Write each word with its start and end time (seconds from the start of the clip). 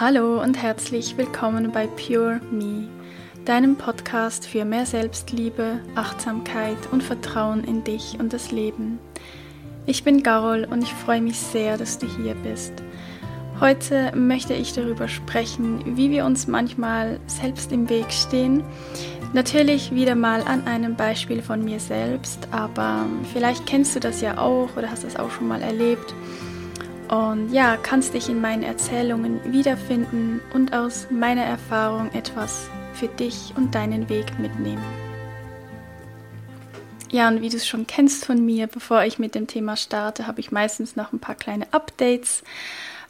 Hallo 0.00 0.42
und 0.42 0.60
herzlich 0.60 1.16
willkommen 1.16 1.70
bei 1.70 1.86
Pure 1.86 2.40
Me, 2.50 2.88
deinem 3.44 3.76
Podcast 3.76 4.44
für 4.44 4.64
mehr 4.64 4.86
Selbstliebe, 4.86 5.78
Achtsamkeit 5.94 6.76
und 6.90 7.00
Vertrauen 7.00 7.62
in 7.62 7.84
dich 7.84 8.16
und 8.18 8.32
das 8.32 8.50
Leben. 8.50 8.98
Ich 9.86 10.02
bin 10.02 10.24
Carol 10.24 10.66
und 10.68 10.82
ich 10.82 10.92
freue 10.92 11.20
mich 11.20 11.38
sehr, 11.38 11.78
dass 11.78 11.96
du 11.98 12.08
hier 12.08 12.34
bist. 12.34 12.72
Heute 13.60 14.10
möchte 14.16 14.54
ich 14.54 14.72
darüber 14.72 15.06
sprechen, 15.06 15.96
wie 15.96 16.10
wir 16.10 16.24
uns 16.24 16.48
manchmal 16.48 17.20
selbst 17.28 17.70
im 17.70 17.88
Weg 17.88 18.10
stehen. 18.10 18.64
Natürlich 19.32 19.94
wieder 19.94 20.16
mal 20.16 20.42
an 20.42 20.66
einem 20.66 20.96
Beispiel 20.96 21.40
von 21.40 21.64
mir 21.64 21.78
selbst, 21.78 22.48
aber 22.50 23.06
vielleicht 23.32 23.64
kennst 23.64 23.94
du 23.94 24.00
das 24.00 24.20
ja 24.20 24.38
auch 24.38 24.76
oder 24.76 24.90
hast 24.90 25.04
das 25.04 25.14
auch 25.14 25.30
schon 25.30 25.46
mal 25.46 25.62
erlebt. 25.62 26.12
Und 27.08 27.52
ja, 27.52 27.76
kannst 27.76 28.14
dich 28.14 28.28
in 28.28 28.40
meinen 28.40 28.62
Erzählungen 28.62 29.40
wiederfinden 29.52 30.40
und 30.52 30.72
aus 30.72 31.08
meiner 31.10 31.44
Erfahrung 31.44 32.10
etwas 32.12 32.68
für 32.94 33.08
dich 33.08 33.52
und 33.56 33.74
deinen 33.74 34.08
Weg 34.08 34.38
mitnehmen. 34.38 34.84
Ja, 37.10 37.28
und 37.28 37.42
wie 37.42 37.48
du 37.48 37.56
es 37.56 37.66
schon 37.66 37.86
kennst 37.86 38.24
von 38.24 38.44
mir, 38.44 38.66
bevor 38.66 39.04
ich 39.04 39.18
mit 39.18 39.34
dem 39.34 39.46
Thema 39.46 39.76
starte, 39.76 40.26
habe 40.26 40.40
ich 40.40 40.50
meistens 40.50 40.96
noch 40.96 41.12
ein 41.12 41.20
paar 41.20 41.36
kleine 41.36 41.72
Updates 41.72 42.42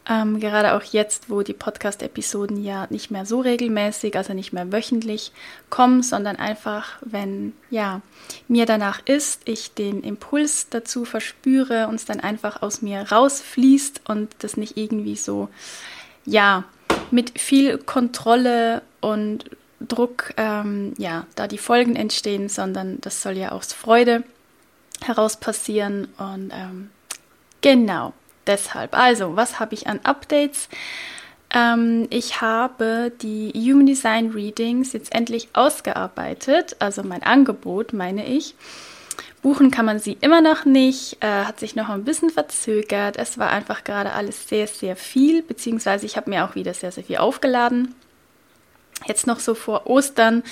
ähm, 0.09 0.39
gerade 0.39 0.75
auch 0.75 0.83
jetzt, 0.83 1.31
wo 1.31 1.43
die 1.43 1.55
Podcast-Episoden 1.55 2.63
ja 2.63 2.87
nicht 2.91 3.11
mehr 3.11 3.25
so 3.25 3.41
regelmäßig, 3.41 4.17
also 4.17 4.35
nicht 4.35 4.53
mehr 4.53 4.71
wöchentlich 4.71 5.33
kommen, 5.71 6.03
sondern 6.03 6.37
einfach, 6.37 6.99
wenn 7.01 7.55
ja 7.71 8.03
mir 8.47 8.67
danach 8.67 9.01
ist, 9.07 9.43
ich 9.47 9.73
den 9.73 10.03
Impuls 10.03 10.69
dazu 10.69 11.07
verspüre 11.07 11.89
und 11.89 11.95
es 11.95 12.05
dann 12.05 12.21
einfach 12.21 12.61
aus 12.61 12.83
mir 12.83 13.11
rausfließt 13.11 14.03
und 14.07 14.31
das 14.41 14.59
nicht 14.59 14.77
irgendwie 14.77 15.17
so 15.17 15.49
ja 16.27 16.65
mit 17.11 17.39
viel 17.39 17.79
Kontrolle 17.79 18.83
und 19.01 19.51
Druck 19.81 20.35
ähm, 20.37 20.93
ja 20.99 21.27
da 21.35 21.47
die 21.47 21.59
Folgen 21.59 21.97
entstehen, 21.97 22.51
sondern 22.51 23.01
das 23.01 23.23
soll 23.23 23.39
ja 23.39 23.53
aus 23.53 23.73
Freude 23.73 24.23
heraus 25.03 25.39
passieren 25.39 26.09
und 26.19 26.51
ähm, 26.53 26.91
genau 27.63 28.13
deshalb. 28.47 28.97
Also, 28.97 29.37
was 29.37 29.61
habe 29.61 29.75
ich 29.75 29.87
an 29.87 30.01
Updates? 30.05 30.69
Ähm, 31.55 32.07
ich 32.11 32.41
habe 32.41 33.13
die 33.23 33.53
Human 33.55 33.87
Design 33.87 34.31
Readings 34.31 34.93
jetzt 34.93 35.15
endlich 35.15 35.49
ausgearbeitet, 35.53 36.77
also 36.81 37.03
mein 37.03 37.23
Angebot, 37.23 37.93
meine 37.93 38.27
ich. 38.27 38.55
Buchen 39.43 39.71
kann 39.71 39.85
man 39.85 39.99
sie 39.99 40.17
immer 40.21 40.41
noch 40.41 40.65
nicht, 40.65 41.19
äh, 41.21 41.45
hat 41.45 41.61
sich 41.61 41.77
noch 41.77 41.91
ein 41.91 42.05
bisschen 42.05 42.31
verzögert. 42.31 43.17
Es 43.19 43.39
war 43.39 43.51
einfach 43.51 43.85
gerade 43.85 44.13
alles 44.15 44.49
sehr, 44.49 44.67
sehr 44.67 44.97
viel, 44.97 45.43
beziehungsweise 45.43 46.07
ich 46.07 46.17
habe 46.17 46.31
mir 46.31 46.47
auch 46.47 46.55
wieder 46.55 46.73
sehr, 46.73 46.91
sehr 46.91 47.05
viel 47.05 47.19
aufgeladen. 47.19 47.95
Jetzt 49.07 49.27
noch 49.27 49.41
so 49.41 49.55
vor 49.55 49.87
Ostern. 49.87 50.43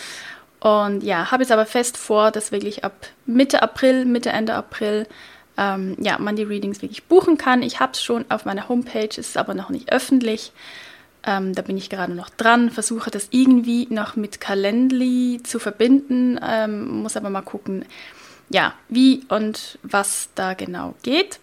Und 0.61 1.03
ja, 1.03 1.31
habe 1.33 1.43
jetzt 1.43 1.51
aber 1.51 1.67
fest 1.67 1.97
vor, 1.97 2.31
dass 2.31 2.53
wirklich 2.53 2.85
ab 2.85 2.93
Mitte 3.25 3.63
April, 3.63 4.05
Mitte, 4.05 4.29
Ende 4.29 4.55
April 4.55 5.09
ähm, 5.57 5.97
ja, 6.01 6.19
man 6.19 6.37
die 6.37 6.43
Readings 6.43 6.83
wirklich 6.83 7.05
buchen 7.05 7.39
kann. 7.39 7.63
Ich 7.63 7.81
habe 7.81 7.93
es 7.93 8.03
schon 8.03 8.25
auf 8.31 8.45
meiner 8.45 8.69
Homepage, 8.69 9.09
ist 9.17 9.37
aber 9.37 9.55
noch 9.55 9.71
nicht 9.71 9.93
öffentlich. 9.93 10.53
Ähm, 11.25 11.55
da 11.55 11.63
bin 11.63 11.77
ich 11.77 11.89
gerade 11.89 12.15
noch 12.15 12.31
dran, 12.31 12.71
versuche 12.71 13.11
das 13.11 13.29
irgendwie 13.31 13.87
noch 13.91 14.17
mit 14.17 14.41
Calendly 14.41 15.41
zu 15.45 15.59
verbinden, 15.61 16.41
ähm, 16.45 17.03
muss 17.03 17.17
aber 17.17 17.31
mal 17.31 17.43
gucken, 17.43 17.85
ja, 18.49 18.75
wie 18.89 19.23
und 19.29 19.79
was 19.83 20.31
da 20.35 20.55
genau 20.55 20.95
geht. 21.03 21.39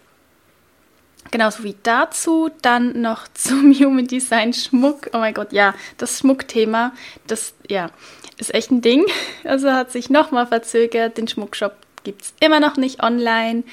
Genauso 1.30 1.64
wie 1.64 1.76
dazu, 1.82 2.50
dann 2.62 3.00
noch 3.00 3.28
zum 3.34 3.72
Human 3.72 4.06
Design 4.06 4.52
Schmuck. 4.52 5.10
Oh 5.12 5.18
mein 5.18 5.34
Gott, 5.34 5.52
ja, 5.52 5.74
das 5.96 6.18
Schmuckthema, 6.18 6.92
das 7.26 7.54
ja, 7.68 7.90
ist 8.38 8.54
echt 8.54 8.70
ein 8.70 8.82
Ding. 8.82 9.04
Also 9.44 9.72
hat 9.72 9.90
sich 9.90 10.10
nochmal 10.10 10.46
verzögert. 10.46 11.16
Den 11.16 11.26
Schmuckshop 11.26 11.74
gibt 12.02 12.22
es 12.22 12.34
immer 12.40 12.60
noch 12.60 12.76
nicht 12.76 13.02
online. 13.02 13.64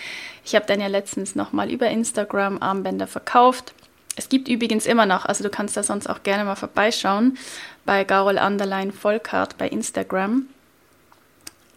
Ich 0.46 0.56
habe 0.56 0.66
dann 0.66 0.80
ja 0.80 0.88
letztens 0.88 1.36
nochmal 1.36 1.72
über 1.72 1.88
Instagram 1.88 2.62
Armbänder 2.62 3.08
verkauft. 3.08 3.74
Es 4.16 4.30
gibt 4.30 4.48
übrigens 4.48 4.86
immer 4.86 5.06
noch, 5.06 5.26
also 5.26 5.44
du 5.44 5.50
kannst 5.50 5.78
da 5.78 5.84
sonst 5.84 6.08
auch 6.08 6.24
gerne 6.24 6.44
mal 6.44 6.56
vorbeischauen, 6.56 7.38
bei 7.86 8.04
Garol 8.04 8.40
Underline 8.40 8.92
Volkart 8.92 9.58
bei 9.58 9.68
Instagram. 9.70 10.48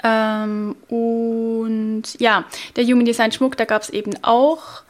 Ähm, 0.03 0.77
und 0.89 2.05
ja, 2.19 2.45
der 2.77 2.85
Human 2.85 3.05
Design 3.05 3.33
Schmuck, 3.33 3.59
da 3.59 3.67
gab 3.67 3.83
es 3.83 3.91
eben 3.91 4.13
auch, 4.23 4.83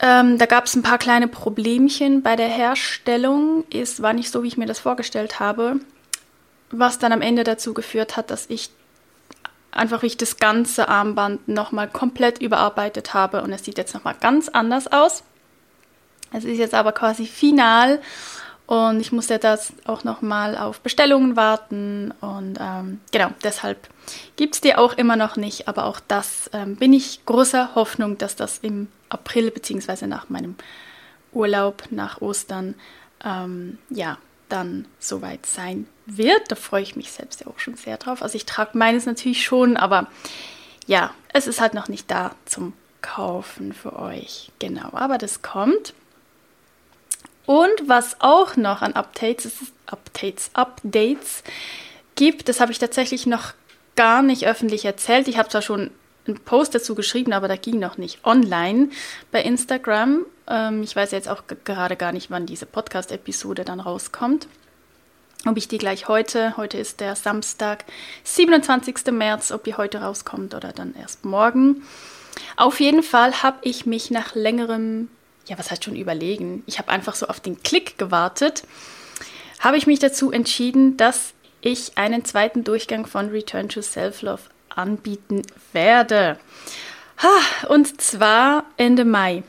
ähm, 0.00 0.38
da 0.38 0.46
gab 0.46 0.66
es 0.66 0.74
ein 0.74 0.82
paar 0.82 0.98
kleine 0.98 1.28
Problemchen 1.28 2.22
bei 2.22 2.34
der 2.34 2.48
Herstellung. 2.48 3.64
Es 3.72 4.02
war 4.02 4.12
nicht 4.12 4.30
so, 4.30 4.42
wie 4.42 4.48
ich 4.48 4.56
mir 4.56 4.66
das 4.66 4.80
vorgestellt 4.80 5.38
habe, 5.38 5.76
was 6.70 6.98
dann 6.98 7.12
am 7.12 7.22
Ende 7.22 7.44
dazu 7.44 7.74
geführt 7.74 8.16
hat, 8.16 8.30
dass 8.30 8.46
ich 8.50 8.70
einfach 9.74 10.02
wie 10.02 10.06
ich 10.06 10.16
das 10.16 10.36
ganze 10.38 10.88
Armband 10.88 11.48
nochmal 11.48 11.88
komplett 11.88 12.40
überarbeitet 12.40 13.14
habe 13.14 13.42
und 13.42 13.52
es 13.52 13.64
sieht 13.64 13.78
jetzt 13.78 13.94
nochmal 13.94 14.16
ganz 14.20 14.48
anders 14.48 14.90
aus. 14.92 15.22
Es 16.32 16.44
ist 16.44 16.58
jetzt 16.58 16.74
aber 16.74 16.92
quasi 16.92 17.26
final 17.26 18.00
und 18.66 19.00
ich 19.00 19.12
musste 19.12 19.38
das 19.38 19.72
auch 19.84 20.04
nochmal 20.04 20.56
auf 20.56 20.80
Bestellungen 20.80 21.36
warten 21.36 22.12
und 22.20 22.58
ähm, 22.60 23.00
genau, 23.12 23.28
deshalb 23.42 23.88
gibt 24.36 24.54
es 24.54 24.60
die 24.60 24.74
auch 24.74 24.94
immer 24.94 25.16
noch 25.16 25.36
nicht, 25.36 25.68
aber 25.68 25.84
auch 25.86 26.00
das 26.00 26.50
ähm, 26.52 26.76
bin 26.76 26.92
ich 26.92 27.24
großer 27.26 27.74
Hoffnung, 27.74 28.18
dass 28.18 28.36
das 28.36 28.58
im 28.58 28.88
April 29.08 29.50
bzw. 29.50 30.06
nach 30.06 30.28
meinem 30.28 30.56
Urlaub 31.32 31.84
nach 31.90 32.20
Ostern 32.20 32.74
ähm, 33.24 33.78
ja 33.90 34.18
dann 34.48 34.86
soweit 34.98 35.46
sein 35.46 35.86
wird. 36.06 36.50
Da 36.50 36.56
freue 36.56 36.82
ich 36.82 36.96
mich 36.96 37.12
selbst 37.12 37.40
ja 37.40 37.46
auch 37.46 37.58
schon 37.58 37.76
sehr 37.76 37.96
drauf. 37.96 38.22
Also 38.22 38.36
ich 38.36 38.46
trage 38.46 38.76
meines 38.76 39.06
natürlich 39.06 39.44
schon, 39.44 39.76
aber 39.76 40.08
ja, 40.86 41.12
es 41.32 41.46
ist 41.46 41.60
halt 41.60 41.74
noch 41.74 41.88
nicht 41.88 42.10
da 42.10 42.34
zum 42.44 42.74
Kaufen 43.02 43.72
für 43.72 43.98
euch. 43.98 44.50
Genau, 44.58 44.90
aber 44.92 45.18
das 45.18 45.42
kommt. 45.42 45.94
Und 47.46 47.88
was 47.88 48.20
auch 48.20 48.56
noch 48.56 48.80
an 48.80 48.94
Updates, 48.94 49.50
Updates, 49.86 50.50
Updates 50.54 51.42
gibt, 52.14 52.48
das 52.48 52.60
habe 52.60 52.72
ich 52.72 52.78
tatsächlich 52.78 53.26
noch 53.26 53.52
gar 53.96 54.22
nicht 54.22 54.46
öffentlich 54.46 54.84
erzählt. 54.84 55.28
Ich 55.28 55.38
habe 55.38 55.48
zwar 55.48 55.62
schon 55.62 55.90
einen 56.26 56.38
Post 56.40 56.74
dazu 56.74 56.94
geschrieben, 56.94 57.32
aber 57.32 57.48
da 57.48 57.56
ging 57.56 57.78
noch 57.78 57.98
nicht 57.98 58.24
online 58.24 58.88
bei 59.30 59.42
Instagram. 59.42 60.24
Ähm, 60.48 60.82
ich 60.82 60.94
weiß 60.94 61.10
jetzt 61.12 61.28
auch 61.28 61.44
gerade 61.64 61.96
gar 61.96 62.12
nicht, 62.12 62.30
wann 62.30 62.46
diese 62.46 62.66
Podcast-Episode 62.66 63.64
dann 63.64 63.80
rauskommt. 63.80 64.46
Ob 65.46 65.56
ich 65.56 65.68
die 65.68 65.78
gleich 65.78 66.08
heute, 66.08 66.56
heute 66.56 66.78
ist 66.78 67.00
der 67.00 67.16
Samstag, 67.16 67.84
27. 68.24 69.12
März, 69.12 69.52
ob 69.52 69.64
die 69.64 69.74
heute 69.74 70.00
rauskommt 70.00 70.54
oder 70.54 70.72
dann 70.72 70.94
erst 70.94 71.24
morgen. 71.24 71.82
Auf 72.56 72.80
jeden 72.80 73.02
Fall 73.02 73.42
habe 73.42 73.58
ich 73.62 73.84
mich 73.84 74.10
nach 74.10 74.34
längerem, 74.34 75.08
ja, 75.46 75.58
was 75.58 75.70
heißt 75.70 75.84
schon 75.84 75.96
überlegen, 75.96 76.62
ich 76.66 76.78
habe 76.78 76.90
einfach 76.90 77.14
so 77.14 77.26
auf 77.26 77.40
den 77.40 77.62
Klick 77.62 77.98
gewartet, 77.98 78.64
habe 79.60 79.76
ich 79.76 79.86
mich 79.86 79.98
dazu 79.98 80.32
entschieden, 80.32 80.96
dass 80.96 81.34
ich 81.60 81.96
einen 81.96 82.24
zweiten 82.24 82.64
Durchgang 82.64 83.06
von 83.06 83.30
Return 83.30 83.68
to 83.68 83.82
Self-Love 83.82 84.42
anbieten 84.68 85.42
werde. 85.72 86.38
Und 87.68 88.00
zwar 88.00 88.64
Ende 88.76 89.04
Mai. 89.04 89.42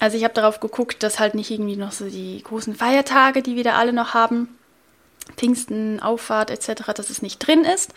Also 0.00 0.16
ich 0.16 0.24
habe 0.24 0.34
darauf 0.34 0.60
geguckt, 0.60 1.02
dass 1.02 1.18
halt 1.18 1.34
nicht 1.34 1.50
irgendwie 1.50 1.76
noch 1.76 1.92
so 1.92 2.08
die 2.08 2.40
großen 2.42 2.74
Feiertage, 2.74 3.42
die 3.42 3.56
wir 3.56 3.64
da 3.64 3.74
alle 3.74 3.92
noch 3.92 4.14
haben, 4.14 4.56
Pfingsten, 5.36 6.00
Auffahrt 6.00 6.50
etc., 6.50 6.92
dass 6.94 7.10
es 7.10 7.22
nicht 7.22 7.38
drin 7.38 7.64
ist. 7.64 7.92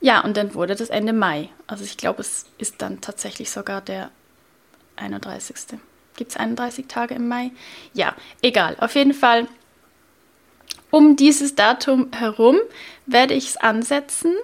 Ja, 0.00 0.20
und 0.20 0.36
dann 0.36 0.54
wurde 0.54 0.74
das 0.74 0.90
Ende 0.90 1.12
Mai. 1.12 1.48
Also 1.66 1.84
ich 1.84 1.96
glaube, 1.96 2.20
es 2.20 2.46
ist 2.58 2.76
dann 2.82 3.00
tatsächlich 3.00 3.50
sogar 3.50 3.80
der 3.80 4.10
31. 4.96 5.78
Gibt 6.16 6.30
es 6.30 6.36
31 6.36 6.86
Tage 6.86 7.14
im 7.14 7.28
Mai? 7.28 7.50
Ja, 7.92 8.14
egal. 8.42 8.76
Auf 8.80 8.94
jeden 8.94 9.14
Fall, 9.14 9.48
um 10.90 11.16
dieses 11.16 11.54
Datum 11.54 12.08
herum 12.12 12.56
werde 13.06 13.34
ich 13.34 13.48
es 13.48 13.56
ansetzen. 13.56 14.34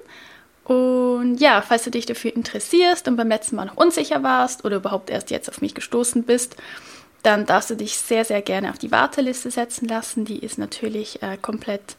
Und 0.65 1.39
ja, 1.39 1.61
falls 1.63 1.85
du 1.85 1.91
dich 1.91 2.07
dafür 2.07 2.35
interessierst 2.35 3.09
und 3.09 3.17
beim 3.17 3.29
letzten 3.29 3.57
Mal 3.57 3.67
noch 3.67 3.77
unsicher 3.77 4.23
warst 4.23 4.65
oder 4.65 4.77
überhaupt 4.77 5.11
erst 5.11 5.31
jetzt 5.31 5.49
auf 5.49 5.61
mich 5.61 5.75
gestoßen 5.75 6.23
bist, 6.23 6.57
dann 7.23 7.47
darfst 7.47 7.71
du 7.71 7.77
dich 7.77 7.97
sehr, 7.97 8.25
sehr 8.25 8.43
gerne 8.43 8.71
auf 8.71 8.79
die 8.79 8.91
Warteliste 8.91 9.51
setzen 9.51 9.87
lassen. 9.89 10.25
Die 10.25 10.39
ist 10.39 10.59
natürlich 10.59 11.23
äh, 11.23 11.37
komplett, 11.37 11.97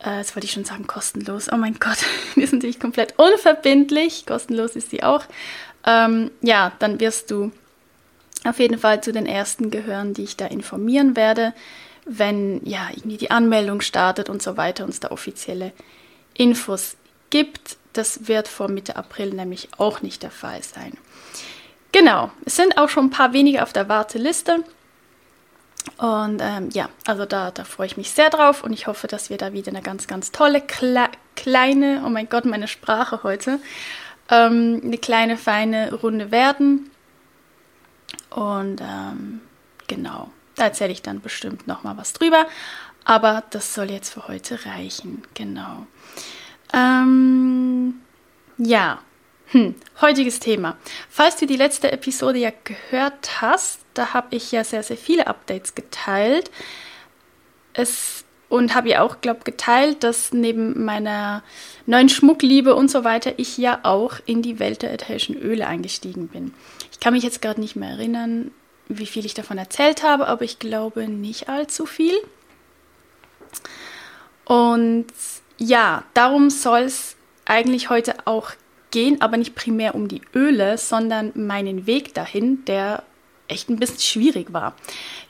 äh, 0.00 0.18
das 0.18 0.34
wollte 0.34 0.46
ich 0.46 0.52
schon 0.52 0.64
sagen, 0.64 0.86
kostenlos. 0.86 1.48
Oh 1.52 1.56
mein 1.56 1.78
Gott, 1.78 1.98
die 2.36 2.42
ist 2.42 2.52
natürlich 2.52 2.80
komplett 2.80 3.14
unverbindlich. 3.18 4.26
Kostenlos 4.26 4.76
ist 4.76 4.90
sie 4.90 5.02
auch. 5.02 5.24
Ähm, 5.86 6.30
ja, 6.40 6.72
dann 6.78 7.00
wirst 7.00 7.30
du 7.30 7.52
auf 8.44 8.58
jeden 8.58 8.78
Fall 8.78 9.02
zu 9.02 9.12
den 9.12 9.26
ersten 9.26 9.70
gehören, 9.70 10.14
die 10.14 10.24
ich 10.24 10.36
da 10.36 10.46
informieren 10.46 11.14
werde, 11.14 11.52
wenn 12.06 12.60
ja 12.64 12.88
irgendwie 12.90 13.18
die 13.18 13.30
Anmeldung 13.30 13.80
startet 13.82 14.28
und 14.28 14.42
so 14.42 14.56
weiter 14.56 14.84
und 14.84 14.90
es 14.90 15.00
da 15.00 15.10
offizielle 15.10 15.72
Infos 16.34 16.96
gibt. 17.28 17.76
Das 17.92 18.28
wird 18.28 18.48
vor 18.48 18.68
Mitte 18.68 18.96
April 18.96 19.30
nämlich 19.30 19.68
auch 19.76 20.00
nicht 20.00 20.22
der 20.22 20.30
Fall 20.30 20.62
sein. 20.62 20.96
Genau, 21.92 22.30
es 22.44 22.56
sind 22.56 22.78
auch 22.78 22.88
schon 22.88 23.06
ein 23.06 23.10
paar 23.10 23.32
wenige 23.32 23.62
auf 23.62 23.72
der 23.72 23.88
Warteliste. 23.88 24.64
Und 25.96 26.40
ähm, 26.42 26.68
ja, 26.72 26.88
also 27.06 27.24
da, 27.24 27.50
da 27.50 27.64
freue 27.64 27.86
ich 27.86 27.96
mich 27.96 28.10
sehr 28.10 28.30
drauf 28.30 28.62
und 28.62 28.72
ich 28.72 28.86
hoffe, 28.86 29.06
dass 29.06 29.30
wir 29.30 29.38
da 29.38 29.52
wieder 29.52 29.70
eine 29.70 29.82
ganz, 29.82 30.06
ganz 30.06 30.30
tolle, 30.30 30.60
Kle 30.60 31.08
kleine, 31.36 32.02
oh 32.04 32.10
mein 32.10 32.28
Gott, 32.28 32.44
meine 32.44 32.68
Sprache 32.68 33.22
heute, 33.22 33.60
ähm, 34.30 34.80
eine 34.84 34.98
kleine, 34.98 35.36
feine 35.36 35.94
Runde 35.94 36.30
werden. 36.30 36.90
Und 38.28 38.80
ähm, 38.80 39.40
genau, 39.86 40.30
da 40.56 40.64
erzähle 40.64 40.92
ich 40.92 41.02
dann 41.02 41.20
bestimmt 41.20 41.66
nochmal 41.66 41.96
was 41.96 42.12
drüber. 42.12 42.46
Aber 43.04 43.42
das 43.50 43.74
soll 43.74 43.90
jetzt 43.90 44.12
für 44.12 44.28
heute 44.28 44.64
reichen. 44.66 45.22
Genau. 45.34 45.86
Ähm, 46.72 48.00
ja, 48.58 48.98
hm, 49.52 49.74
heutiges 50.00 50.38
Thema. 50.38 50.76
Falls 51.08 51.36
du 51.36 51.46
die 51.46 51.56
letzte 51.56 51.90
Episode 51.90 52.38
ja 52.38 52.52
gehört 52.62 53.40
hast, 53.40 53.80
da 53.94 54.14
habe 54.14 54.36
ich 54.36 54.52
ja 54.52 54.62
sehr, 54.62 54.84
sehr 54.84 54.96
viele 54.96 55.26
Updates 55.26 55.74
geteilt. 55.74 56.52
Es, 57.72 58.24
und 58.48 58.76
habe 58.76 58.90
ja 58.90 59.02
auch, 59.02 59.20
glaube 59.20 59.40
geteilt, 59.42 60.04
dass 60.04 60.32
neben 60.32 60.84
meiner 60.84 61.42
neuen 61.86 62.08
Schmuckliebe 62.08 62.76
und 62.76 62.92
so 62.92 63.02
weiter 63.02 63.32
ich 63.38 63.58
ja 63.58 63.80
auch 63.82 64.14
in 64.24 64.42
die 64.42 64.60
Welt 64.60 64.82
der 64.82 64.92
ätherischen 64.92 65.36
Öle 65.36 65.66
eingestiegen 65.66 66.28
bin. 66.28 66.54
Ich 66.92 67.00
kann 67.00 67.12
mich 67.12 67.24
jetzt 67.24 67.42
gerade 67.42 67.60
nicht 67.60 67.74
mehr 67.74 67.90
erinnern, 67.90 68.52
wie 68.88 69.06
viel 69.06 69.26
ich 69.26 69.34
davon 69.34 69.58
erzählt 69.58 70.04
habe, 70.04 70.28
aber 70.28 70.44
ich 70.44 70.60
glaube 70.60 71.08
nicht 71.08 71.48
allzu 71.48 71.86
viel. 71.86 72.14
Und 74.44 75.06
ja, 75.58 76.04
darum 76.14 76.50
soll 76.50 76.82
es 76.82 77.16
eigentlich 77.46 77.90
heute 77.90 78.26
auch 78.26 78.52
gehen, 78.90 79.20
aber 79.20 79.36
nicht 79.36 79.54
primär 79.54 79.94
um 79.94 80.08
die 80.08 80.22
Öle, 80.34 80.78
sondern 80.78 81.32
meinen 81.34 81.86
Weg 81.86 82.14
dahin, 82.14 82.64
der 82.64 83.02
echt 83.50 83.68
ein 83.68 83.76
bisschen 83.76 83.98
schwierig 84.00 84.52
war. 84.52 84.74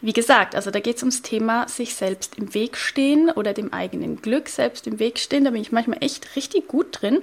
Wie 0.00 0.12
gesagt, 0.12 0.54
also 0.54 0.70
da 0.70 0.80
geht 0.80 0.96
es 0.96 1.02
ums 1.02 1.22
Thema 1.22 1.68
sich 1.68 1.94
selbst 1.94 2.36
im 2.38 2.54
Weg 2.54 2.76
stehen 2.76 3.30
oder 3.30 3.52
dem 3.52 3.72
eigenen 3.72 4.20
Glück 4.20 4.48
selbst 4.48 4.86
im 4.86 4.98
Weg 4.98 5.18
stehen. 5.18 5.44
Da 5.44 5.50
bin 5.50 5.62
ich 5.62 5.72
manchmal 5.72 6.02
echt 6.02 6.36
richtig 6.36 6.68
gut 6.68 7.00
drin. 7.00 7.22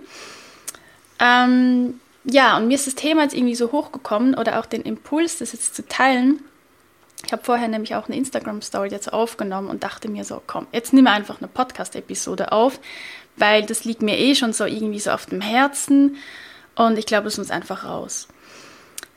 Ähm, 1.20 2.00
ja, 2.24 2.58
und 2.58 2.68
mir 2.68 2.76
ist 2.76 2.88
das 2.88 2.96
Thema 2.96 3.24
jetzt 3.24 3.36
irgendwie 3.36 3.56
so 3.56 3.72
hochgekommen 3.72 4.36
oder 4.36 4.60
auch 4.60 4.66
den 4.66 4.82
Impuls, 4.82 5.38
das 5.38 5.54
jetzt 5.54 5.76
zu 5.76 5.88
teilen. 5.88 6.44
Ich 7.26 7.32
habe 7.32 7.44
vorher 7.44 7.68
nämlich 7.68 7.96
auch 7.96 8.08
eine 8.08 8.16
Instagram-Story 8.16 8.90
jetzt 8.90 9.12
aufgenommen 9.12 9.70
und 9.70 9.84
dachte 9.84 10.08
mir 10.08 10.24
so, 10.24 10.42
komm, 10.46 10.68
jetzt 10.72 10.94
nimm 10.94 11.08
einfach 11.08 11.40
eine 11.40 11.48
Podcast-Episode 11.48 12.52
auf, 12.52 12.80
weil 13.38 13.66
das 13.66 13.86
liegt 13.86 14.02
mir 14.02 14.18
eh 14.18 14.36
schon 14.36 14.54
so 14.54 14.66
irgendwie 14.66 15.00
so 15.00 15.12
auf 15.12 15.26
dem 15.26 15.42
Herzen 15.42 16.18
und 16.76 16.98
ich 16.98 17.06
glaube, 17.06 17.28
es 17.28 17.38
muss 17.38 17.52
einfach 17.52 17.86
raus. 17.86 18.28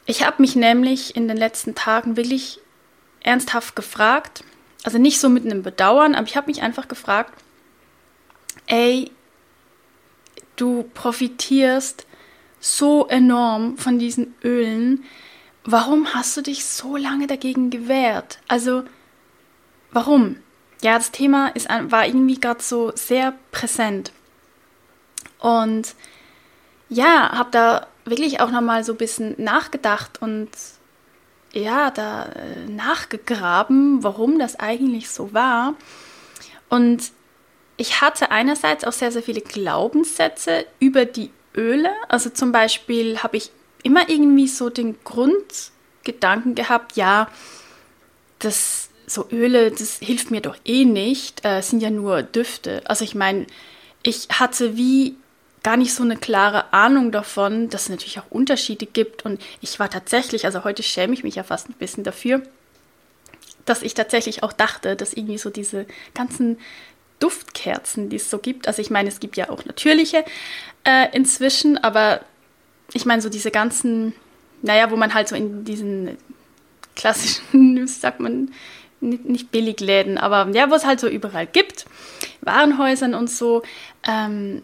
Ich 0.07 0.25
habe 0.25 0.41
mich 0.43 0.57
nämlich 0.57 1.17
in 1.17 1.29
den 1.29 1.37
letzten 1.37 1.75
Tagen 1.75 2.17
wirklich 2.17 2.61
ernsthaft 3.21 3.77
gefragt, 3.77 4.45
also 4.83 4.99
nicht 4.99 5.21
so 5.21 5.29
mit 5.29 5.45
einem 5.45 5.63
Bedauern, 5.63 6.15
aber 6.15 6.27
ich 6.27 6.37
habe 6.37 6.47
mich 6.47 6.63
einfach 6.63 6.89
gefragt, 6.89 7.35
ey, 8.67 9.11
du 10.57 10.85
profitierst 10.95 12.07
so 12.61 13.07
enorm 13.07 13.79
von 13.79 13.99
diesen 13.99 14.35
Ölen, 14.45 15.05
warum 15.65 16.15
hast 16.15 16.37
du 16.37 16.43
dich 16.43 16.65
so 16.65 16.97
lange 16.97 17.27
dagegen 17.27 17.71
gewehrt? 17.71 18.39
Also, 18.49 18.85
warum? 19.93 20.37
Ja, 20.83 20.97
das 20.97 21.11
Thema 21.11 21.49
ist, 21.49 21.69
war 21.69 22.07
irgendwie 22.07 22.41
gerade 22.41 22.63
so 22.63 22.93
sehr 22.95 23.35
präsent. 23.53 24.13
Und 25.39 25.95
ja, 26.89 27.33
habe 27.33 27.51
da 27.51 27.87
wirklich 28.05 28.41
auch 28.41 28.51
nochmal 28.51 28.85
so 28.85 28.93
ein 28.93 28.99
bisschen 28.99 29.35
nachgedacht 29.39 30.21
und 30.21 30.51
ja, 31.53 31.91
da 31.91 32.27
äh, 32.27 32.67
nachgegraben, 32.69 34.03
warum 34.03 34.39
das 34.39 34.59
eigentlich 34.59 35.11
so 35.11 35.33
war. 35.33 35.75
Und 36.69 37.11
ich 37.77 38.01
hatte 38.01 38.31
einerseits 38.31 38.85
auch 38.85 38.93
sehr, 38.93 39.11
sehr 39.11 39.23
viele 39.23 39.41
Glaubenssätze 39.41 40.67
über 40.79 41.07
die 41.07 41.31
Öle. 41.57 41.91
Also 42.09 42.31
zum 42.31 42.53
Beispiel 42.53 43.23
habe 43.23 43.37
ich 43.37 43.51
immer 43.83 44.09
irgendwie 44.09 44.47
so 44.47 44.71
den 44.71 45.03
Grundgedanken 45.03 46.55
gehabt, 46.55 46.97
ja, 46.97 47.29
das 48.39 48.90
so 49.11 49.27
Öle, 49.31 49.71
das 49.71 49.99
hilft 49.99 50.31
mir 50.31 50.41
doch 50.41 50.57
eh 50.65 50.85
nicht, 50.85 51.45
äh, 51.45 51.61
sind 51.63 51.81
ja 51.81 51.91
nur 51.91 52.23
Düfte. 52.23 52.83
Also 52.85 53.05
ich 53.05 53.15
meine, 53.15 53.47
ich 54.03 54.29
hatte 54.31 54.77
wie 54.77 55.17
gar 55.63 55.77
nicht 55.77 55.93
so 55.93 56.03
eine 56.03 56.17
klare 56.17 56.73
Ahnung 56.73 57.13
davon, 57.13 57.69
dass 57.69 57.85
es 57.85 57.89
natürlich 57.91 58.19
auch 58.19 58.31
Unterschiede 58.31 58.87
gibt. 58.87 59.25
Und 59.25 59.43
ich 59.61 59.79
war 59.79 59.91
tatsächlich, 59.91 60.47
also 60.47 60.65
heute 60.65 60.83
schäme 60.83 61.13
ich 61.13 61.25
mich 61.25 61.35
ja 61.35 61.43
fast 61.43 61.69
ein 61.69 61.75
bisschen 61.75 62.05
dafür, 62.05 62.43
dass 63.67 63.83
ich 63.83 63.95
tatsächlich 63.95 64.43
auch 64.43 64.53
dachte, 64.53 64.97
dass 64.97 65.13
irgendwie 65.13 65.39
so 65.39 65.51
diese 65.51 65.87
ganzen 66.15 66.59
Duftkerzen, 67.19 68.09
die 68.09 68.17
es 68.17 68.31
so 68.31 68.39
gibt, 68.39 68.67
also 68.67 68.81
ich 68.81 68.91
meine, 68.91 69.09
es 69.09 69.21
gibt 69.21 69.37
ja 69.37 69.51
auch 69.51 69.65
natürliche 69.67 70.25
äh, 70.85 71.15
inzwischen, 71.15 71.77
aber 71.77 72.21
ich 72.95 73.05
meine, 73.05 73.21
so 73.21 73.29
diese 73.29 73.51
ganzen, 73.51 74.15
naja, 74.63 74.91
wo 74.91 74.97
man 74.97 75.13
halt 75.13 75.29
so 75.29 75.37
in 75.37 75.65
diesen 75.65 76.17
klassischen, 76.97 77.77
wie 77.77 77.87
sagt 77.87 78.21
man, 78.21 78.51
nicht 79.01 79.51
Billigläden, 79.51 80.19
aber 80.19 80.49
ja, 80.55 80.71
wo 80.71 80.75
es 80.75 80.85
halt 80.85 81.01
so 81.01 81.09
überall 81.09 81.47
gibt, 81.47 81.87
Warenhäusern 82.43 83.15
und 83.15 83.31
so, 83.31 83.63
ähm, 84.07 84.63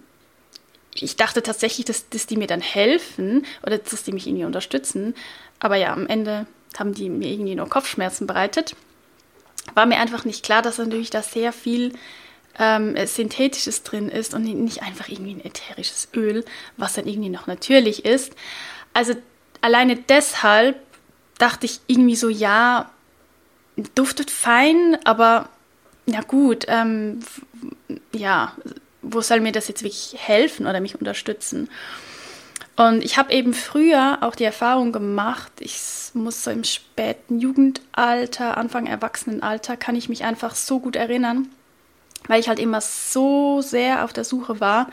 ich 0.95 1.17
dachte 1.17 1.43
tatsächlich, 1.43 1.85
dass, 1.85 2.09
dass 2.09 2.27
die 2.27 2.37
mir 2.37 2.47
dann 2.47 2.61
helfen 2.61 3.47
oder 3.63 3.79
dass 3.79 4.05
die 4.05 4.13
mich 4.13 4.27
irgendwie 4.27 4.45
unterstützen. 4.45 5.15
Aber 5.59 5.77
ja, 5.77 5.93
am 5.93 6.07
Ende 6.07 6.47
haben 6.79 6.95
die 6.95 7.09
mir 7.11 7.29
irgendwie 7.29 7.55
nur 7.55 7.69
Kopfschmerzen 7.69 8.27
bereitet. 8.27 8.75
War 9.75 9.87
mir 9.87 9.99
einfach 9.99 10.25
nicht 10.25 10.45
klar, 10.45 10.63
dass 10.63 10.79
natürlich 10.79 11.11
da 11.11 11.23
sehr 11.23 11.53
viel 11.53 11.93
ähm, 12.59 12.97
Synthetisches 13.07 13.83
drin 13.83 14.09
ist 14.09 14.35
und 14.35 14.45
nicht 14.45 14.83
einfach 14.83 15.09
irgendwie 15.09 15.35
ein 15.35 15.45
ätherisches 15.45 16.09
Öl, 16.15 16.45
was 16.77 16.95
dann 16.95 17.07
irgendwie 17.07 17.29
noch 17.29 17.47
natürlich 17.47 18.05
ist. 18.05 18.35
Also 18.93 19.15
alleine 19.61 19.97
deshalb 19.97 20.77
dachte 21.39 21.67
ich 21.67 21.81
irgendwie 21.87 22.17
so, 22.17 22.29
ja, 22.29 22.91
duftet 23.95 24.31
fein, 24.31 24.99
aber 25.05 25.49
ja 26.07 26.21
gut, 26.23 26.65
ähm, 26.69 27.21
ja, 28.13 28.53
wo 29.03 29.21
soll 29.21 29.41
mir 29.41 29.53
das 29.53 29.69
jetzt 29.69 29.83
wirklich 29.83 30.17
helfen 30.19 30.67
oder 30.67 30.81
mich 30.81 30.99
unterstützen? 30.99 31.69
Und 32.77 33.03
ich 33.05 33.17
habe 33.17 33.33
eben 33.33 33.55
früher 33.55 34.19
auch 34.21 34.35
die 34.35 34.45
Erfahrung 34.45 34.93
gemacht, 34.93 35.53
ich 35.61 35.79
muss 36.13 36.45
so 36.45 36.51
im 36.51 36.65
späten 36.65 37.41
Jugendalter, 37.41 38.57
Anfang 38.57 38.87
Erwachsenenalter, 38.87 39.77
kann 39.77 39.97
ich 39.97 40.09
mich 40.09 40.25
einfach 40.25 40.55
so 40.55 40.79
gut 40.81 40.97
erinnern, 40.97 41.49
weil 42.29 42.41
ich 42.41 42.49
halt 42.49 42.59
immer 42.59 42.81
so 42.81 43.63
sehr 43.63 44.05
auf 44.05 44.13
der 44.13 44.25
Suche 44.25 44.61
war 44.61 44.89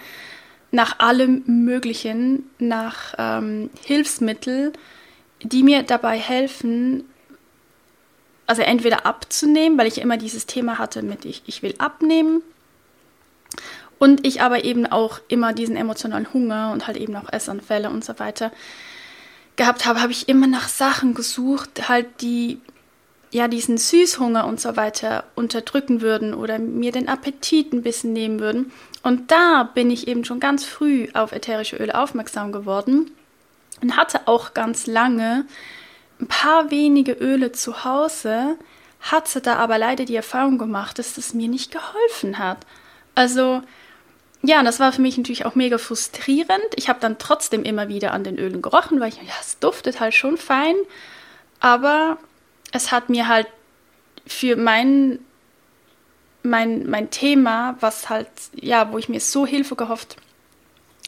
nach 0.73 0.97
allem 0.97 1.43
Möglichen, 1.45 2.49
nach 2.57 3.13
ähm, 3.19 3.69
Hilfsmitteln, 3.85 4.73
die 5.43 5.61
mir 5.61 5.83
dabei 5.83 6.17
helfen, 6.17 7.03
also 8.45 8.61
entweder 8.61 9.05
abzunehmen, 9.05 9.77
weil 9.77 9.87
ich 9.87 9.99
immer 9.99 10.17
dieses 10.17 10.45
Thema 10.45 10.77
hatte 10.77 11.01
mit 11.01 11.25
ich, 11.25 11.43
ich 11.45 11.63
will 11.63 11.75
abnehmen 11.77 12.41
und 13.99 14.25
ich 14.25 14.41
aber 14.41 14.63
eben 14.65 14.85
auch 14.85 15.19
immer 15.27 15.53
diesen 15.53 15.75
emotionalen 15.75 16.33
Hunger 16.33 16.71
und 16.73 16.87
halt 16.87 16.97
eben 16.97 17.15
auch 17.15 17.31
Essanfälle 17.31 17.89
und 17.89 18.03
so 18.03 18.19
weiter 18.19 18.51
gehabt 19.55 19.85
habe, 19.85 20.01
habe 20.01 20.11
ich 20.11 20.27
immer 20.27 20.47
nach 20.47 20.67
Sachen 20.67 21.13
gesucht, 21.13 21.87
halt 21.87 22.21
die 22.21 22.59
ja 23.31 23.47
diesen 23.47 23.77
Süßhunger 23.77 24.45
und 24.45 24.59
so 24.59 24.75
weiter 24.75 25.23
unterdrücken 25.35 26.01
würden 26.01 26.33
oder 26.33 26.59
mir 26.59 26.91
den 26.91 27.07
Appetit 27.07 27.73
ein 27.73 27.81
bisschen 27.81 28.13
nehmen 28.13 28.39
würden. 28.39 28.71
Und 29.01 29.31
da 29.31 29.63
bin 29.73 29.89
ich 29.89 30.07
eben 30.07 30.23
schon 30.23 30.39
ganz 30.39 30.63
früh 30.63 31.07
auf 31.13 31.31
ätherische 31.31 31.77
Öle 31.77 31.97
aufmerksam 31.97 32.51
geworden 32.51 33.11
und 33.81 33.97
hatte 33.97 34.27
auch 34.27 34.53
ganz 34.53 34.85
lange 34.85 35.45
ein 36.19 36.27
paar 36.27 36.71
wenige 36.71 37.13
Öle 37.13 37.51
zu 37.51 37.83
Hause, 37.83 38.57
hatte 39.01 39.41
da 39.41 39.55
aber 39.55 39.77
leider 39.77 40.05
die 40.05 40.15
Erfahrung 40.15 40.57
gemacht, 40.57 40.99
dass 40.99 41.15
das 41.15 41.33
mir 41.33 41.47
nicht 41.47 41.71
geholfen 41.71 42.39
hat. 42.39 42.65
Also 43.15 43.61
ja, 44.45 44.61
das 44.61 44.79
war 44.79 44.91
für 44.91 45.01
mich 45.01 45.17
natürlich 45.17 45.45
auch 45.45 45.55
mega 45.55 45.77
frustrierend. 45.77 46.65
Ich 46.75 46.89
habe 46.89 46.99
dann 46.99 47.17
trotzdem 47.17 47.63
immer 47.63 47.87
wieder 47.87 48.11
an 48.11 48.25
den 48.25 48.37
Ölen 48.37 48.61
gerochen, 48.61 48.99
weil 48.99 49.09
ich, 49.09 49.15
ja, 49.15 49.33
es 49.39 49.57
duftet 49.59 50.01
halt 50.01 50.13
schon 50.13 50.37
fein. 50.37 50.75
Aber 51.61 52.17
es 52.73 52.91
hat 52.91 53.09
mir 53.09 53.29
halt 53.29 53.47
für 54.27 54.57
mein, 54.57 55.19
mein, 56.43 56.89
mein 56.89 57.09
Thema, 57.09 57.77
was 57.79 58.09
halt, 58.09 58.27
ja, 58.53 58.91
wo 58.91 58.97
ich 58.97 59.07
mir 59.07 59.21
so 59.21 59.45
Hilfe 59.45 59.77
gehofft, 59.77 60.17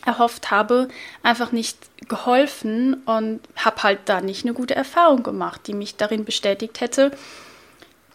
erhofft 0.05 0.51
habe, 0.51 0.87
einfach 1.23 1.51
nicht 1.51 1.77
geholfen 2.07 2.95
und 3.05 3.41
habe 3.55 3.83
halt 3.83 3.99
da 4.05 4.21
nicht 4.21 4.45
eine 4.45 4.53
gute 4.53 4.75
Erfahrung 4.75 5.23
gemacht, 5.23 5.61
die 5.67 5.73
mich 5.73 5.95
darin 5.95 6.25
bestätigt 6.25 6.81
hätte, 6.81 7.11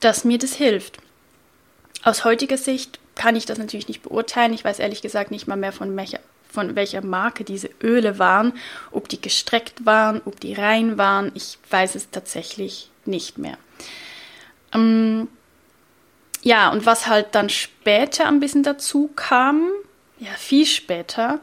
dass 0.00 0.25
mir 0.25 0.38
das 0.38 0.54
hilft. 0.54 0.99
Aus 2.02 2.25
heutiger 2.25 2.56
Sicht 2.56 2.99
kann 3.14 3.37
ich 3.37 3.44
das 3.44 3.59
natürlich 3.59 3.88
nicht 3.88 4.02
beurteilen. 4.02 4.54
Ich 4.54 4.64
weiß 4.64 4.78
ehrlich 4.78 5.02
gesagt 5.02 5.30
nicht 5.30 5.47
mal 5.47 5.56
mehr 5.56 5.73
von 5.73 5.94
welcher, 5.97 6.20
von 6.50 6.75
welcher 6.75 7.04
Marke 7.04 7.44
diese 7.44 7.68
Öle 7.82 8.18
waren, 8.18 8.52
ob 8.90 9.09
die 9.09 9.20
gestreckt 9.20 9.85
waren, 9.85 10.23
ob 10.25 10.40
die 10.40 10.54
rein 10.54 10.97
waren. 10.97 11.32
Ich 11.35 11.59
weiß 11.68 11.97
es 11.97 12.11
tatsächlich 12.11 12.90
nicht 13.04 13.37
mehr. 13.37 13.59
Ähm, 14.73 15.28
ja, 16.42 16.70
und 16.70 16.87
was 16.87 17.06
halt 17.06 17.35
dann 17.35 17.50
später 17.50 18.26
ein 18.26 18.40
bisschen 18.40 18.62
dazu 18.62 19.11
kam, 19.14 19.68
ja, 20.18 20.30
viel 20.38 20.66
später, 20.66 21.40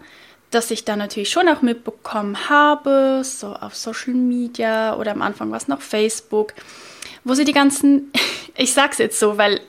dass 0.52 0.72
ich 0.72 0.86
dann 0.86 1.00
natürlich 1.00 1.30
schon 1.30 1.50
auch 1.50 1.62
mitbekommen 1.62 2.50
habe, 2.50 3.22
so 3.24 3.54
auf 3.54 3.76
Social 3.76 4.14
Media 4.14 4.96
oder 4.96 5.12
am 5.12 5.22
Anfang 5.22 5.52
war 5.52 5.58
es 5.58 5.68
noch 5.68 5.82
Facebook, 5.82 6.54
wo 7.24 7.34
sie 7.34 7.46
die 7.46 7.54
ganzen, 7.54 8.12
ich 8.56 8.74
sag's 8.74 8.98
jetzt 8.98 9.20
so, 9.20 9.38
weil 9.38 9.60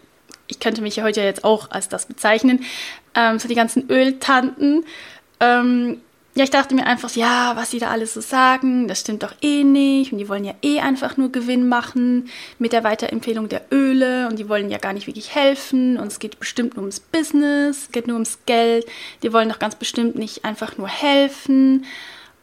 ich 0.46 0.60
könnte 0.60 0.80
mich 0.80 0.96
ja 0.96 1.04
heute 1.04 1.20
jetzt 1.20 1.44
auch 1.44 1.70
als 1.70 1.88
das 1.88 2.06
bezeichnen, 2.06 2.64
ähm, 3.14 3.38
so 3.38 3.48
die 3.48 3.54
ganzen 3.54 3.90
Öltanten 3.90 4.84
ähm, 5.40 6.00
ja, 6.38 6.44
ich 6.44 6.50
dachte 6.50 6.76
mir 6.76 6.86
einfach, 6.86 7.10
ja, 7.16 7.56
was 7.56 7.72
sie 7.72 7.80
da 7.80 7.90
alles 7.90 8.14
so 8.14 8.20
sagen, 8.20 8.86
das 8.86 9.00
stimmt 9.00 9.24
doch 9.24 9.34
eh 9.42 9.64
nicht. 9.64 10.12
Und 10.12 10.18
die 10.18 10.28
wollen 10.28 10.44
ja 10.44 10.54
eh 10.62 10.78
einfach 10.78 11.16
nur 11.16 11.32
Gewinn 11.32 11.68
machen 11.68 12.30
mit 12.60 12.72
der 12.72 12.84
Weiterempfehlung 12.84 13.48
der 13.48 13.62
Öle. 13.72 14.28
Und 14.28 14.38
die 14.38 14.48
wollen 14.48 14.70
ja 14.70 14.78
gar 14.78 14.92
nicht 14.92 15.08
wirklich 15.08 15.34
helfen. 15.34 15.98
Und 15.98 16.06
es 16.06 16.20
geht 16.20 16.38
bestimmt 16.38 16.76
nur 16.76 16.84
ums 16.84 17.00
Business, 17.00 17.82
es 17.82 17.90
geht 17.90 18.06
nur 18.06 18.14
ums 18.14 18.38
Geld. 18.46 18.86
Die 19.24 19.32
wollen 19.32 19.48
doch 19.48 19.58
ganz 19.58 19.74
bestimmt 19.74 20.14
nicht 20.14 20.44
einfach 20.44 20.78
nur 20.78 20.86
helfen. 20.86 21.84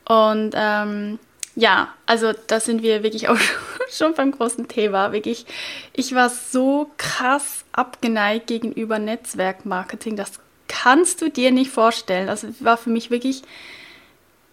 Und 0.03 0.51
ähm, 0.55 1.17
ja, 1.55 1.87
also 2.05 2.33
da 2.47 2.59
sind 2.59 2.83
wir 2.83 3.01
wirklich 3.01 3.29
auch 3.29 3.39
schon 3.89 4.13
beim 4.13 4.31
großen 4.31 4.67
Thema. 4.67 5.13
Wirklich, 5.13 5.45
ich 5.93 6.13
war 6.13 6.29
so 6.29 6.91
krass 6.97 7.63
abgeneigt 7.71 8.47
gegenüber 8.47 8.99
Netzwerkmarketing. 8.99 10.17
Das 10.17 10.33
kannst 10.67 11.21
du 11.21 11.29
dir 11.29 11.53
nicht 11.53 11.71
vorstellen. 11.71 12.27
Das 12.27 12.45
war 12.59 12.75
für 12.75 12.89
mich 12.89 13.09
wirklich 13.09 13.43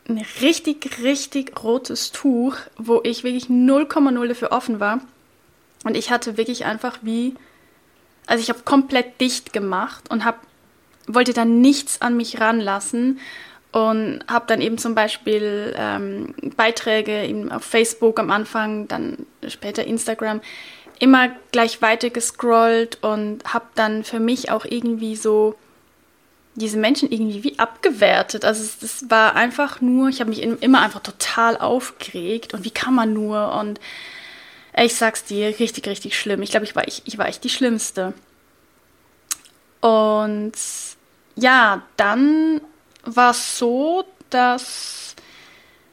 ein 0.09 0.25
richtig, 0.41 0.99
richtig 1.03 1.63
rotes 1.63 2.13
Tuch, 2.13 2.57
wo 2.77 3.01
ich 3.05 3.25
wirklich 3.25 3.47
0,0 3.47 4.29
dafür 4.29 4.53
offen 4.53 4.81
war. 4.81 5.01
Und 5.85 5.97
ich 5.97 6.11
hatte 6.11 6.37
wirklich 6.37 6.65
einfach 6.65 6.99
wie, 7.03 7.35
also 8.27 8.43
ich 8.43 8.49
habe 8.49 8.61
komplett 8.65 9.21
dicht 9.21 9.53
gemacht 9.53 10.11
und 10.11 10.25
hab, 10.25 10.41
wollte 11.07 11.33
dann 11.33 11.61
nichts 11.61 12.01
an 12.01 12.17
mich 12.17 12.41
ranlassen 12.41 13.19
und 13.73 14.21
habe 14.29 14.45
dann 14.47 14.61
eben 14.61 14.79
zum 14.79 14.95
Beispiel 14.95 15.75
ähm, 15.77 16.35
Beiträge 16.57 17.25
eben 17.25 17.51
auf 17.51 17.65
Facebook 17.65 18.21
am 18.21 18.31
Anfang, 18.31 18.87
dann 18.87 19.27
später 19.49 19.85
Instagram, 19.85 20.41
immer 20.99 21.31
gleich 21.51 21.83
weiter 21.83 22.11
gescrollt 22.11 22.99
und 23.03 23.43
habe 23.53 23.67
dann 23.75 24.05
für 24.05 24.21
mich 24.21 24.51
auch 24.51 24.65
irgendwie 24.65 25.17
so 25.17 25.57
diese 26.55 26.79
Menschen 26.79 27.11
irgendwie 27.11 27.45
wie 27.45 27.59
abgewertet. 27.59 28.45
Also 28.45 28.63
es, 28.63 28.79
das 28.79 29.11
war 29.11 29.35
einfach 29.35 29.81
nur, 29.81 30.09
ich 30.09 30.21
habe 30.21 30.31
mich 30.31 30.43
immer 30.43 30.81
einfach 30.81 31.01
total 31.01 31.57
aufgeregt 31.57 32.55
und 32.55 32.65
wie 32.65 32.71
kann 32.71 32.95
man 32.95 33.13
nur 33.13 33.55
und 33.55 33.81
ich 34.77 34.95
sag's 34.95 35.25
dir, 35.25 35.59
richtig, 35.59 35.87
richtig 35.87 36.19
schlimm. 36.19 36.43
Ich 36.43 36.51
glaube, 36.51 36.65
ich 36.65 36.75
war, 36.75 36.89
ich, 36.89 37.03
ich 37.05 37.19
war 37.19 37.29
echt 37.29 37.45
die 37.45 37.51
Schlimmste. 37.51 38.15
Und 39.81 40.53
ja, 41.37 41.83
dann 41.97 42.61
war 43.05 43.33
es 43.33 43.59
so, 43.59 44.05
dass, 44.31 45.15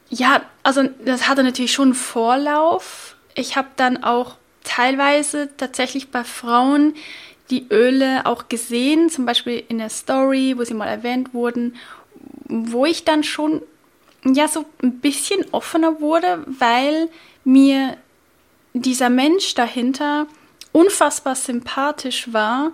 ja, 0.10 0.44
also 0.64 0.84
das 1.04 1.28
hatte 1.28 1.44
natürlich 1.44 1.74
schon 1.74 1.90
einen 1.90 1.96
Vorlauf. 1.96 3.16
Ich 3.36 3.58
habe 3.58 3.68
dann 3.76 4.04
auch 4.04 4.36
teilweise 4.64 5.50
tatsächlich 5.58 6.12
bei 6.12 6.24
Frauen 6.24 6.94
die 7.50 7.68
Öle 7.72 8.26
auch 8.26 8.48
gesehen, 8.50 9.10
zum 9.10 9.26
Beispiel 9.26 9.64
in 9.68 9.80
der 9.80 9.90
Story, 9.90 10.56
wo 10.58 10.64
sie 10.64 10.74
mal 10.74 10.88
erwähnt 10.88 11.34
wurden, 11.34 11.76
wo 12.46 12.86
ich 12.86 13.06
dann 13.06 13.24
schon 13.24 13.62
ja 14.24 14.48
so 14.48 14.66
ein 14.84 15.00
bisschen 15.00 15.46
offener 15.52 16.02
wurde, 16.02 16.44
weil 16.48 17.10
mir 17.44 17.98
dieser 18.74 19.10
Mensch 19.10 19.56
dahinter 19.56 20.28
unfassbar 20.72 21.36
sympathisch 21.36 22.32
war 22.32 22.72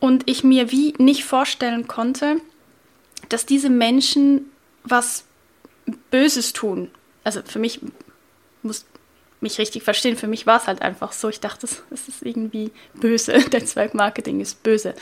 und 0.00 0.28
ich 0.28 0.44
mir 0.44 0.70
wie 0.70 0.94
nicht 0.98 1.24
vorstellen 1.24 1.86
konnte, 1.86 2.40
dass 3.28 3.46
diese 3.46 3.70
Menschen 3.70 4.50
was 4.84 5.24
Böses 6.10 6.52
tun. 6.52 6.90
Also 7.24 7.42
für 7.44 7.58
mich 7.58 7.80
muss 8.62 8.86
mich 9.46 9.58
richtig 9.58 9.82
verstehen. 9.82 10.16
Für 10.16 10.26
mich 10.26 10.46
war 10.46 10.58
es 10.58 10.66
halt 10.66 10.82
einfach 10.82 11.12
so. 11.12 11.28
Ich 11.28 11.40
dachte, 11.40 11.66
es 11.66 12.08
ist 12.08 12.22
irgendwie 12.22 12.72
böse. 12.94 13.32
Netzwerkmarketing 13.52 14.40
ist 14.40 14.62
böse. 14.62 14.94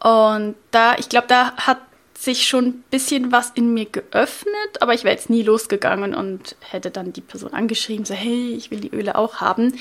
Und 0.00 0.54
da, 0.70 0.96
ich 0.98 1.08
glaube, 1.08 1.26
da 1.26 1.56
hat 1.56 1.78
sich 2.16 2.46
schon 2.46 2.66
ein 2.66 2.84
bisschen 2.90 3.32
was 3.32 3.50
in 3.50 3.74
mir 3.74 3.86
geöffnet, 3.86 4.80
aber 4.80 4.94
ich 4.94 5.04
wäre 5.04 5.14
jetzt 5.14 5.28
nie 5.30 5.42
losgegangen 5.42 6.14
und 6.14 6.56
hätte 6.60 6.90
dann 6.90 7.12
die 7.12 7.20
Person 7.20 7.52
angeschrieben, 7.52 8.04
so, 8.04 8.14
hey, 8.14 8.54
ich 8.54 8.70
will 8.70 8.80
die 8.80 8.94
Öle 8.94 9.16
auch 9.16 9.36
haben. 9.36 9.74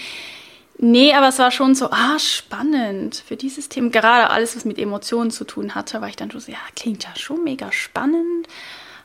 Nee, 0.78 1.14
aber 1.14 1.30
es 1.30 1.40
war 1.40 1.52
schon 1.52 1.74
so, 1.76 1.90
ah, 1.92 2.20
spannend 2.20 3.24
für 3.26 3.38
dieses 3.38 3.70
Thema. 3.70 3.90
Gerade 3.90 4.30
alles, 4.30 4.56
was 4.56 4.66
mit 4.66 4.78
Emotionen 4.78 5.32
zu 5.32 5.46
tun 5.46 5.74
hatte, 5.76 6.02
war 6.02 6.10
ich 6.10 6.18
dann 6.18 6.30
so, 6.30 6.52
ja, 6.52 6.58
klingt 6.76 7.06
ja 7.06 7.16
schon 7.16 7.44
mega 7.44 7.72
spannend, 7.72 8.48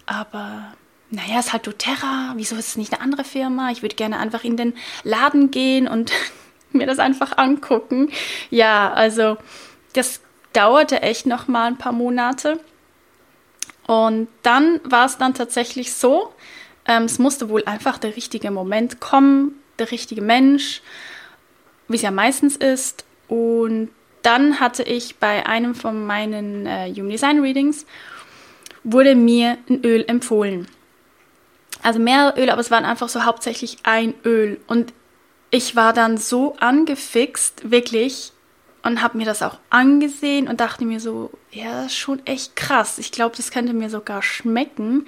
aber 0.07 0.73
naja, 1.11 1.41
es 1.41 1.47
ist 1.47 1.53
halt 1.53 1.67
doTERRA, 1.67 2.35
wieso 2.37 2.57
ist 2.57 2.69
es 2.69 2.77
nicht 2.77 2.93
eine 2.93 3.03
andere 3.03 3.25
Firma? 3.25 3.71
Ich 3.71 3.83
würde 3.83 3.97
gerne 3.97 4.19
einfach 4.19 4.45
in 4.45 4.57
den 4.57 4.75
Laden 5.03 5.51
gehen 5.51 5.89
und 5.89 6.13
mir 6.73 6.87
das 6.87 6.99
einfach 6.99 7.37
angucken. 7.37 8.11
Ja, 8.51 8.93
also 8.93 9.37
das 9.93 10.21
dauerte 10.53 11.03
echt 11.03 11.27
noch 11.27 11.49
mal 11.49 11.67
ein 11.67 11.79
paar 11.79 11.93
Monate. 11.93 12.61
Und 13.87 14.29
dann 14.43 14.81
war 14.85 15.07
es 15.07 15.19
dann 15.19 15.35
tatsächlich 15.35 15.93
so, 15.95 16.33
ähm, 16.87 17.05
es 17.05 17.19
musste 17.19 17.49
wohl 17.49 17.65
einfach 17.65 17.99
der 17.99 18.15
richtige 18.15 18.53
Moment 18.53 19.01
kommen, 19.01 19.61
der 19.81 19.91
richtige 19.91 20.23
Mensch, 20.23 20.81
wie 21.89 21.97
es 21.97 22.03
ja 22.03 22.13
meistens 22.13 22.55
ist. 22.57 23.05
Und 23.27 23.91
dann 24.23 24.61
hatte 24.61 24.85
ich 24.85 25.17
bei 25.17 25.45
einem 25.47 25.75
von 25.75 26.07
meinen 26.07 26.67
äh, 26.67 26.93
Human 26.95 27.11
Design 27.11 27.41
Readings, 27.41 27.85
wurde 28.85 29.17
mir 29.17 29.59
ein 29.69 29.85
Öl 29.85 30.05
empfohlen 30.07 30.69
also 31.83 31.99
mehrere 31.99 32.41
Öle, 32.41 32.53
aber 32.53 32.61
es 32.61 32.71
waren 32.71 32.85
einfach 32.85 33.09
so 33.09 33.25
hauptsächlich 33.25 33.79
ein 33.83 34.15
Öl. 34.25 34.61
Und 34.67 34.93
ich 35.51 35.77
war 35.77 35.93
dann 35.93 36.17
so 36.17 36.57
angefixt, 36.57 37.71
wirklich, 37.71 38.33
und 38.83 39.03
habe 39.03 39.19
mir 39.19 39.27
das 39.27 39.43
auch 39.43 39.59
angesehen 39.69 40.49
und 40.49 40.61
dachte 40.61 40.85
mir 40.85 41.01
so, 41.01 41.31
ja, 41.51 41.89
schon 41.89 42.25
echt 42.27 42.57
krass. 42.57 42.99
Ich 42.99 43.13
glaube, 43.13 43.37
das 43.37 43.51
könnte 43.51 43.73
mir 43.73 43.91
sogar 43.91 44.23
schmecken. 44.23 45.07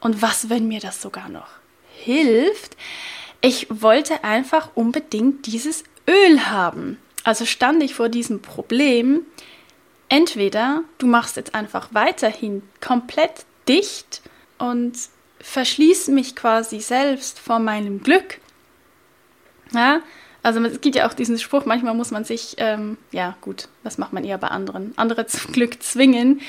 Und 0.00 0.22
was, 0.22 0.48
wenn 0.48 0.68
mir 0.68 0.80
das 0.80 1.02
sogar 1.02 1.28
noch 1.28 1.48
hilft? 1.94 2.76
Ich 3.40 3.66
wollte 3.70 4.24
einfach 4.24 4.70
unbedingt 4.74 5.46
dieses 5.46 5.84
Öl 6.08 6.46
haben. 6.46 6.98
Also 7.24 7.44
stand 7.44 7.82
ich 7.82 7.94
vor 7.94 8.08
diesem 8.08 8.40
Problem. 8.40 9.26
Entweder 10.08 10.82
du 10.98 11.06
machst 11.06 11.36
jetzt 11.36 11.54
einfach 11.54 11.88
weiterhin 11.92 12.62
komplett 12.80 13.44
dicht 13.68 14.22
und 14.58 14.96
verschließe 15.46 16.10
mich 16.10 16.34
quasi 16.34 16.80
selbst 16.80 17.38
vor 17.38 17.60
meinem 17.60 18.02
Glück. 18.02 18.40
Ja, 19.72 20.00
also 20.42 20.62
es 20.64 20.80
gibt 20.80 20.96
ja 20.96 21.08
auch 21.08 21.14
diesen 21.14 21.38
Spruch, 21.38 21.64
manchmal 21.64 21.94
muss 21.94 22.10
man 22.10 22.24
sich, 22.24 22.56
ähm, 22.58 22.98
ja 23.12 23.36
gut, 23.40 23.68
was 23.82 23.96
macht 23.96 24.12
man 24.12 24.24
eher 24.24 24.38
bei 24.38 24.48
anderen, 24.48 24.92
andere 24.96 25.26
zum 25.26 25.52
Glück 25.52 25.82
zwingen. 25.82 26.40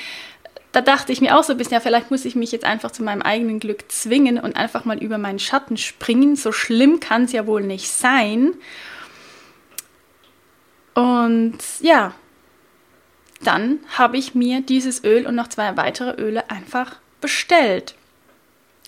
Da 0.72 0.80
dachte 0.80 1.12
ich 1.12 1.20
mir 1.20 1.38
auch 1.38 1.44
so 1.44 1.52
ein 1.52 1.58
bisschen, 1.58 1.74
ja, 1.74 1.80
vielleicht 1.80 2.10
muss 2.10 2.24
ich 2.24 2.34
mich 2.34 2.52
jetzt 2.52 2.64
einfach 2.64 2.90
zu 2.90 3.02
meinem 3.02 3.22
eigenen 3.22 3.60
Glück 3.60 3.90
zwingen 3.90 4.38
und 4.38 4.56
einfach 4.56 4.84
mal 4.84 5.02
über 5.02 5.16
meinen 5.16 5.38
Schatten 5.38 5.76
springen. 5.76 6.36
So 6.36 6.52
schlimm 6.52 7.00
kann 7.00 7.24
es 7.24 7.32
ja 7.32 7.46
wohl 7.46 7.62
nicht 7.62 7.90
sein. 7.90 8.52
Und 10.94 11.58
ja, 11.80 12.14
dann 13.40 13.78
habe 13.96 14.18
ich 14.18 14.34
mir 14.34 14.60
dieses 14.60 15.04
Öl 15.04 15.26
und 15.26 15.36
noch 15.36 15.48
zwei 15.48 15.76
weitere 15.76 16.20
Öle 16.20 16.50
einfach 16.50 16.96
bestellt 17.20 17.94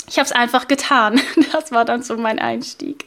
ich 0.09 0.19
habe 0.19 0.27
es 0.27 0.33
einfach 0.33 0.69
getan. 0.69 1.21
Das 1.53 1.73
war 1.73 1.85
dann 1.85 2.03
so 2.03 2.17
mein 2.17 2.39
Einstieg. 2.39 3.07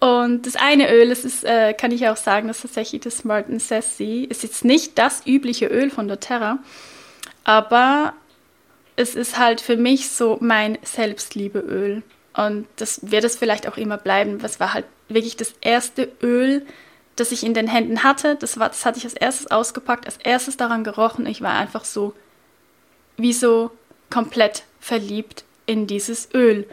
Und 0.00 0.46
das 0.46 0.56
eine 0.56 0.92
Öl, 0.92 1.10
das 1.10 1.24
ist, 1.24 1.44
äh, 1.44 1.74
kann 1.74 1.92
ich 1.92 2.08
auch 2.08 2.16
sagen, 2.16 2.48
das 2.48 2.58
ist 2.58 2.62
tatsächlich 2.62 3.02
das 3.02 3.18
Smart 3.18 3.46
Sassy. 3.60 4.24
Ist 4.24 4.42
jetzt 4.42 4.64
nicht 4.64 4.98
das 4.98 5.26
übliche 5.26 5.66
Öl 5.66 5.90
von 5.90 6.08
doTERRA, 6.08 6.58
aber 7.44 8.14
es 8.96 9.14
ist 9.14 9.38
halt 9.38 9.60
für 9.60 9.76
mich 9.76 10.10
so 10.10 10.38
mein 10.40 10.76
Selbstliebeöl. 10.82 12.02
Und 12.34 12.66
das 12.76 13.10
wird 13.12 13.24
es 13.24 13.36
vielleicht 13.36 13.68
auch 13.68 13.76
immer 13.76 13.96
bleiben. 13.96 14.38
Das 14.40 14.58
war 14.58 14.74
halt 14.74 14.86
wirklich 15.08 15.36
das 15.36 15.54
erste 15.60 16.10
Öl, 16.20 16.66
das 17.14 17.30
ich 17.30 17.44
in 17.44 17.54
den 17.54 17.68
Händen 17.68 18.02
hatte. 18.02 18.36
Das, 18.36 18.58
war, 18.58 18.68
das 18.68 18.84
hatte 18.84 18.98
ich 18.98 19.04
als 19.04 19.14
erstes 19.14 19.50
ausgepackt, 19.50 20.06
als 20.06 20.16
erstes 20.16 20.56
daran 20.56 20.82
gerochen. 20.82 21.26
Ich 21.26 21.42
war 21.42 21.54
einfach 21.54 21.84
so, 21.84 22.14
wie 23.16 23.32
so 23.32 23.70
komplett 24.10 24.64
verliebt 24.80 25.44
in 25.66 25.86
dieses 25.86 26.28
Öl. 26.34 26.66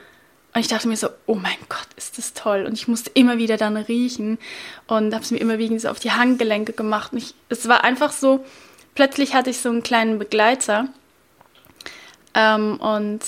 Und 0.53 0.61
ich 0.61 0.67
dachte 0.67 0.87
mir 0.87 0.97
so, 0.97 1.09
oh 1.27 1.35
mein 1.35 1.57
Gott, 1.69 1.87
ist 1.95 2.17
das 2.17 2.33
toll. 2.33 2.65
Und 2.65 2.73
ich 2.73 2.87
musste 2.87 3.11
immer 3.13 3.37
wieder 3.37 3.57
dann 3.57 3.77
riechen 3.77 4.39
und 4.87 5.13
habe 5.13 5.23
es 5.23 5.31
mir 5.31 5.37
immer 5.37 5.59
wieder 5.59 5.79
so 5.79 5.89
auf 5.89 5.99
die 5.99 6.11
Handgelenke 6.11 6.73
gemacht. 6.73 7.13
Und 7.13 7.19
ich, 7.19 7.35
es 7.49 7.67
war 7.67 7.83
einfach 7.83 8.11
so, 8.11 8.43
plötzlich 8.95 9.35
hatte 9.35 9.51
ich 9.51 9.59
so 9.59 9.69
einen 9.69 9.83
kleinen 9.83 10.17
Begleiter. 10.17 10.87
Ähm, 12.33 12.77
und 12.77 13.21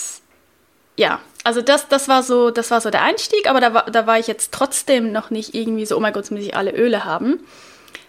ja, 0.97 1.19
also 1.43 1.61
das, 1.61 1.87
das 1.87 2.07
war 2.07 2.23
so, 2.23 2.51
das 2.51 2.71
war 2.71 2.81
so 2.81 2.89
der 2.89 3.03
Einstieg, 3.03 3.49
aber 3.49 3.59
da 3.59 3.73
war, 3.73 3.85
da 3.85 4.07
war 4.07 4.19
ich 4.19 4.27
jetzt 4.27 4.51
trotzdem 4.51 5.11
noch 5.11 5.29
nicht 5.29 5.53
irgendwie 5.53 5.85
so, 5.85 5.97
oh 5.97 5.99
mein 5.99 6.13
Gott, 6.13 6.23
jetzt 6.23 6.31
muss 6.31 6.41
ich 6.41 6.55
alle 6.55 6.71
Öle 6.71 7.05
haben. 7.05 7.39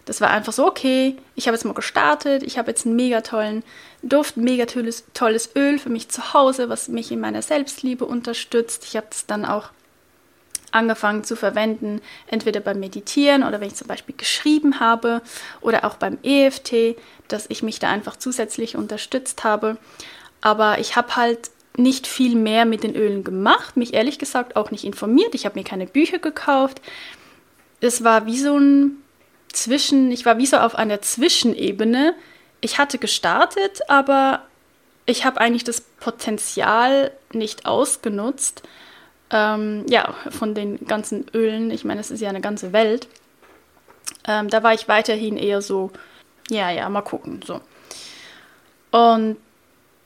Das 0.04 0.20
war 0.20 0.30
einfach 0.30 0.52
so, 0.52 0.66
okay, 0.66 1.16
ich 1.36 1.46
habe 1.46 1.56
jetzt 1.56 1.64
mal 1.64 1.74
gestartet, 1.74 2.42
ich 2.42 2.58
habe 2.58 2.70
jetzt 2.70 2.86
einen 2.86 2.96
mega 2.96 3.20
tollen 3.20 3.62
Duft, 4.02 4.36
mega 4.36 4.66
tolles, 4.66 5.04
tolles 5.14 5.50
Öl 5.54 5.78
für 5.78 5.90
mich 5.90 6.08
zu 6.08 6.34
Hause, 6.34 6.68
was 6.68 6.88
mich 6.88 7.12
in 7.12 7.20
meiner 7.20 7.42
Selbstliebe 7.42 8.04
unterstützt. 8.04 8.84
Ich 8.84 8.96
habe 8.96 9.06
es 9.10 9.26
dann 9.26 9.44
auch 9.44 9.70
angefangen 10.72 11.22
zu 11.22 11.36
verwenden, 11.36 12.00
entweder 12.26 12.60
beim 12.60 12.80
Meditieren 12.80 13.44
oder 13.44 13.60
wenn 13.60 13.68
ich 13.68 13.74
zum 13.74 13.86
Beispiel 13.86 14.16
geschrieben 14.16 14.80
habe 14.80 15.22
oder 15.60 15.84
auch 15.84 15.96
beim 15.96 16.18
EFT, 16.22 16.96
dass 17.28 17.46
ich 17.48 17.62
mich 17.62 17.78
da 17.78 17.90
einfach 17.90 18.16
zusätzlich 18.16 18.76
unterstützt 18.76 19.44
habe. 19.44 19.76
Aber 20.40 20.78
ich 20.78 20.96
habe 20.96 21.14
halt 21.14 21.50
nicht 21.76 22.06
viel 22.06 22.34
mehr 22.34 22.64
mit 22.64 22.82
den 22.82 22.96
Ölen 22.96 23.22
gemacht, 23.24 23.76
mich 23.76 23.94
ehrlich 23.94 24.18
gesagt 24.18 24.56
auch 24.56 24.70
nicht 24.70 24.84
informiert. 24.84 25.34
Ich 25.34 25.46
habe 25.46 25.58
mir 25.58 25.64
keine 25.64 25.86
Bücher 25.86 26.18
gekauft. 26.18 26.82
Es 27.80 28.04
war 28.04 28.26
wie 28.26 28.38
so 28.38 28.58
ein 28.58 29.01
Zwischen, 29.52 30.10
ich 30.10 30.24
war 30.24 30.38
wie 30.38 30.46
so 30.46 30.58
auf 30.58 30.74
einer 30.74 31.02
Zwischenebene. 31.02 32.14
Ich 32.60 32.78
hatte 32.78 32.98
gestartet, 32.98 33.80
aber 33.88 34.42
ich 35.06 35.24
habe 35.24 35.40
eigentlich 35.40 35.64
das 35.64 35.80
Potenzial 35.80 37.12
nicht 37.32 37.66
ausgenutzt. 37.66 38.62
Ähm, 39.30 39.84
ja, 39.88 40.14
von 40.30 40.54
den 40.54 40.86
ganzen 40.86 41.26
Ölen. 41.34 41.70
Ich 41.70 41.84
meine, 41.84 42.00
es 42.00 42.10
ist 42.10 42.20
ja 42.20 42.28
eine 42.28 42.40
ganze 42.40 42.72
Welt. 42.72 43.08
Ähm, 44.26 44.48
da 44.48 44.62
war 44.62 44.74
ich 44.74 44.88
weiterhin 44.88 45.36
eher 45.36 45.62
so, 45.62 45.90
ja, 46.48 46.70
ja, 46.70 46.88
mal 46.88 47.02
gucken. 47.02 47.40
So. 47.44 47.60
Und 48.90 49.36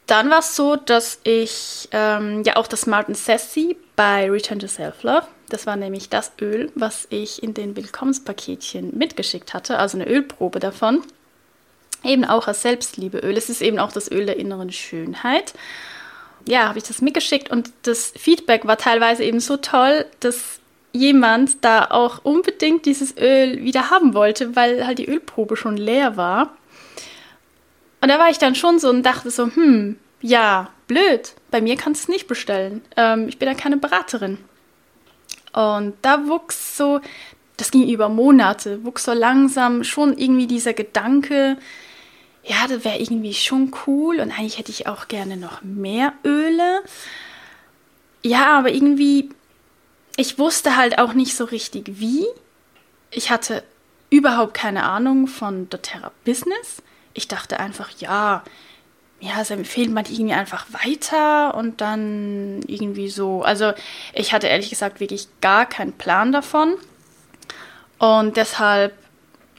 dann 0.06 0.30
war 0.30 0.38
es 0.38 0.54
so, 0.54 0.76
dass 0.76 1.18
ich 1.24 1.88
ähm, 1.90 2.42
ja 2.44 2.56
auch 2.56 2.68
das 2.68 2.82
Smart 2.82 3.14
Sassy 3.16 3.76
bei 3.96 4.30
Return 4.30 4.60
to 4.60 4.68
Self-Love, 4.68 5.26
das 5.48 5.66
war 5.66 5.76
nämlich 5.76 6.08
das 6.08 6.32
Öl, 6.40 6.72
was 6.74 7.06
ich 7.10 7.42
in 7.42 7.54
den 7.54 7.76
Willkommenspaketchen 7.76 8.96
mitgeschickt 8.96 9.54
hatte, 9.54 9.78
also 9.78 9.96
eine 9.96 10.08
Ölprobe 10.08 10.58
davon. 10.58 11.02
Eben 12.04 12.24
auch 12.24 12.48
als 12.48 12.62
Selbstliebeöl. 12.62 13.36
Es 13.36 13.48
ist 13.48 13.62
eben 13.62 13.78
auch 13.78 13.92
das 13.92 14.10
Öl 14.10 14.26
der 14.26 14.38
inneren 14.38 14.72
Schönheit. 14.72 15.54
Ja, 16.48 16.68
habe 16.68 16.78
ich 16.78 16.84
das 16.84 17.00
mitgeschickt 17.00 17.50
und 17.50 17.70
das 17.82 18.12
Feedback 18.16 18.66
war 18.66 18.76
teilweise 18.76 19.24
eben 19.24 19.40
so 19.40 19.56
toll, 19.56 20.06
dass 20.20 20.60
jemand 20.92 21.64
da 21.64 21.86
auch 21.90 22.24
unbedingt 22.24 22.86
dieses 22.86 23.16
Öl 23.16 23.62
wieder 23.62 23.90
haben 23.90 24.14
wollte, 24.14 24.56
weil 24.56 24.86
halt 24.86 24.98
die 24.98 25.08
Ölprobe 25.08 25.56
schon 25.56 25.76
leer 25.76 26.16
war. 26.16 26.56
Und 28.00 28.08
da 28.08 28.18
war 28.18 28.30
ich 28.30 28.38
dann 28.38 28.54
schon 28.54 28.78
so 28.78 28.88
und 28.88 29.02
dachte 29.02 29.30
so, 29.30 29.46
hm, 29.46 29.98
ja, 30.20 30.70
blöd, 30.86 31.34
bei 31.50 31.60
mir 31.60 31.76
kannst 31.76 32.02
du 32.02 32.04
es 32.04 32.14
nicht 32.14 32.28
bestellen. 32.28 32.82
Ähm, 32.96 33.28
ich 33.28 33.38
bin 33.38 33.48
ja 33.48 33.54
keine 33.54 33.76
Beraterin. 33.76 34.38
Und 35.56 35.94
da 36.02 36.28
wuchs 36.28 36.76
so, 36.76 37.00
das 37.56 37.70
ging 37.70 37.88
über 37.88 38.08
Monate, 38.08 38.84
wuchs 38.84 39.04
so 39.04 39.12
langsam 39.12 39.84
schon 39.84 40.16
irgendwie 40.16 40.46
dieser 40.46 40.74
Gedanke, 40.74 41.56
ja, 42.44 42.68
das 42.68 42.84
wäre 42.84 42.98
irgendwie 42.98 43.34
schon 43.34 43.72
cool 43.86 44.20
und 44.20 44.30
eigentlich 44.30 44.58
hätte 44.58 44.70
ich 44.70 44.86
auch 44.86 45.08
gerne 45.08 45.36
noch 45.36 45.62
mehr 45.62 46.12
Öle. 46.24 46.82
Ja, 48.22 48.58
aber 48.58 48.70
irgendwie, 48.70 49.30
ich 50.16 50.38
wusste 50.38 50.76
halt 50.76 50.98
auch 50.98 51.12
nicht 51.14 51.34
so 51.34 51.44
richtig 51.44 51.98
wie. 51.98 52.24
Ich 53.10 53.30
hatte 53.30 53.64
überhaupt 54.10 54.54
keine 54.54 54.84
Ahnung 54.84 55.26
von 55.26 55.68
doTERRA 55.68 56.12
Business 56.24 56.82
ich 57.16 57.28
dachte 57.28 57.58
einfach, 57.58 57.90
ja, 57.98 58.44
ja, 59.20 59.40
es 59.40 59.50
empfiehlt 59.50 59.90
man 59.90 60.04
irgendwie 60.04 60.34
einfach 60.34 60.66
weiter 60.72 61.54
und 61.54 61.80
dann 61.80 62.60
irgendwie 62.66 63.08
so. 63.08 63.42
Also 63.42 63.72
ich 64.12 64.32
hatte 64.32 64.46
ehrlich 64.46 64.70
gesagt 64.70 65.00
wirklich 65.00 65.28
gar 65.40 65.66
keinen 65.66 65.92
Plan 65.92 66.32
davon. 66.32 66.74
Und 67.98 68.36
deshalb 68.36 68.92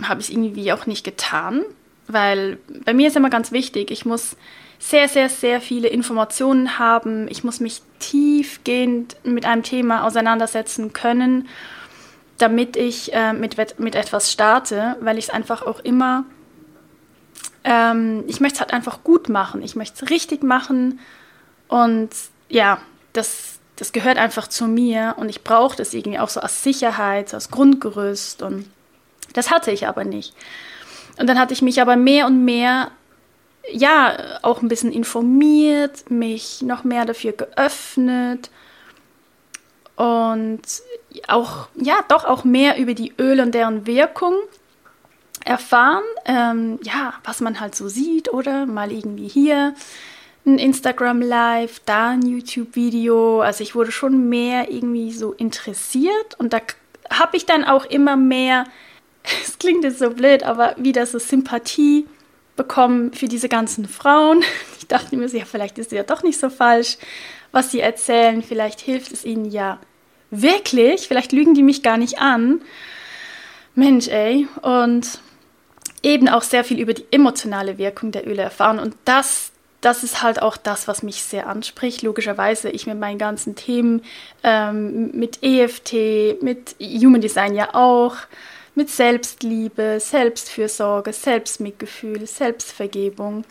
habe 0.04 0.22
ich 0.22 0.28
es 0.28 0.34
irgendwie 0.34 0.72
auch 0.72 0.86
nicht 0.86 1.04
getan, 1.04 1.64
weil 2.08 2.60
bei 2.86 2.94
mir 2.94 3.08
ist 3.08 3.18
immer 3.18 3.32
ganz 3.32 3.52
wichtig, 3.52 3.90
ich 3.90 4.06
muss 4.06 4.38
sehr, 4.80 5.08
sehr, 5.08 5.28
sehr 5.30 5.60
viele 5.60 5.88
Informationen 5.88 6.78
haben. 6.78 7.28
Ich 7.30 7.44
muss 7.44 7.60
mich 7.60 7.82
tiefgehend 8.00 9.18
mit 9.24 9.46
einem 9.46 9.64
Thema 9.64 10.06
auseinandersetzen 10.06 10.94
können, 10.94 11.48
damit 12.38 12.78
ich 12.78 13.12
äh, 13.14 13.34
mit, 13.34 13.58
mit 13.80 13.96
etwas 13.96 14.32
starte, 14.32 14.96
weil 15.02 15.18
ich 15.18 15.26
es 15.26 15.30
einfach 15.32 15.64
auch 15.64 15.80
immer 15.80 16.26
ähm, 17.68 18.24
ich 18.28 18.40
möchte 18.40 18.56
es 18.56 18.62
halt 18.62 18.74
einfach 18.74 19.04
gut 19.04 19.28
machen. 19.28 19.62
Ich 19.62 19.76
möchte 19.76 20.06
es 20.06 20.10
richtig 20.10 20.42
machen. 20.42 21.00
Und 21.68 22.10
ja, 22.48 22.80
das, 23.12 23.60
das 23.76 23.92
gehört 23.92 24.18
einfach 24.18 24.48
zu 24.48 24.68
mir. 24.68 25.16
Und 25.18 25.28
ich 25.28 25.44
brauche 25.44 25.76
das 25.76 25.94
irgendwie 25.94 26.18
auch 26.18 26.30
so 26.30 26.40
als 26.40 26.64
Sicherheit, 26.64 27.34
als 27.34 27.52
Grundgerüst. 27.52 28.42
Und 28.42 28.72
das 29.34 29.52
hatte 29.52 29.72
ich 29.72 29.86
aber 29.86 30.06
nicht. 30.06 30.34
Und 31.20 31.28
dann 31.28 31.38
hatte 31.38 31.54
ich 31.54 31.62
mich 31.62 31.82
aber 31.82 31.98
mehr 31.98 32.26
und 32.26 32.46
mehr, 32.46 32.90
ja, 33.70 34.18
auch 34.44 34.62
ein 34.62 34.70
bisschen 34.70 34.94
informiert, 34.94 36.10
mich 36.10 36.62
noch 36.62 36.86
mehr 36.86 37.04
dafür 37.04 37.34
geöffnet 37.34 38.50
und 39.98 40.62
auch, 41.28 41.68
ja, 41.76 41.98
doch 42.08 42.24
auch 42.24 42.46
mehr 42.46 42.78
über 42.78 42.94
die 42.94 43.14
Öle 43.20 43.44
und 43.44 43.54
deren 43.54 43.86
Wirkung 43.88 44.36
erfahren, 45.48 46.04
ähm, 46.26 46.78
ja, 46.84 47.14
was 47.24 47.40
man 47.40 47.60
halt 47.60 47.74
so 47.74 47.88
sieht 47.88 48.32
oder 48.34 48.66
mal 48.66 48.92
irgendwie 48.92 49.30
hier 49.30 49.74
ein 50.46 50.60
Instagram 50.60 51.22
Live, 51.22 51.82
da 51.86 52.10
ein 52.10 52.22
YouTube-Video. 52.22 53.42
Also 53.42 53.64
ich 53.64 53.74
wurde 53.74 53.92
schon 53.92 54.28
mehr 54.28 54.70
irgendwie 54.70 55.12
so 55.12 55.34
interessiert 55.34 56.36
und 56.38 56.52
da 56.52 56.60
habe 57.10 57.38
ich 57.38 57.46
dann 57.46 57.64
auch 57.64 57.86
immer 57.86 58.18
mehr, 58.18 58.66
es 59.44 59.58
klingt 59.58 59.86
jetzt 59.86 60.00
so 60.00 60.10
blöd, 60.10 60.44
aber 60.44 60.76
wieder 60.78 61.06
so 61.06 61.18
Sympathie 61.18 62.06
bekommen 62.58 63.14
für 63.14 63.28
diese 63.28 63.50
ganzen 63.50 63.88
Frauen. 63.88 64.44
Ich 64.80 64.88
dachte 64.88 65.18
mir, 65.18 65.28
ja, 65.28 65.44
vielleicht 65.44 65.78
ist 65.80 65.92
ja 65.92 66.04
doch 66.04 66.24
nicht 66.24 66.40
so 66.40 66.50
falsch, 66.50 66.98
was 67.52 67.72
sie 67.72 67.82
erzählen. 67.82 68.42
Vielleicht 68.42 68.80
hilft 68.80 69.12
es 69.12 69.26
ihnen 69.26 69.44
ja 69.44 69.80
wirklich. 70.32 71.10
Vielleicht 71.10 71.34
lügen 71.34 71.56
die 71.56 71.64
mich 71.64 71.84
gar 71.84 71.98
nicht 71.98 72.20
an. 72.20 72.62
Mensch, 73.76 74.08
ey. 74.08 74.48
Und 74.62 75.20
eben 76.08 76.30
auch 76.30 76.42
sehr 76.42 76.64
viel 76.64 76.80
über 76.80 76.94
die 76.94 77.06
emotionale 77.12 77.78
Wirkung 77.78 78.12
der 78.12 78.28
Öle 78.28 78.42
erfahren. 78.42 78.80
Und 78.80 78.96
das, 79.04 79.52
das 79.82 80.04
ist 80.04 80.24
halt 80.24 80.42
auch 80.42 80.56
das, 80.56 80.88
was 80.88 81.04
mich 81.04 81.22
sehr 81.22 81.48
anspricht. 81.48 82.02
Logischerweise, 82.02 82.70
ich 82.70 82.88
mit 82.88 82.98
meinen 82.98 83.18
ganzen 83.18 83.56
Themen, 83.56 84.02
ähm, 84.44 85.12
mit 85.12 85.44
EFT, 85.44 86.42
mit 86.42 86.76
Human 86.82 87.22
Design 87.22 87.56
ja 87.56 87.76
auch, 87.76 88.16
mit 88.74 88.90
Selbstliebe, 88.90 90.00
Selbstfürsorge, 90.00 91.12
Selbstmitgefühl, 91.12 92.26
Selbstvergebung. 92.26 93.44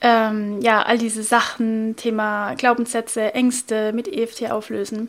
Ähm, 0.00 0.60
ja, 0.60 0.82
all 0.82 0.98
diese 0.98 1.22
Sachen, 1.22 1.96
Thema 1.96 2.54
Glaubenssätze, 2.54 3.34
Ängste 3.34 3.92
mit 3.92 4.06
EFT 4.06 4.52
auflösen 4.52 5.08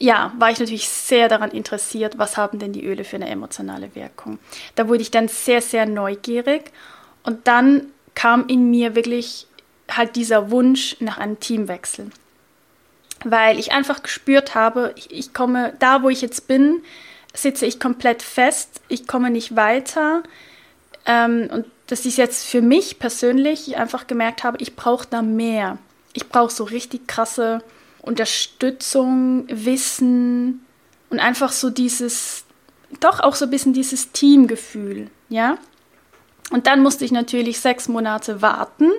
ja, 0.00 0.32
war 0.38 0.50
ich 0.50 0.58
natürlich 0.58 0.88
sehr 0.88 1.28
daran 1.28 1.50
interessiert, 1.50 2.18
was 2.18 2.36
haben 2.36 2.58
denn 2.58 2.72
die 2.72 2.84
Öle 2.84 3.04
für 3.04 3.16
eine 3.16 3.28
emotionale 3.28 3.94
Wirkung. 3.94 4.38
Da 4.74 4.88
wurde 4.88 5.02
ich 5.02 5.10
dann 5.10 5.28
sehr, 5.28 5.62
sehr 5.62 5.86
neugierig 5.86 6.72
und 7.22 7.46
dann 7.46 7.86
kam 8.14 8.46
in 8.48 8.70
mir 8.70 8.94
wirklich 8.94 9.46
halt 9.90 10.16
dieser 10.16 10.50
Wunsch 10.50 10.96
nach 11.00 11.18
einem 11.18 11.38
Teamwechsel. 11.40 12.10
Weil 13.24 13.58
ich 13.58 13.72
einfach 13.72 14.02
gespürt 14.02 14.54
habe, 14.54 14.92
ich, 14.96 15.10
ich 15.10 15.34
komme 15.34 15.74
da, 15.78 16.02
wo 16.02 16.08
ich 16.08 16.20
jetzt 16.20 16.46
bin, 16.48 16.82
sitze 17.32 17.66
ich 17.66 17.80
komplett 17.80 18.22
fest, 18.22 18.80
ich 18.88 19.06
komme 19.06 19.30
nicht 19.30 19.56
weiter. 19.56 20.22
Ähm, 21.06 21.48
und 21.50 21.66
das 21.86 22.06
ist 22.06 22.18
jetzt 22.18 22.46
für 22.46 22.62
mich 22.62 22.98
persönlich, 22.98 23.68
ich 23.68 23.76
einfach 23.76 24.06
gemerkt 24.06 24.44
habe, 24.44 24.58
ich 24.60 24.76
brauche 24.76 25.06
da 25.08 25.22
mehr. 25.22 25.78
Ich 26.12 26.28
brauche 26.28 26.52
so 26.52 26.64
richtig 26.64 27.06
krasse 27.08 27.62
Unterstützung, 28.04 29.46
Wissen 29.48 30.64
und 31.10 31.20
einfach 31.20 31.52
so 31.52 31.70
dieses, 31.70 32.44
doch 33.00 33.20
auch 33.20 33.34
so 33.34 33.46
ein 33.46 33.50
bisschen 33.50 33.72
dieses 33.72 34.12
Teamgefühl, 34.12 35.10
ja. 35.28 35.58
Und 36.50 36.66
dann 36.66 36.82
musste 36.82 37.04
ich 37.04 37.12
natürlich 37.12 37.60
sechs 37.60 37.88
Monate 37.88 38.42
warten, 38.42 38.90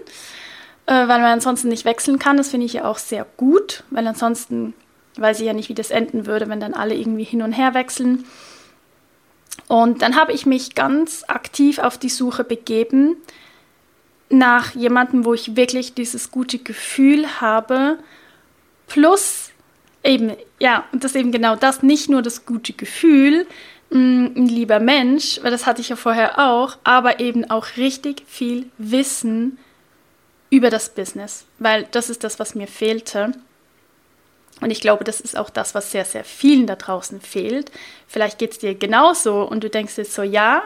äh, 0.88 0.94
weil 0.94 1.20
man 1.20 1.26
ansonsten 1.26 1.68
nicht 1.68 1.86
wechseln 1.86 2.18
kann. 2.18 2.38
Das 2.38 2.50
finde 2.50 2.66
ich 2.66 2.74
ja 2.74 2.86
auch 2.86 2.98
sehr 2.98 3.26
gut, 3.38 3.84
weil 3.92 4.08
ansonsten 4.08 4.74
weiß 5.18 5.40
ich 5.40 5.46
ja 5.46 5.54
nicht, 5.54 5.70
wie 5.70 5.76
das 5.76 5.92
enden 5.92 6.26
würde, 6.26 6.50
wenn 6.50 6.60
dann 6.60 6.74
alle 6.74 6.96
irgendwie 6.96 7.24
hin 7.24 7.44
und 7.44 7.54
her 7.54 7.74
wechseln. 7.74 8.26
Und 9.68 10.02
dann 10.02 10.16
habe 10.16 10.34
ich 10.34 10.46
mich 10.46 10.76
ganz 10.76 11.24
aktiv 11.28 11.80
auf 11.80 11.98
die 11.98 12.10
Suche 12.10 12.44
begeben 12.44 13.16
nach 14.30 14.72
jemandem, 14.72 15.24
wo 15.24 15.34
ich 15.34 15.56
wirklich 15.56 15.94
dieses 15.94 16.32
gute 16.32 16.60
Gefühl 16.60 17.42
habe, 17.42 18.00
Plus 18.88 19.52
eben, 20.04 20.36
ja, 20.60 20.86
und 20.92 21.04
das 21.04 21.16
eben 21.16 21.32
genau 21.32 21.56
das, 21.56 21.84
nicht 21.84 22.10
nur 22.10 22.22
das 22.22 22.46
gute 22.46 22.74
Gefühl, 22.74 23.48
mm, 23.90 24.26
ein 24.36 24.48
lieber 24.48 24.80
Mensch, 24.80 25.40
weil 25.42 25.52
das 25.52 25.66
hatte 25.66 25.82
ich 25.82 25.90
ja 25.90 25.96
vorher 25.96 26.40
auch, 26.40 26.78
aber 26.84 27.20
eben 27.20 27.50
auch 27.50 27.78
richtig 27.78 28.24
viel 28.28 28.70
Wissen 28.78 29.58
über 30.50 30.70
das 30.70 30.90
Business, 30.94 31.46
weil 31.60 31.88
das 31.92 32.10
ist 32.10 32.24
das, 32.24 32.40
was 32.40 32.56
mir 32.56 32.68
fehlte. 32.68 33.32
Und 34.62 34.72
ich 34.72 34.80
glaube, 34.80 35.04
das 35.04 35.20
ist 35.20 35.36
auch 35.36 35.50
das, 35.50 35.76
was 35.76 35.92
sehr, 35.92 36.06
sehr 36.06 36.24
vielen 36.24 36.66
da 36.66 36.78
draußen 36.78 37.20
fehlt. 37.20 37.72
Vielleicht 38.08 38.38
geht 38.38 38.52
es 38.52 38.60
dir 38.60 38.74
genauso 38.74 39.44
und 39.44 39.64
du 39.64 39.70
denkst 39.70 39.98
jetzt 39.98 40.14
so, 40.14 40.24
ja, 40.24 40.64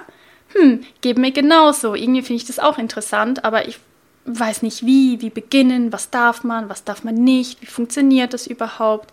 hm, 0.54 0.86
geht 1.02 1.18
mir 1.18 1.32
genauso. 1.32 1.96
Irgendwie 1.96 2.22
finde 2.22 2.42
ich 2.42 2.48
das 2.48 2.60
auch 2.60 2.78
interessant, 2.78 3.44
aber 3.46 3.68
ich 3.68 3.80
weiß 4.26 4.62
nicht 4.62 4.86
wie, 4.86 5.22
wie 5.22 5.30
beginnen, 5.30 5.92
was 5.92 6.10
darf 6.10 6.44
man, 6.44 6.70
was 6.70 6.84
darf 6.84 7.04
man 7.04 7.16
nicht, 7.16 7.62
wie 7.62 7.66
funktioniert 7.66 8.34
das 8.34 8.48
überhaupt. 8.48 9.12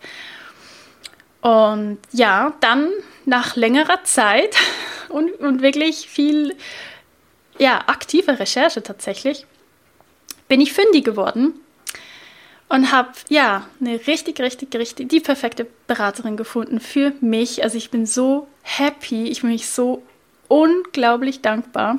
Und 1.41 1.99
ja, 2.13 2.55
dann 2.61 2.91
nach 3.25 3.57
längerer 3.57 4.03
Zeit 4.05 4.57
und, 5.09 5.33
und 5.41 5.63
wirklich 5.63 6.09
viel 6.09 6.57
ja, 7.59 7.85
aktive 7.87 8.39
Recherche 8.39 8.83
tatsächlich, 8.83 9.47
bin 10.49 10.61
ich 10.61 10.73
fündig 10.73 11.05
geworden 11.05 11.55
und 12.69 12.93
habe 12.93 13.11
ja 13.29 13.67
eine 13.81 14.07
richtig, 14.07 14.41
richtig, 14.41 14.75
richtig 14.75 15.09
die 15.09 15.21
perfekte 15.21 15.67
Beraterin 15.87 16.37
gefunden 16.37 16.81
für 16.81 17.13
mich. 17.21 17.63
Also 17.63 17.79
ich 17.79 17.91
bin 17.91 18.07
so 18.07 18.49
happy, 18.63 19.29
ich 19.29 19.43
bin 19.43 19.51
mich 19.51 19.69
so 19.69 20.03
unglaublich 20.49 21.43
dankbar. 21.43 21.99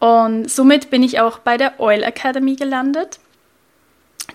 Und 0.00 0.50
somit 0.50 0.90
bin 0.90 1.02
ich 1.02 1.20
auch 1.20 1.38
bei 1.38 1.56
der 1.56 1.78
Oil 1.78 2.02
Academy 2.02 2.56
gelandet. 2.56 3.20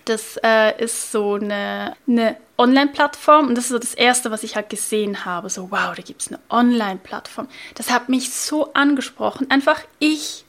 Das 0.04 0.38
äh, 0.42 0.82
ist 0.82 1.10
so 1.10 1.34
eine, 1.34 1.96
eine 2.06 2.36
Online-Plattform 2.56 3.48
und 3.48 3.56
das 3.56 3.64
ist 3.64 3.70
so 3.70 3.78
das 3.78 3.94
Erste, 3.94 4.30
was 4.30 4.44
ich 4.44 4.54
halt 4.54 4.70
gesehen 4.70 5.24
habe. 5.24 5.50
So, 5.50 5.70
wow, 5.72 5.94
da 5.94 6.02
gibt 6.02 6.22
es 6.22 6.28
eine 6.28 6.38
Online-Plattform. 6.48 7.48
Das 7.74 7.90
hat 7.90 8.08
mich 8.08 8.30
so 8.32 8.72
angesprochen. 8.74 9.50
Einfach 9.50 9.80
ich, 9.98 10.44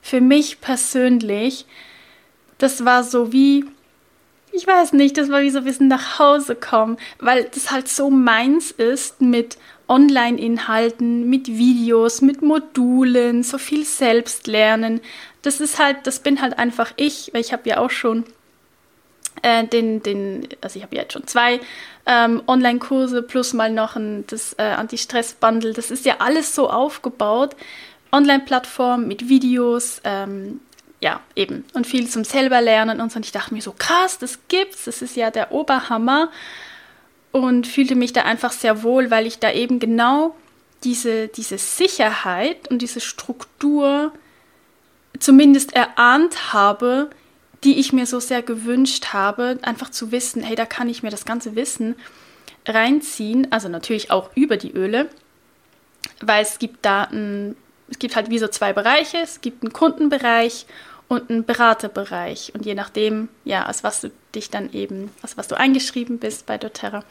für 0.00 0.20
mich 0.20 0.60
persönlich, 0.60 1.66
das 2.58 2.84
war 2.84 3.02
so 3.02 3.32
wie, 3.32 3.64
ich 4.52 4.66
weiß 4.66 4.92
nicht, 4.92 5.18
das 5.18 5.30
war 5.30 5.42
wie 5.42 5.50
so 5.50 5.58
ein 5.58 5.64
bisschen 5.64 5.88
nach 5.88 6.20
Hause 6.20 6.54
kommen, 6.54 6.96
weil 7.18 7.44
das 7.44 7.72
halt 7.72 7.88
so 7.88 8.08
meins 8.08 8.70
ist 8.70 9.20
mit 9.20 9.58
Online-Inhalten, 9.90 11.28
mit 11.28 11.48
Videos, 11.48 12.22
mit 12.22 12.42
Modulen, 12.42 13.42
so 13.42 13.58
viel 13.58 13.84
Selbstlernen. 13.84 15.00
Das 15.42 15.60
ist 15.60 15.78
halt, 15.80 16.06
das 16.06 16.20
bin 16.20 16.40
halt 16.40 16.58
einfach 16.58 16.92
ich, 16.96 17.30
weil 17.32 17.40
ich 17.40 17.52
habe 17.52 17.68
ja 17.68 17.78
auch 17.78 17.90
schon 17.90 18.24
äh, 19.42 19.66
den, 19.66 20.02
den, 20.02 20.48
also 20.60 20.78
ich 20.78 20.84
habe 20.84 20.94
jetzt 20.94 21.12
schon 21.12 21.26
zwei 21.26 21.60
ähm, 22.06 22.40
Online-Kurse 22.46 23.22
plus 23.22 23.52
mal 23.52 23.72
noch 23.72 23.96
ein, 23.96 24.24
das 24.28 24.54
äh, 24.58 24.62
Anti-Stress-Bundle. 24.62 25.72
Das 25.72 25.90
ist 25.90 26.04
ja 26.04 26.16
alles 26.20 26.54
so 26.54 26.70
aufgebaut. 26.70 27.56
Online-Plattform 28.12 29.08
mit 29.08 29.28
Videos, 29.28 30.00
ähm, 30.04 30.60
ja, 31.00 31.20
eben. 31.34 31.64
Und 31.72 31.86
viel 31.86 32.08
zum 32.08 32.24
selber 32.24 32.60
lernen 32.60 33.00
und 33.00 33.10
so. 33.10 33.16
Und 33.16 33.26
ich 33.26 33.32
dachte 33.32 33.54
mir 33.54 33.62
so, 33.62 33.74
krass, 33.76 34.18
das 34.18 34.38
gibt's, 34.48 34.84
das 34.84 35.02
ist 35.02 35.16
ja 35.16 35.30
der 35.30 35.50
Oberhammer. 35.50 36.30
Und 37.32 37.66
fühlte 37.66 37.94
mich 37.94 38.12
da 38.12 38.22
einfach 38.22 38.52
sehr 38.52 38.82
wohl, 38.82 39.10
weil 39.10 39.26
ich 39.26 39.38
da 39.38 39.52
eben 39.52 39.78
genau 39.78 40.34
diese, 40.84 41.28
diese 41.28 41.58
Sicherheit 41.58 42.68
und 42.70 42.82
diese 42.82 43.00
Struktur 43.00 44.12
zumindest 45.18 45.74
erahnt 45.74 46.52
habe, 46.52 47.10
die 47.62 47.78
ich 47.78 47.92
mir 47.92 48.06
so 48.06 48.20
sehr 48.20 48.42
gewünscht 48.42 49.08
habe, 49.12 49.58
einfach 49.62 49.90
zu 49.90 50.12
wissen, 50.12 50.42
hey, 50.42 50.56
da 50.56 50.64
kann 50.66 50.88
ich 50.88 51.02
mir 51.02 51.10
das 51.10 51.24
ganze 51.24 51.54
Wissen 51.56 51.94
reinziehen, 52.66 53.48
also 53.50 53.68
natürlich 53.68 54.10
auch 54.10 54.30
über 54.34 54.56
die 54.56 54.72
Öle, 54.72 55.08
weil 56.20 56.42
es 56.42 56.58
gibt 56.58 56.84
da 56.84 57.04
ein, 57.04 57.56
es 57.90 57.98
gibt 57.98 58.16
halt 58.16 58.30
wie 58.30 58.38
so 58.38 58.48
zwei 58.48 58.72
Bereiche, 58.72 59.18
es 59.18 59.40
gibt 59.40 59.62
einen 59.62 59.72
Kundenbereich 59.72 60.66
und 61.10 61.28
einen 61.28 61.44
Beraterbereich 61.44 62.52
und 62.54 62.64
je 62.64 62.76
nachdem, 62.76 63.28
ja, 63.44 63.66
als 63.66 63.82
was 63.82 64.00
du 64.00 64.12
dich 64.32 64.48
dann 64.48 64.72
eben, 64.72 65.10
als 65.22 65.36
was 65.36 65.48
du 65.48 65.58
eingeschrieben 65.58 66.20
bist 66.20 66.46
bei 66.46 66.56
doTERRA, 66.56 67.02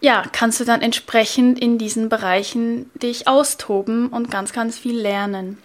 ja, 0.00 0.22
kannst 0.32 0.60
du 0.60 0.64
dann 0.64 0.80
entsprechend 0.80 1.58
in 1.60 1.76
diesen 1.76 2.08
Bereichen 2.08 2.90
dich 2.94 3.28
austoben 3.28 4.08
und 4.08 4.30
ganz, 4.30 4.54
ganz 4.54 4.78
viel 4.78 4.98
lernen. 4.98 5.58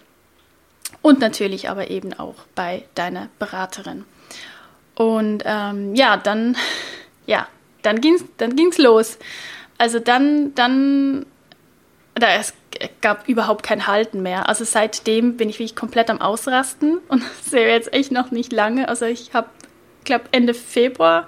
Und 1.00 1.20
natürlich 1.20 1.70
aber 1.70 1.90
eben 1.90 2.12
auch 2.12 2.34
bei 2.54 2.84
deiner 2.94 3.28
Beraterin. 3.38 4.04
Und 4.94 5.42
ähm, 5.46 5.94
ja, 5.94 6.18
dann, 6.18 6.54
ja, 7.26 7.48
dann 7.80 8.02
ging's, 8.02 8.24
dann 8.36 8.56
ging's 8.56 8.76
los. 8.76 9.16
Also 9.78 10.00
dann, 10.00 10.54
dann, 10.54 11.24
da 12.14 12.28
es 12.34 12.52
gab 13.00 13.28
überhaupt 13.28 13.62
kein 13.62 13.86
Halten 13.86 14.22
mehr. 14.22 14.48
Also 14.48 14.64
seitdem 14.64 15.36
bin 15.36 15.48
ich 15.48 15.58
wirklich 15.58 15.76
komplett 15.76 16.10
am 16.10 16.20
Ausrasten 16.20 16.98
und 17.08 17.22
sehe 17.42 17.68
jetzt 17.68 17.92
echt 17.92 18.12
noch 18.12 18.30
nicht 18.30 18.52
lange. 18.52 18.88
Also 18.88 19.06
ich 19.06 19.34
habe, 19.34 19.48
glaube 20.04 20.24
Ende 20.32 20.54
Februar 20.54 21.26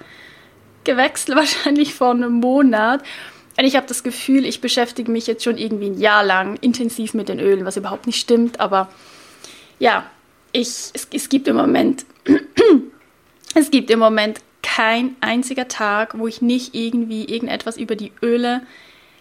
gewechselt, 0.84 1.36
wahrscheinlich 1.36 1.94
vor 1.94 2.10
einem 2.10 2.34
Monat. 2.34 3.02
Und 3.58 3.64
ich 3.64 3.76
habe 3.76 3.86
das 3.86 4.02
Gefühl, 4.02 4.46
ich 4.46 4.60
beschäftige 4.60 5.10
mich 5.10 5.26
jetzt 5.26 5.44
schon 5.44 5.58
irgendwie 5.58 5.90
ein 5.90 6.00
Jahr 6.00 6.24
lang 6.24 6.56
intensiv 6.60 7.12
mit 7.12 7.28
den 7.28 7.38
Ölen, 7.38 7.64
was 7.64 7.76
überhaupt 7.76 8.06
nicht 8.06 8.18
stimmt, 8.18 8.60
aber 8.60 8.88
ja, 9.78 10.06
ich, 10.52 10.68
es, 10.68 11.08
es 11.12 11.28
gibt 11.28 11.48
im 11.48 11.56
Moment, 11.56 12.06
es 13.54 13.70
gibt 13.70 13.90
im 13.90 13.98
Moment 13.98 14.40
kein 14.62 15.16
einziger 15.20 15.68
Tag, 15.68 16.18
wo 16.18 16.26
ich 16.26 16.40
nicht 16.40 16.74
irgendwie 16.74 17.24
irgendetwas 17.24 17.76
über 17.76 17.96
die 17.96 18.12
Öle 18.22 18.62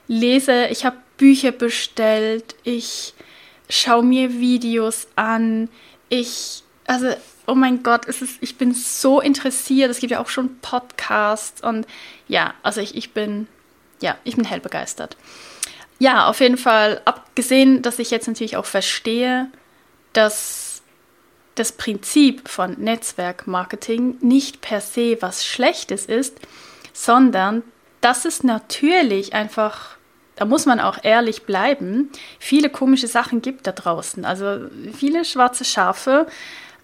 lese. 0.07 0.67
Ich 0.67 0.85
habe 0.85 0.97
Bücher 1.21 1.51
bestellt, 1.51 2.55
ich 2.63 3.13
schaue 3.69 4.01
mir 4.01 4.39
Videos 4.39 5.07
an, 5.15 5.69
ich, 6.09 6.63
also, 6.87 7.13
oh 7.45 7.53
mein 7.53 7.83
Gott, 7.83 8.07
es 8.07 8.23
ist, 8.23 8.39
ich 8.41 8.57
bin 8.57 8.73
so 8.73 9.21
interessiert. 9.21 9.91
Es 9.91 9.99
gibt 9.99 10.09
ja 10.09 10.19
auch 10.19 10.29
schon 10.29 10.57
Podcasts 10.61 11.61
und 11.61 11.85
ja, 12.27 12.55
also 12.63 12.81
ich, 12.81 12.95
ich 12.95 13.13
bin, 13.13 13.47
ja, 14.01 14.17
ich 14.23 14.35
bin 14.35 14.45
hell 14.45 14.61
begeistert. 14.61 15.15
Ja, 15.99 16.27
auf 16.27 16.39
jeden 16.39 16.57
Fall, 16.57 17.03
abgesehen, 17.05 17.83
dass 17.83 17.99
ich 17.99 18.09
jetzt 18.09 18.27
natürlich 18.27 18.57
auch 18.57 18.65
verstehe, 18.65 19.47
dass 20.13 20.81
das 21.53 21.71
Prinzip 21.71 22.49
von 22.49 22.73
Netzwerkmarketing 22.79 24.17
nicht 24.21 24.61
per 24.61 24.81
se 24.81 25.17
was 25.19 25.45
Schlechtes 25.45 26.07
ist, 26.07 26.39
sondern 26.93 27.61
dass 28.01 28.25
es 28.25 28.43
natürlich 28.43 29.35
einfach, 29.35 29.97
da 30.41 30.45
muss 30.45 30.65
man 30.65 30.79
auch 30.79 30.97
ehrlich 31.03 31.43
bleiben, 31.43 32.09
viele 32.39 32.71
komische 32.71 33.05
Sachen 33.05 33.43
gibt 33.43 33.67
da 33.67 33.73
draußen. 33.73 34.25
Also 34.25 34.61
viele 34.91 35.23
schwarze 35.23 35.63
Schafe, 35.63 36.25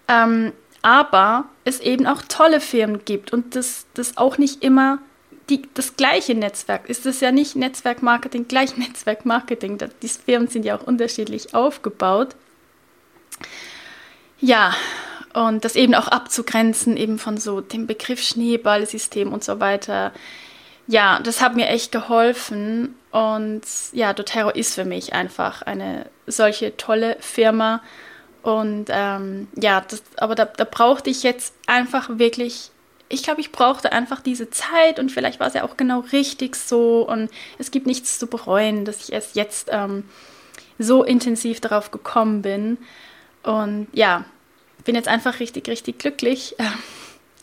ähm, 0.06 0.52
aber 0.80 1.46
es 1.64 1.80
eben 1.80 2.06
auch 2.06 2.22
tolle 2.22 2.60
Firmen 2.60 3.04
gibt 3.04 3.32
und 3.32 3.56
das, 3.56 3.86
das 3.94 4.16
auch 4.16 4.38
nicht 4.38 4.62
immer 4.62 5.00
die, 5.50 5.62
das 5.74 5.96
gleiche 5.96 6.36
Netzwerk 6.36 6.88
ist 6.88 7.04
es 7.04 7.18
ja 7.18 7.32
nicht 7.32 7.56
Netzwerkmarketing 7.56 8.46
gleich 8.48 8.76
Netzwerkmarketing. 8.76 9.78
Die 10.02 10.08
Firmen 10.08 10.46
sind 10.46 10.64
ja 10.64 10.78
auch 10.78 10.86
unterschiedlich 10.86 11.52
aufgebaut. 11.52 12.36
Ja, 14.40 14.72
und 15.34 15.64
das 15.64 15.74
eben 15.74 15.96
auch 15.96 16.06
abzugrenzen, 16.06 16.96
eben 16.96 17.18
von 17.18 17.38
so 17.38 17.60
dem 17.60 17.88
Begriff 17.88 18.22
Schneeballsystem 18.22 19.32
und 19.32 19.42
so 19.42 19.58
weiter. 19.58 20.12
Ja, 20.88 21.20
das 21.20 21.42
hat 21.42 21.54
mir 21.54 21.68
echt 21.68 21.92
geholfen. 21.92 22.94
Und 23.12 23.62
ja, 23.92 24.14
doTERRA 24.14 24.50
ist 24.50 24.74
für 24.74 24.86
mich 24.86 25.12
einfach 25.12 25.60
eine 25.62 26.06
solche 26.26 26.76
tolle 26.78 27.18
Firma. 27.20 27.82
Und 28.42 28.86
ähm, 28.88 29.48
ja, 29.54 29.82
das, 29.82 30.02
aber 30.16 30.34
da, 30.34 30.46
da 30.46 30.64
brauchte 30.64 31.10
ich 31.10 31.22
jetzt 31.22 31.52
einfach 31.66 32.08
wirklich, 32.18 32.70
ich 33.10 33.22
glaube, 33.22 33.42
ich 33.42 33.52
brauchte 33.52 33.92
einfach 33.92 34.22
diese 34.22 34.48
Zeit 34.48 34.98
und 34.98 35.12
vielleicht 35.12 35.40
war 35.40 35.48
es 35.48 35.54
ja 35.54 35.64
auch 35.64 35.76
genau 35.76 36.00
richtig 36.12 36.56
so. 36.56 37.06
Und 37.06 37.30
es 37.58 37.70
gibt 37.70 37.86
nichts 37.86 38.18
zu 38.18 38.26
bereuen, 38.26 38.86
dass 38.86 39.02
ich 39.02 39.12
erst 39.12 39.36
jetzt 39.36 39.68
ähm, 39.70 40.04
so 40.78 41.04
intensiv 41.04 41.60
darauf 41.60 41.90
gekommen 41.90 42.40
bin. 42.40 42.78
Und 43.42 43.88
ja, 43.92 44.24
bin 44.84 44.94
jetzt 44.94 45.08
einfach 45.08 45.38
richtig, 45.38 45.68
richtig 45.68 45.98
glücklich, 45.98 46.58
äh, 46.58 46.64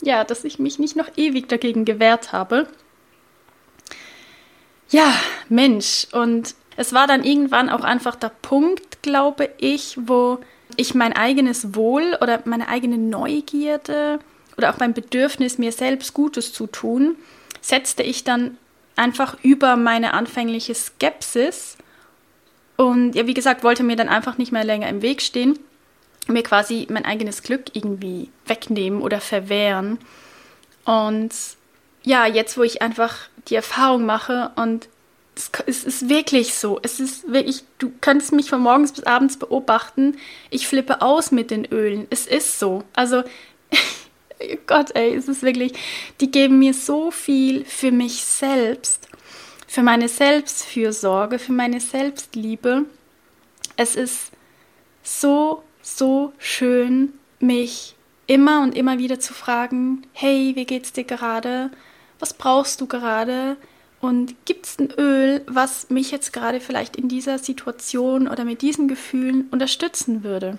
ja, 0.02 0.24
dass 0.24 0.42
ich 0.42 0.58
mich 0.58 0.80
nicht 0.80 0.96
noch 0.96 1.10
ewig 1.16 1.48
dagegen 1.48 1.84
gewehrt 1.84 2.32
habe. 2.32 2.66
Ja, 4.88 5.14
Mensch, 5.48 6.06
und 6.12 6.54
es 6.76 6.92
war 6.92 7.06
dann 7.06 7.24
irgendwann 7.24 7.70
auch 7.70 7.84
einfach 7.84 8.16
der 8.16 8.30
Punkt, 8.42 9.02
glaube 9.02 9.50
ich, 9.58 9.98
wo 10.00 10.38
ich 10.76 10.94
mein 10.94 11.12
eigenes 11.12 11.74
Wohl 11.74 12.16
oder 12.20 12.40
meine 12.44 12.68
eigene 12.68 12.98
Neugierde 12.98 14.18
oder 14.56 14.70
auch 14.70 14.78
mein 14.78 14.94
Bedürfnis, 14.94 15.58
mir 15.58 15.72
selbst 15.72 16.14
Gutes 16.14 16.52
zu 16.52 16.66
tun, 16.66 17.16
setzte 17.60 18.02
ich 18.02 18.24
dann 18.24 18.58
einfach 18.94 19.36
über 19.42 19.76
meine 19.76 20.14
anfängliche 20.14 20.74
Skepsis 20.74 21.76
und 22.76 23.14
ja, 23.14 23.26
wie 23.26 23.34
gesagt, 23.34 23.64
wollte 23.64 23.82
mir 23.82 23.96
dann 23.96 24.08
einfach 24.08 24.38
nicht 24.38 24.52
mehr 24.52 24.64
länger 24.64 24.88
im 24.88 25.02
Weg 25.02 25.22
stehen 25.22 25.58
mir 26.32 26.42
quasi 26.42 26.86
mein 26.90 27.04
eigenes 27.04 27.42
Glück 27.42 27.64
irgendwie 27.74 28.30
wegnehmen 28.46 29.02
oder 29.02 29.20
verwehren. 29.20 29.98
Und 30.84 31.32
ja, 32.06 32.24
jetzt, 32.24 32.56
wo 32.56 32.62
ich 32.62 32.82
einfach 32.82 33.16
die 33.48 33.56
Erfahrung 33.56 34.06
mache 34.06 34.52
und 34.54 34.88
es 35.66 35.84
ist 35.84 36.08
wirklich 36.08 36.54
so. 36.54 36.78
Es 36.82 37.00
ist 37.00 37.30
wirklich, 37.30 37.64
du 37.78 37.92
könntest 38.00 38.32
mich 38.32 38.48
von 38.48 38.60
morgens 38.60 38.92
bis 38.92 39.04
abends 39.04 39.36
beobachten. 39.36 40.16
Ich 40.48 40.68
flippe 40.68 41.02
aus 41.02 41.32
mit 41.32 41.50
den 41.50 41.66
Ölen. 41.66 42.06
Es 42.08 42.28
ist 42.28 42.60
so. 42.60 42.84
Also, 42.94 43.24
Gott, 44.66 44.94
ey, 44.94 45.14
es 45.14 45.26
ist 45.26 45.42
wirklich, 45.42 45.72
die 46.20 46.30
geben 46.30 46.60
mir 46.60 46.74
so 46.74 47.10
viel 47.10 47.64
für 47.64 47.90
mich 47.90 48.22
selbst, 48.22 49.08
für 49.66 49.82
meine 49.82 50.08
Selbstfürsorge, 50.08 51.40
für 51.40 51.52
meine 51.52 51.80
Selbstliebe. 51.80 52.84
Es 53.76 53.96
ist 53.96 54.30
so, 55.02 55.64
so 55.82 56.32
schön, 56.38 57.14
mich 57.40 57.96
immer 58.28 58.62
und 58.62 58.76
immer 58.76 58.98
wieder 58.98 59.18
zu 59.18 59.34
fragen, 59.34 60.06
hey, 60.12 60.52
wie 60.54 60.66
geht's 60.66 60.92
dir 60.92 61.04
gerade? 61.04 61.70
Was 62.18 62.34
brauchst 62.34 62.80
du 62.80 62.86
gerade? 62.86 63.56
Und 64.00 64.34
gibt 64.44 64.66
es 64.66 64.78
ein 64.78 64.90
Öl, 64.90 65.42
was 65.46 65.90
mich 65.90 66.10
jetzt 66.10 66.32
gerade 66.32 66.60
vielleicht 66.60 66.96
in 66.96 67.08
dieser 67.08 67.38
Situation 67.38 68.28
oder 68.28 68.44
mit 68.44 68.62
diesen 68.62 68.88
Gefühlen 68.88 69.48
unterstützen 69.50 70.22
würde? 70.22 70.58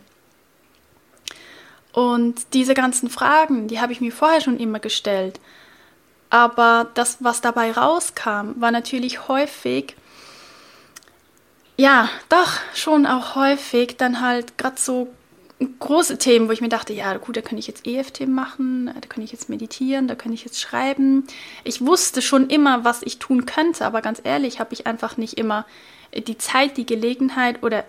Und 1.94 2.54
diese 2.54 2.74
ganzen 2.74 3.10
Fragen, 3.10 3.68
die 3.68 3.80
habe 3.80 3.92
ich 3.92 4.02
mir 4.02 4.12
vorher 4.12 4.42
schon 4.42 4.60
immer 4.60 4.80
gestellt. 4.80 5.40
Aber 6.30 6.88
das, 6.94 7.18
was 7.22 7.42
dabei 7.42 7.72
rauskam, 7.72 8.52
war 8.58 8.72
natürlich 8.72 9.28
häufig, 9.28 9.96
ja, 11.78 12.10
doch 12.30 12.52
schon 12.76 13.06
auch 13.06 13.36
häufig 13.36 13.98
dann 13.98 14.22
halt 14.22 14.58
gerade 14.58 14.80
so 14.80 15.08
große 15.60 16.18
Themen, 16.18 16.48
wo 16.48 16.52
ich 16.52 16.62
mir 16.62 16.70
dachte, 16.70 16.94
ja 16.94 17.18
gut, 17.18 17.36
da 17.36 17.42
könnte 17.42 17.60
ich 17.60 17.68
jetzt 17.68 17.88
EFT 17.88 18.28
machen, 18.28 18.88
da 18.88 19.08
könnte 19.08 19.24
ich 19.24 19.32
jetzt 19.32 19.50
meditieren, 19.50 20.08
da 20.08 20.16
könnte 20.16 20.36
ich 20.36 20.46
jetzt 20.46 20.60
schreiben. 20.60 21.26
Ich 21.64 21.86
wusste 21.86 22.22
schon 22.22 22.50
immer, 22.50 22.84
was 22.84 23.02
ich 23.02 23.18
tun 23.18 23.46
könnte, 23.46 23.86
aber 23.86 24.02
ganz 24.02 24.22
ehrlich 24.24 24.60
habe 24.60 24.74
ich 24.74 24.86
einfach 24.86 25.18
nicht 25.18 25.38
immer 25.38 25.66
die 26.16 26.38
Zeit, 26.38 26.78
die 26.78 26.86
Gelegenheit 26.86 27.64
oder 27.64 27.86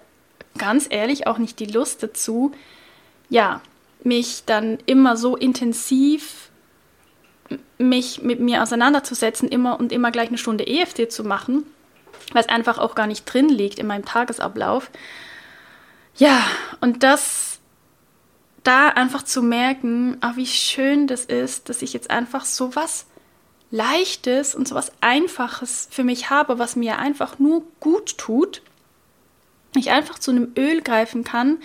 ganz 0.57 0.87
ehrlich 0.89 1.27
auch 1.27 1.39
nicht 1.39 1.61
die 1.61 1.67
Lust 1.67 2.03
dazu, 2.03 2.53
ja, 3.29 3.61
mich 4.03 4.45
dann 4.47 4.79
immer 4.87 5.17
so 5.17 5.37
intensiv 5.37 6.51
mich 7.79 8.23
mit 8.23 8.41
mir 8.41 8.63
auseinanderzusetzen, 8.63 9.49
immer 9.49 9.79
und 9.79 9.93
immer 9.93 10.11
gleich 10.11 10.29
eine 10.29 10.39
Stunde 10.39 10.67
EFT 10.67 11.11
zu 11.13 11.25
machen, 11.25 11.65
weil 12.33 12.43
es 12.43 12.49
einfach 12.49 12.79
auch 12.79 12.95
gar 12.95 13.07
nicht 13.07 13.25
drin 13.25 13.49
liegt 13.49 13.79
in 13.79 13.87
meinem 13.87 14.05
Tagesablauf. 14.05 14.91
Ja, 16.17 16.43
und 16.81 17.03
das 17.03 17.58
da 18.65 18.89
einfach 18.89 19.23
zu 19.23 19.43
merken, 19.43 20.17
ach, 20.21 20.37
wie 20.37 20.47
schön 20.47 21.07
das 21.07 21.25
ist, 21.25 21.69
dass 21.69 21.83
ich 21.83 21.93
jetzt 21.93 22.11
einfach 22.11 22.45
so 22.45 22.75
was 22.75 23.07
Leichtes 23.71 24.55
und 24.55 24.67
so 24.67 24.75
was 24.75 24.93
Einfaches 25.01 25.89
für 25.91 26.05
mich 26.05 26.31
habe, 26.31 26.59
was 26.59 26.77
mir 26.77 26.99
einfach 26.99 27.39
nur 27.39 27.63
gut 27.81 28.19
tut. 28.19 28.63
Ich 29.77 29.91
einfach 29.91 30.19
zu 30.19 30.31
einem 30.31 30.53
Öl 30.57 30.81
greifen 30.81 31.25
kann 31.25 31.59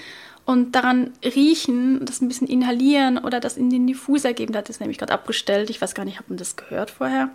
und 0.46 0.74
daran 0.74 1.14
riechen, 1.24 2.06
das 2.06 2.22
ein 2.22 2.28
bisschen 2.28 2.48
inhalieren 2.48 3.18
oder 3.18 3.40
das 3.40 3.56
in 3.56 3.70
den 3.70 3.88
Diffuser 3.88 4.34
geben. 4.34 4.52
Da 4.52 4.60
hat 4.60 4.70
es 4.70 4.82
nämlich 4.82 4.98
gerade 4.98 5.14
abgestellt. 5.14 5.70
Ich 5.70 5.82
weiß 5.82 5.96
gar 5.96 6.04
nicht, 6.04 6.20
hat 6.20 6.30
man 6.30 6.38
das 6.38 6.58
gehört 6.58 6.92
vorher? 6.92 7.30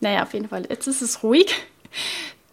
Naja, 0.00 0.22
auf 0.22 0.32
jeden 0.32 0.48
Fall. 0.48 0.66
Jetzt 0.68 0.86
ist 0.86 1.02
es 1.02 1.22
ruhig. 1.22 1.54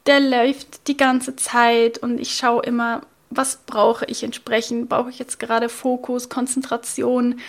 Der 0.05 0.19
läuft 0.19 0.87
die 0.87 0.97
ganze 0.97 1.35
Zeit 1.35 1.99
und 1.99 2.19
ich 2.19 2.33
schaue 2.33 2.63
immer, 2.63 3.01
was 3.31 3.57
brauche 3.65 4.05
ich 4.05 4.23
entsprechend? 4.23 4.89
Brauche 4.89 5.09
ich 5.09 5.17
jetzt 5.17 5.39
gerade 5.39 5.69
Fokus, 5.69 6.29
Konzentration? 6.29 7.39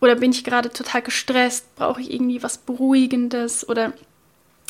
Oder 0.00 0.16
bin 0.16 0.32
ich 0.32 0.44
gerade 0.44 0.70
total 0.70 1.00
gestresst? 1.02 1.74
Brauche 1.76 2.00
ich 2.00 2.12
irgendwie 2.12 2.42
was 2.42 2.58
Beruhigendes? 2.58 3.66
Oder 3.68 3.92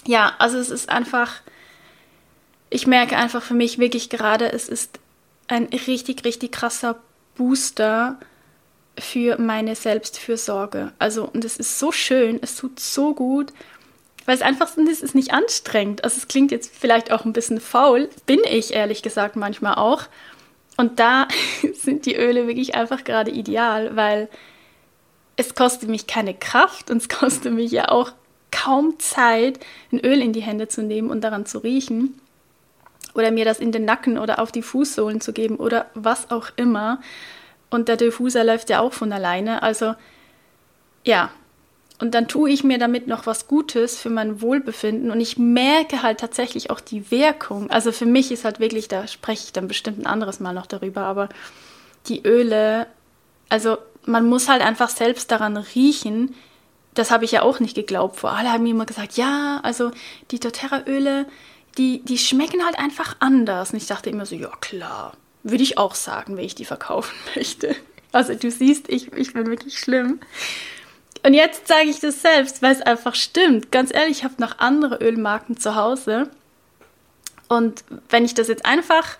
ja, 0.04 0.34
also 0.38 0.58
es 0.58 0.70
ist 0.70 0.90
einfach, 0.90 1.40
ich 2.70 2.86
merke 2.86 3.16
einfach 3.16 3.42
für 3.42 3.54
mich 3.54 3.78
wirklich 3.78 4.10
gerade, 4.10 4.52
es 4.52 4.68
ist 4.68 4.98
ein 5.48 5.64
richtig, 5.64 6.24
richtig 6.24 6.52
krasser 6.52 6.96
Booster 7.34 8.18
für 8.98 9.38
meine 9.38 9.74
Selbstfürsorge. 9.74 10.92
Also, 10.98 11.28
und 11.28 11.44
es 11.44 11.56
ist 11.56 11.78
so 11.78 11.92
schön, 11.92 12.38
es 12.42 12.56
tut 12.56 12.78
so 12.78 13.14
gut, 13.14 13.52
weil 14.26 14.34
es 14.34 14.42
einfach 14.42 14.76
ist, 14.76 14.88
es 14.88 15.02
ist 15.02 15.14
nicht 15.14 15.32
anstrengend. 15.32 16.04
Also, 16.04 16.18
es 16.18 16.28
klingt 16.28 16.50
jetzt 16.50 16.74
vielleicht 16.74 17.10
auch 17.10 17.24
ein 17.24 17.32
bisschen 17.32 17.60
faul, 17.60 18.10
bin 18.26 18.40
ich 18.44 18.74
ehrlich 18.74 19.02
gesagt 19.02 19.36
manchmal 19.36 19.76
auch. 19.76 20.04
Und 20.76 20.98
da 20.98 21.28
sind 21.74 22.06
die 22.06 22.16
Öle 22.16 22.46
wirklich 22.46 22.74
einfach 22.74 23.04
gerade 23.04 23.30
ideal, 23.30 23.96
weil 23.96 24.28
es 25.36 25.54
kostet 25.54 25.88
mich 25.88 26.06
keine 26.06 26.34
Kraft 26.34 26.90
und 26.90 26.98
es 26.98 27.08
kostet 27.08 27.52
mich 27.52 27.70
ja 27.72 27.88
auch 27.88 28.12
kaum 28.50 28.98
Zeit, 28.98 29.60
ein 29.90 30.00
Öl 30.00 30.20
in 30.20 30.32
die 30.32 30.42
Hände 30.42 30.68
zu 30.68 30.82
nehmen 30.82 31.10
und 31.10 31.22
daran 31.22 31.46
zu 31.46 31.58
riechen 31.58 32.20
oder 33.14 33.30
mir 33.30 33.44
das 33.44 33.60
in 33.60 33.72
den 33.72 33.84
Nacken 33.84 34.18
oder 34.18 34.38
auf 34.38 34.52
die 34.52 34.62
Fußsohlen 34.62 35.20
zu 35.20 35.32
geben 35.32 35.56
oder 35.56 35.86
was 35.94 36.30
auch 36.30 36.48
immer. 36.56 37.00
Und 37.70 37.88
der 37.88 37.96
Diffuser 37.96 38.44
läuft 38.44 38.70
ja 38.70 38.80
auch 38.80 38.92
von 38.92 39.12
alleine. 39.12 39.62
Also 39.62 39.94
ja, 41.04 41.30
und 42.02 42.16
dann 42.16 42.26
tue 42.26 42.50
ich 42.50 42.64
mir 42.64 42.78
damit 42.78 43.06
noch 43.06 43.26
was 43.26 43.46
Gutes 43.46 43.96
für 43.96 44.10
mein 44.10 44.42
Wohlbefinden 44.42 45.12
und 45.12 45.20
ich 45.20 45.38
merke 45.38 46.02
halt 46.02 46.18
tatsächlich 46.18 46.68
auch 46.68 46.80
die 46.80 47.12
Wirkung. 47.12 47.70
Also 47.70 47.92
für 47.92 48.06
mich 48.06 48.32
ist 48.32 48.44
halt 48.44 48.58
wirklich, 48.58 48.88
da 48.88 49.06
spreche 49.06 49.44
ich 49.44 49.52
dann 49.52 49.68
bestimmt 49.68 50.00
ein 50.00 50.06
anderes 50.06 50.40
Mal 50.40 50.52
noch 50.52 50.66
darüber, 50.66 51.02
aber 51.02 51.28
die 52.08 52.26
Öle, 52.26 52.88
also 53.50 53.78
man 54.04 54.28
muss 54.28 54.48
halt 54.48 54.62
einfach 54.62 54.88
selbst 54.88 55.30
daran 55.30 55.56
riechen. 55.56 56.34
Das 56.94 57.12
habe 57.12 57.24
ich 57.24 57.30
ja 57.30 57.42
auch 57.42 57.60
nicht 57.60 57.76
geglaubt. 57.76 58.16
Vor 58.16 58.32
alle 58.32 58.50
haben 58.50 58.64
mir 58.64 58.70
immer 58.70 58.84
gesagt, 58.84 59.16
ja, 59.16 59.60
also 59.62 59.92
die 60.32 60.40
doTERRA-Öle, 60.40 61.26
die, 61.78 62.00
die 62.00 62.18
schmecken 62.18 62.64
halt 62.64 62.80
einfach 62.80 63.14
anders. 63.20 63.70
Und 63.70 63.76
ich 63.76 63.86
dachte 63.86 64.10
immer 64.10 64.26
so, 64.26 64.34
ja 64.34 64.50
klar, 64.60 65.12
würde 65.44 65.62
ich 65.62 65.78
auch 65.78 65.94
sagen, 65.94 66.36
wenn 66.36 66.44
ich 66.44 66.56
die 66.56 66.64
verkaufen 66.64 67.14
möchte. 67.36 67.76
Also 68.10 68.34
du 68.34 68.50
siehst, 68.50 68.88
ich, 68.88 69.12
ich 69.12 69.34
bin 69.34 69.46
wirklich 69.46 69.78
schlimm. 69.78 70.18
Und 71.24 71.34
jetzt 71.34 71.68
sage 71.68 71.88
ich 71.88 72.00
das 72.00 72.22
selbst, 72.22 72.62
weil 72.62 72.72
es 72.72 72.82
einfach 72.82 73.14
stimmt. 73.14 73.70
Ganz 73.70 73.94
ehrlich, 73.94 74.18
ich 74.18 74.24
habe 74.24 74.34
noch 74.38 74.58
andere 74.58 74.96
Ölmarken 74.96 75.56
zu 75.56 75.76
Hause. 75.76 76.28
Und 77.48 77.84
wenn 78.08 78.24
ich 78.24 78.34
das 78.34 78.48
jetzt 78.48 78.66
einfach 78.66 79.18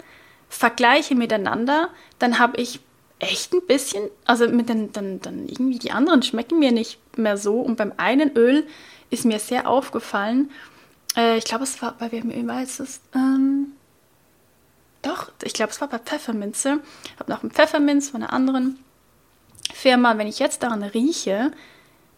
vergleiche 0.49 1.15
miteinander, 1.15 1.91
dann 2.19 2.39
habe 2.39 2.61
ich 2.61 2.81
echt 3.19 3.53
ein 3.53 3.65
bisschen, 3.67 4.09
also 4.25 4.49
mit 4.49 4.69
den, 4.69 4.93
dann, 4.93 5.21
dann 5.21 5.47
irgendwie 5.47 5.79
die 5.79 5.93
anderen 5.93 6.23
schmecken 6.23 6.59
mir 6.59 6.73
nicht 6.73 6.99
mehr 7.17 7.37
so. 7.37 7.61
Und 7.61 7.77
beim 7.77 7.93
einen 7.97 8.37
Öl 8.37 8.67
ist 9.11 9.25
mir 9.25 9.39
sehr 9.39 9.69
aufgefallen, 9.69 10.51
äh, 11.17 11.39
ich 11.39 11.45
glaube, 11.45 11.65
es 11.65 11.81
war 11.83 11.93
bei 11.93 12.11
wem 12.13 12.31
Öl 12.31 12.47
war 12.47 12.63
es? 12.63 13.01
Ähm, 13.15 13.73
doch, 15.03 15.31
ich 15.43 15.53
glaube, 15.53 15.73
es 15.73 15.81
war 15.81 15.89
bei 15.89 15.99
Pfefferminze. 15.99 16.81
Ich 17.05 17.19
habe 17.19 17.31
noch 17.31 17.43
ein 17.43 17.51
Pfefferminz 17.51 18.11
von 18.11 18.23
einer 18.23 18.33
anderen 18.33 18.79
Firma. 19.75 20.17
Wenn 20.17 20.29
ich 20.29 20.39
jetzt 20.39 20.63
daran 20.63 20.83
rieche, 20.83 21.53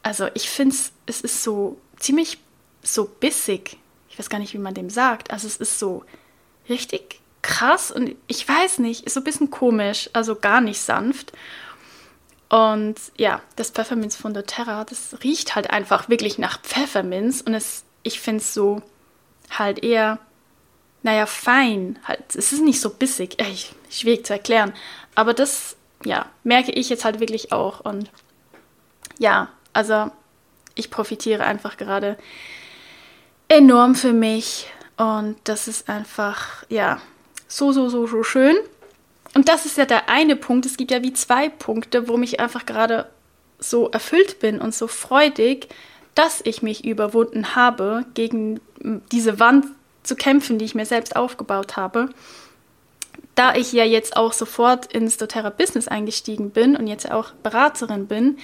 also 0.05 0.29
ich 0.35 0.49
finde 0.49 0.77
es, 1.07 1.21
ist 1.23 1.43
so 1.43 1.81
ziemlich 1.99 2.39
so 2.83 3.07
bissig. 3.07 3.79
Ich 4.09 4.19
weiß 4.19 4.29
gar 4.29 4.39
nicht, 4.39 4.55
wie 4.55 4.59
man 4.59 4.75
dem 4.75 4.91
sagt. 4.91 5.33
Also 5.33 5.47
es 5.47 5.57
ist 5.57 5.79
so 5.79 6.05
richtig 6.69 7.21
krass 7.43 7.91
und 7.91 8.15
ich 8.27 8.47
weiß 8.47 8.79
nicht, 8.79 9.05
ist 9.05 9.15
so 9.15 9.21
ein 9.21 9.25
bisschen 9.25 9.51
komisch, 9.51 10.11
also 10.13 10.37
gar 10.37 10.61
nicht 10.61 10.81
sanft. 10.81 11.33
Und 12.51 12.97
ja, 13.17 13.41
das 13.57 13.71
Pfefferminz 13.71 14.15
von 14.15 14.35
doTERRA, 14.35 14.85
das 14.85 15.17
riecht 15.25 15.57
halt 15.57 15.71
einfach 15.71 16.09
wirklich 16.09 16.39
nach 16.39 16.61
Pfefferminz 16.61 17.41
und 17.41 17.55
es, 17.55 17.85
ich 18.03 18.21
finde 18.21 18.43
es 18.43 18.55
so 18.55 18.83
halt 19.51 19.83
eher, 19.83 20.19
naja, 21.03 21.27
fein. 21.27 21.99
Halt, 22.05 22.37
es 22.37 22.53
ist 22.53 22.63
nicht 22.63 22.81
so 22.81 22.91
bissig, 22.91 23.41
ich, 23.41 23.75
schwierig 23.91 24.27
zu 24.27 24.35
erklären. 24.35 24.75
Aber 25.15 25.33
das, 25.33 25.77
ja, 26.05 26.27
merke 26.45 26.73
ich 26.73 26.91
jetzt 26.91 27.05
halt 27.07 27.21
wirklich 27.21 27.53
auch 27.53 27.81
und 27.81 28.11
ja, 29.19 29.49
also 29.75 30.11
ich 30.75 30.91
profitiere 30.91 31.45
einfach 31.45 31.77
gerade 31.77 32.17
enorm 33.49 33.95
für 33.95 34.13
mich 34.13 34.73
und 34.97 35.37
das 35.45 35.69
ist 35.69 35.89
einfach, 35.89 36.65
ja, 36.69 37.01
so, 37.49 37.73
so, 37.73 37.89
so, 37.89 38.07
so 38.07 38.23
schön. 38.23 38.57
Und 39.35 39.49
das 39.49 39.67
ist 39.67 39.77
ja 39.77 39.85
der 39.85 40.09
eine 40.09 40.37
Punkt. 40.37 40.67
Es 40.67 40.77
gibt 40.77 40.91
ja 40.91 41.03
wie 41.03 41.13
zwei 41.13 41.49
Punkte, 41.49 42.09
wo 42.09 42.19
ich 42.19 42.41
einfach 42.41 42.67
gerade 42.67 43.09
so 43.59 43.89
erfüllt 43.91 44.39
bin 44.39 44.61
und 44.61 44.75
so 44.75 44.87
freudig, 44.87 45.69
dass 46.15 46.41
ich 46.45 46.63
mich 46.63 46.85
überwunden 46.85 47.57
habe, 47.57 48.05
gegen 48.15 48.61
diese 49.11 49.41
Wand 49.41 49.67
zu 50.05 50.15
kämpfen, 50.15 50.59
die 50.59 50.65
ich 50.65 50.75
mir 50.75 50.87
selbst 50.87 51.17
aufgebaut 51.17 51.77
habe. 51.77 52.11
Da 53.35 53.55
ich 53.57 53.73
ja 53.73 53.85
jetzt 53.85 54.17
auch 54.17 54.33
sofort 54.33 54.93
ins 54.93 55.17
doTERRA 55.17 55.51
Business 55.51 55.89
eingestiegen 55.89 56.51
bin 56.51 56.77
und 56.77 56.87
jetzt 56.87 57.11
auch 57.11 57.33
Beraterin 57.43 58.07
bin, 58.07 58.39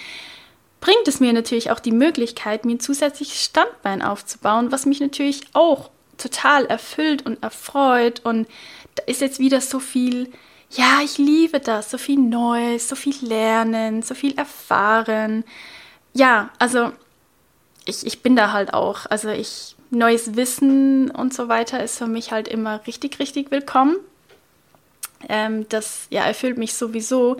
bringt 0.81 1.07
es 1.07 1.21
mir 1.21 1.33
natürlich 1.33 1.71
auch 1.71 1.81
die 1.81 1.93
Möglichkeit, 1.93 2.65
mir 2.65 2.77
ein 2.77 2.81
zusätzliches 2.81 3.45
Standbein 3.45 4.03
aufzubauen, 4.03 4.73
was 4.73 4.87
mich 4.87 5.01
natürlich 5.01 5.43
auch 5.53 5.91
total 6.17 6.67
erfüllt 6.67 7.25
und 7.27 7.43
erfreut. 7.43 8.21
Und 8.25 8.49
da 8.95 9.03
ist 9.05 9.21
jetzt 9.21 9.39
wieder 9.39 9.61
so 9.61 9.79
viel, 9.79 10.31
ja, 10.71 11.01
ich 11.05 11.19
liebe 11.19 11.61
das, 11.61 11.91
so 11.91 11.99
viel 11.99 12.19
Neues, 12.19 12.89
so 12.89 12.97
viel 12.97 13.17
Lernen, 13.21 14.03
so 14.03 14.15
viel 14.15 14.37
Erfahren. 14.39 15.45
Ja, 16.15 16.51
also 16.59 16.93
ich, 17.85 18.07
ich 18.07 18.23
bin 18.23 18.37
da 18.37 18.53
halt 18.53 18.73
auch. 18.73 19.07
Also 19.07 19.29
ich, 19.29 19.77
neues 19.91 20.37
Wissen 20.37 21.11
und 21.11 21.35
so 21.35 21.49
weiter 21.49 21.83
ist 21.83 21.99
für 21.99 22.07
mich 22.07 22.33
halt 22.33 22.49
immer 22.49 22.87
richtig, 22.87 23.19
richtig 23.19 23.51
willkommen. 23.51 23.97
Ähm, 25.29 25.69
das 25.69 26.07
ja, 26.11 26.23
erfüllt 26.23 26.59
mich 26.59 26.75
sowieso. 26.75 27.37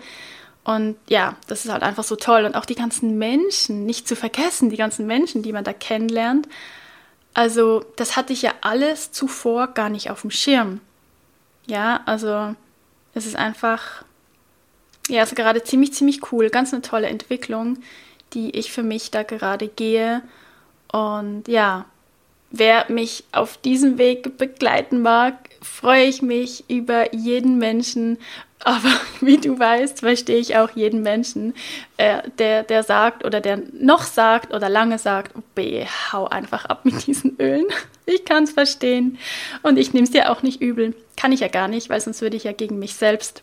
Und 0.63 0.95
ja, 1.07 1.35
das 1.47 1.65
ist 1.65 1.71
halt 1.71 1.83
einfach 1.83 2.03
so 2.03 2.15
toll. 2.15 2.45
Und 2.45 2.55
auch 2.55 2.65
die 2.65 2.75
ganzen 2.75 3.17
Menschen, 3.17 3.85
nicht 3.85 4.07
zu 4.07 4.15
vergessen, 4.15 4.69
die 4.69 4.77
ganzen 4.77 5.07
Menschen, 5.07 5.41
die 5.41 5.53
man 5.53 5.63
da 5.63 5.73
kennenlernt. 5.73 6.47
Also, 7.33 7.85
das 7.95 8.15
hatte 8.15 8.33
ich 8.33 8.41
ja 8.41 8.53
alles 8.61 9.11
zuvor 9.11 9.67
gar 9.67 9.89
nicht 9.89 10.11
auf 10.11 10.21
dem 10.21 10.31
Schirm. 10.31 10.81
Ja, 11.65 12.01
also, 12.05 12.55
es 13.13 13.25
ist 13.25 13.35
einfach, 13.35 14.03
ja, 15.07 15.21
also 15.21 15.35
gerade 15.35 15.63
ziemlich, 15.63 15.93
ziemlich 15.93 16.31
cool. 16.31 16.49
Ganz 16.49 16.73
eine 16.73 16.81
tolle 16.81 17.07
Entwicklung, 17.07 17.77
die 18.33 18.51
ich 18.51 18.71
für 18.71 18.83
mich 18.83 19.11
da 19.11 19.23
gerade 19.23 19.67
gehe. 19.67 20.21
Und 20.91 21.47
ja, 21.47 21.85
wer 22.51 22.85
mich 22.91 23.23
auf 23.31 23.57
diesem 23.57 23.97
Weg 23.97 24.37
begleiten 24.37 25.01
mag, 25.01 25.35
freue 25.61 26.05
ich 26.05 26.21
mich 26.21 26.69
über 26.69 27.13
jeden 27.13 27.57
Menschen. 27.57 28.17
Aber 28.63 28.91
wie 29.21 29.37
du 29.37 29.57
weißt, 29.57 29.99
verstehe 30.01 30.37
ich 30.37 30.57
auch 30.57 30.71
jeden 30.71 31.01
Menschen, 31.01 31.53
äh, 31.97 32.21
der, 32.37 32.63
der 32.63 32.83
sagt 32.83 33.25
oder 33.25 33.41
der 33.41 33.61
noch 33.73 34.03
sagt 34.03 34.53
oder 34.53 34.69
lange 34.69 34.99
sagt, 34.99 35.33
B, 35.55 35.85
hau 36.11 36.27
einfach 36.27 36.65
ab 36.65 36.85
mit 36.85 37.07
diesen 37.07 37.39
Ölen. 37.39 37.67
Ich 38.07 38.25
kann 38.25 38.43
es 38.43 38.51
verstehen. 38.51 39.19
Und 39.61 39.77
ich 39.77 39.93
nehme 39.93 40.03
es 40.03 40.11
dir 40.11 40.31
auch 40.31 40.41
nicht 40.41 40.59
übel. 40.59 40.95
Kann 41.15 41.31
ich 41.31 41.39
ja 41.41 41.47
gar 41.47 41.69
nicht, 41.69 41.89
weil 41.89 42.01
sonst 42.01 42.21
würde 42.21 42.35
ich 42.35 42.43
ja 42.43 42.51
gegen 42.51 42.77
mich 42.77 42.95
selbst 42.95 43.41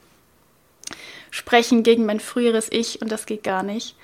sprechen, 1.30 1.84
gegen 1.84 2.04
mein 2.04 2.20
früheres 2.20 2.68
Ich 2.70 3.00
und 3.00 3.10
das 3.10 3.24
geht 3.24 3.44
gar 3.44 3.62
nicht. 3.62 3.94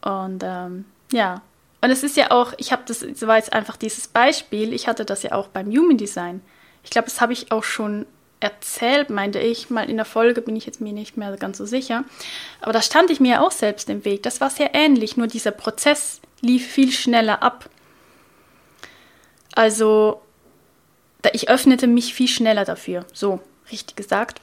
Und 0.00 0.42
ähm, 0.42 0.86
ja, 1.12 1.42
und 1.80 1.90
es 1.90 2.02
ist 2.02 2.16
ja 2.16 2.30
auch, 2.30 2.54
ich 2.56 2.72
habe 2.72 2.82
das, 2.86 3.00
so 3.00 3.26
war 3.26 3.36
jetzt 3.36 3.52
einfach 3.52 3.76
dieses 3.76 4.08
Beispiel, 4.08 4.72
ich 4.72 4.88
hatte 4.88 5.04
das 5.04 5.22
ja 5.22 5.32
auch 5.32 5.48
beim 5.48 5.68
Human 5.70 5.96
Design. 5.96 6.40
Ich 6.90 6.92
glaube, 6.92 7.06
das 7.06 7.20
habe 7.20 7.32
ich 7.32 7.52
auch 7.52 7.62
schon 7.62 8.04
erzählt, 8.40 9.10
meinte 9.10 9.38
ich, 9.38 9.70
mal 9.70 9.88
in 9.88 9.94
der 9.94 10.04
Folge 10.04 10.42
bin 10.42 10.56
ich 10.56 10.66
jetzt 10.66 10.80
mir 10.80 10.92
nicht 10.92 11.16
mehr 11.16 11.36
ganz 11.36 11.58
so 11.58 11.64
sicher. 11.64 12.02
Aber 12.60 12.72
da 12.72 12.82
stand 12.82 13.10
ich 13.10 13.20
mir 13.20 13.42
auch 13.42 13.52
selbst 13.52 13.88
im 13.88 14.04
Weg. 14.04 14.24
Das 14.24 14.40
war 14.40 14.50
sehr 14.50 14.74
ähnlich, 14.74 15.16
nur 15.16 15.28
dieser 15.28 15.52
Prozess 15.52 16.20
lief 16.40 16.66
viel 16.66 16.90
schneller 16.90 17.44
ab. 17.44 17.70
Also, 19.54 20.20
ich 21.32 21.48
öffnete 21.48 21.86
mich 21.86 22.12
viel 22.12 22.26
schneller 22.26 22.64
dafür, 22.64 23.06
so 23.12 23.38
richtig 23.70 23.94
gesagt. 23.94 24.40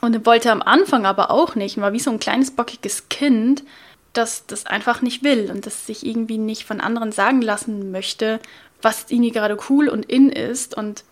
Und 0.00 0.24
wollte 0.26 0.52
am 0.52 0.62
Anfang 0.62 1.06
aber 1.06 1.32
auch 1.32 1.56
nicht, 1.56 1.76
war 1.80 1.92
wie 1.92 1.98
so 1.98 2.12
ein 2.12 2.20
kleines 2.20 2.52
bockiges 2.52 3.08
Kind, 3.08 3.64
das 4.12 4.46
das 4.46 4.64
einfach 4.64 5.02
nicht 5.02 5.24
will 5.24 5.50
und 5.50 5.66
das 5.66 5.86
sich 5.86 6.06
irgendwie 6.06 6.38
nicht 6.38 6.64
von 6.64 6.80
anderen 6.80 7.10
sagen 7.10 7.42
lassen 7.42 7.90
möchte, 7.90 8.38
was 8.80 9.06
irgendwie 9.08 9.32
gerade 9.32 9.58
cool 9.68 9.88
und 9.88 10.06
in 10.06 10.30
ist. 10.30 10.76
Und 10.76 11.02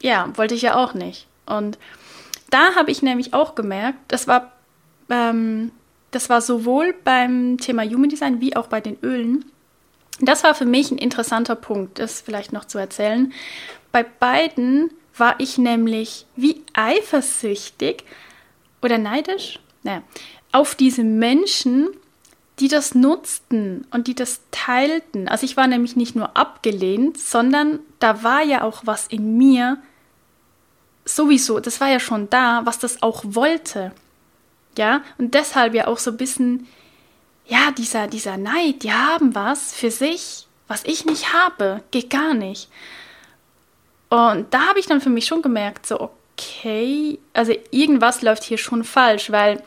ja, 0.00 0.30
wollte 0.36 0.54
ich 0.54 0.62
ja 0.62 0.76
auch 0.76 0.94
nicht. 0.94 1.26
Und 1.46 1.78
da 2.50 2.74
habe 2.74 2.90
ich 2.90 3.02
nämlich 3.02 3.32
auch 3.32 3.54
gemerkt, 3.54 3.98
das 4.08 4.26
war, 4.26 4.52
ähm, 5.08 5.72
das 6.10 6.28
war 6.28 6.40
sowohl 6.40 6.94
beim 7.04 7.58
Thema 7.58 7.84
Human 7.84 8.10
Design 8.10 8.40
wie 8.40 8.56
auch 8.56 8.66
bei 8.66 8.80
den 8.80 8.98
Ölen. 9.02 9.44
Das 10.20 10.44
war 10.44 10.54
für 10.54 10.66
mich 10.66 10.90
ein 10.90 10.98
interessanter 10.98 11.54
Punkt, 11.54 11.98
das 11.98 12.20
vielleicht 12.20 12.52
noch 12.52 12.64
zu 12.64 12.78
erzählen. 12.78 13.32
Bei 13.92 14.02
beiden 14.02 14.90
war 15.16 15.36
ich 15.38 15.58
nämlich 15.58 16.26
wie 16.36 16.62
eifersüchtig 16.72 18.04
oder 18.82 18.98
neidisch, 18.98 19.60
naja, 19.82 20.02
auf 20.52 20.74
diese 20.74 21.04
Menschen, 21.04 21.88
die 22.58 22.68
das 22.68 22.94
nutzten 22.94 23.86
und 23.90 24.06
die 24.06 24.14
das 24.14 24.40
teilten. 24.50 25.28
Also 25.28 25.44
ich 25.44 25.56
war 25.56 25.66
nämlich 25.66 25.96
nicht 25.96 26.14
nur 26.14 26.36
abgelehnt, 26.36 27.18
sondern 27.18 27.78
da 27.98 28.22
war 28.22 28.42
ja 28.42 28.62
auch 28.62 28.82
was 28.84 29.06
in 29.06 29.38
mir, 29.38 29.78
sowieso, 31.04 31.60
das 31.60 31.80
war 31.80 31.88
ja 31.88 32.00
schon 32.00 32.30
da, 32.30 32.62
was 32.64 32.78
das 32.78 33.02
auch 33.02 33.22
wollte. 33.24 33.92
Ja, 34.78 35.02
und 35.18 35.34
deshalb 35.34 35.74
ja 35.74 35.88
auch 35.88 35.98
so 35.98 36.12
ein 36.12 36.16
bisschen, 36.16 36.66
ja, 37.46 37.72
dieser, 37.76 38.06
dieser 38.06 38.36
Neid, 38.36 38.82
die 38.82 38.92
haben 38.92 39.34
was 39.34 39.74
für 39.74 39.90
sich, 39.90 40.46
was 40.68 40.84
ich 40.84 41.04
nicht 41.04 41.32
habe, 41.32 41.82
geht 41.90 42.10
gar 42.10 42.34
nicht. 42.34 42.68
Und 44.08 44.52
da 44.52 44.68
habe 44.68 44.78
ich 44.78 44.86
dann 44.86 45.00
für 45.00 45.10
mich 45.10 45.26
schon 45.26 45.42
gemerkt, 45.42 45.86
so, 45.86 46.00
okay, 46.00 47.18
also 47.32 47.52
irgendwas 47.70 48.22
läuft 48.22 48.44
hier 48.44 48.58
schon 48.58 48.84
falsch, 48.84 49.30
weil 49.30 49.62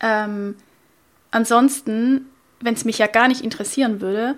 ähm, 0.00 0.56
ansonsten, 1.30 2.30
wenn 2.60 2.74
es 2.74 2.84
mich 2.84 2.98
ja 2.98 3.06
gar 3.06 3.28
nicht 3.28 3.42
interessieren 3.42 4.00
würde, 4.00 4.36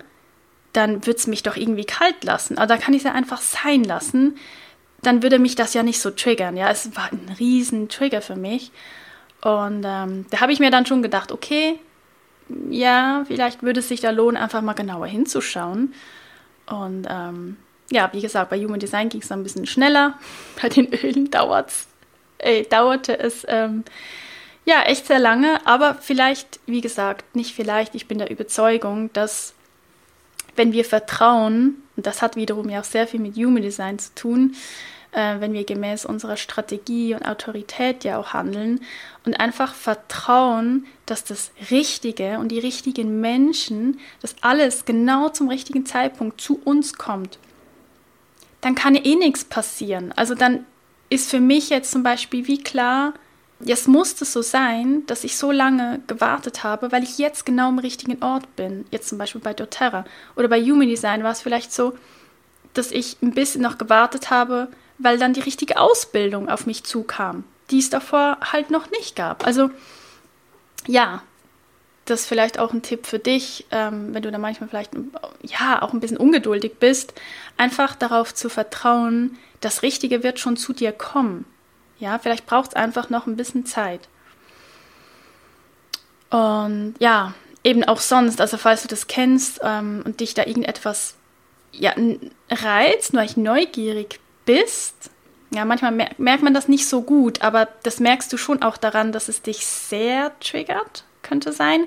dann 0.72 1.06
würde 1.06 1.18
es 1.18 1.26
mich 1.26 1.42
doch 1.42 1.56
irgendwie 1.56 1.84
kalt 1.84 2.22
lassen. 2.24 2.58
Aber 2.58 2.66
da 2.68 2.76
kann 2.76 2.94
ich 2.94 3.00
es 3.00 3.04
ja 3.04 3.12
einfach 3.12 3.40
sein 3.40 3.84
lassen. 3.84 4.36
Dann 5.02 5.22
würde 5.22 5.38
mich 5.38 5.54
das 5.54 5.74
ja 5.74 5.82
nicht 5.82 6.00
so 6.00 6.10
triggern. 6.10 6.56
Ja, 6.56 6.70
es 6.70 6.94
war 6.96 7.10
ein 7.10 7.34
riesen 7.38 7.88
Trigger 7.88 8.20
für 8.20 8.36
mich. 8.36 8.70
Und 9.40 9.84
ähm, 9.86 10.26
da 10.30 10.40
habe 10.40 10.52
ich 10.52 10.60
mir 10.60 10.70
dann 10.70 10.86
schon 10.86 11.02
gedacht, 11.02 11.32
okay, 11.32 11.78
ja, 12.68 13.24
vielleicht 13.26 13.62
würde 13.62 13.80
es 13.80 13.88
sich 13.88 14.00
da 14.00 14.10
lohnen, 14.10 14.36
einfach 14.36 14.60
mal 14.60 14.74
genauer 14.74 15.06
hinzuschauen. 15.06 15.94
Und 16.66 17.06
ähm, 17.08 17.56
ja, 17.90 18.10
wie 18.12 18.20
gesagt, 18.20 18.50
bei 18.50 18.58
Human 18.58 18.80
Design 18.80 19.08
ging 19.08 19.22
es 19.22 19.28
dann 19.28 19.40
ein 19.40 19.44
bisschen 19.44 19.66
schneller. 19.66 20.18
Bei 20.60 20.68
den 20.68 20.92
Ölen 20.92 21.30
dauert's, 21.30 21.88
äh, 22.38 22.64
dauerte 22.64 23.18
es 23.18 23.44
ähm, 23.48 23.84
ja, 24.64 24.82
echt 24.82 25.06
sehr 25.06 25.18
lange, 25.18 25.66
aber 25.66 25.94
vielleicht, 25.94 26.60
wie 26.66 26.80
gesagt, 26.80 27.34
nicht 27.34 27.54
vielleicht, 27.54 27.94
ich 27.94 28.06
bin 28.06 28.18
der 28.18 28.30
Überzeugung, 28.30 29.12
dass 29.12 29.54
wenn 30.56 30.72
wir 30.72 30.84
vertrauen, 30.84 31.82
und 31.96 32.06
das 32.06 32.22
hat 32.22 32.36
wiederum 32.36 32.68
ja 32.68 32.80
auch 32.80 32.84
sehr 32.84 33.06
viel 33.06 33.20
mit 33.20 33.36
Human 33.36 33.62
Design 33.62 33.98
zu 33.98 34.14
tun, 34.14 34.54
äh, 35.12 35.40
wenn 35.40 35.52
wir 35.52 35.64
gemäß 35.64 36.04
unserer 36.04 36.36
Strategie 36.36 37.14
und 37.14 37.24
Autorität 37.24 38.04
ja 38.04 38.18
auch 38.18 38.32
handeln 38.32 38.80
und 39.24 39.40
einfach 39.40 39.74
vertrauen, 39.74 40.86
dass 41.06 41.24
das 41.24 41.50
Richtige 41.70 42.38
und 42.38 42.48
die 42.48 42.58
richtigen 42.58 43.20
Menschen, 43.20 43.98
dass 44.22 44.36
alles 44.40 44.84
genau 44.84 45.28
zum 45.28 45.48
richtigen 45.48 45.84
Zeitpunkt 45.84 46.40
zu 46.40 46.60
uns 46.64 46.94
kommt, 46.94 47.38
dann 48.60 48.74
kann 48.74 48.94
eh 48.94 49.16
nichts 49.16 49.44
passieren. 49.44 50.12
Also 50.12 50.34
dann 50.34 50.64
ist 51.08 51.28
für 51.28 51.40
mich 51.40 51.70
jetzt 51.70 51.90
zum 51.90 52.02
Beispiel 52.02 52.46
wie 52.46 52.62
klar, 52.62 53.14
jetzt 53.60 53.88
musste 53.88 54.24
es 54.24 54.32
so 54.32 54.42
sein, 54.42 55.04
dass 55.06 55.24
ich 55.24 55.36
so 55.36 55.50
lange 55.50 56.00
gewartet 56.06 56.64
habe, 56.64 56.92
weil 56.92 57.02
ich 57.02 57.18
jetzt 57.18 57.46
genau 57.46 57.68
am 57.68 57.78
richtigen 57.78 58.22
Ort 58.22 58.56
bin. 58.56 58.86
Jetzt 58.90 59.08
zum 59.08 59.18
Beispiel 59.18 59.40
bei 59.40 59.54
doTERRA. 59.54 60.04
Oder 60.36 60.48
bei 60.48 60.62
Human 60.62 60.88
Design 60.88 61.22
war 61.22 61.32
es 61.32 61.40
vielleicht 61.40 61.72
so, 61.72 61.94
dass 62.74 62.90
ich 62.90 63.16
ein 63.22 63.32
bisschen 63.32 63.62
noch 63.62 63.78
gewartet 63.78 64.30
habe, 64.30 64.68
weil 64.98 65.18
dann 65.18 65.32
die 65.32 65.40
richtige 65.40 65.78
Ausbildung 65.78 66.48
auf 66.48 66.66
mich 66.66 66.84
zukam, 66.84 67.44
die 67.70 67.78
es 67.78 67.90
davor 67.90 68.38
halt 68.52 68.70
noch 68.70 68.90
nicht 68.90 69.16
gab. 69.16 69.46
Also 69.46 69.70
ja, 70.86 71.22
das 72.04 72.20
ist 72.22 72.26
vielleicht 72.26 72.58
auch 72.58 72.72
ein 72.72 72.82
Tipp 72.82 73.06
für 73.06 73.18
dich, 73.18 73.66
ähm, 73.70 74.12
wenn 74.12 74.22
du 74.22 74.30
da 74.30 74.38
manchmal 74.38 74.68
vielleicht 74.68 74.92
ja 75.42 75.82
auch 75.82 75.92
ein 75.92 76.00
bisschen 76.00 76.16
ungeduldig 76.16 76.74
bist, 76.80 77.14
einfach 77.56 77.94
darauf 77.94 78.34
zu 78.34 78.48
vertrauen, 78.48 79.36
das 79.60 79.82
Richtige 79.82 80.22
wird 80.22 80.38
schon 80.38 80.56
zu 80.56 80.72
dir 80.72 80.92
kommen. 80.92 81.44
Ja, 82.00 82.18
vielleicht 82.18 82.46
braucht 82.46 82.70
es 82.70 82.74
einfach 82.74 83.10
noch 83.10 83.26
ein 83.26 83.36
bisschen 83.36 83.66
Zeit. 83.66 84.08
Und 86.30 86.94
ja, 86.98 87.34
eben 87.62 87.84
auch 87.84 88.00
sonst, 88.00 88.40
also 88.40 88.56
falls 88.56 88.82
du 88.82 88.88
das 88.88 89.06
kennst 89.06 89.60
ähm, 89.62 90.02
und 90.04 90.20
dich 90.20 90.34
da 90.34 90.46
irgendetwas 90.46 91.14
ja, 91.72 91.94
reizt, 92.50 93.12
nur 93.12 93.22
ich 93.22 93.36
neugierig 93.36 94.18
bist, 94.44 95.10
ja, 95.52 95.64
manchmal 95.64 95.92
mer 95.92 96.10
merkt 96.16 96.42
man 96.42 96.54
das 96.54 96.68
nicht 96.68 96.88
so 96.88 97.02
gut, 97.02 97.42
aber 97.42 97.68
das 97.82 97.98
merkst 98.00 98.32
du 98.32 98.36
schon 98.36 98.62
auch 98.62 98.76
daran, 98.76 99.12
dass 99.12 99.28
es 99.28 99.42
dich 99.42 99.66
sehr 99.66 100.32
triggert, 100.38 101.04
könnte 101.22 101.52
sein. 101.52 101.86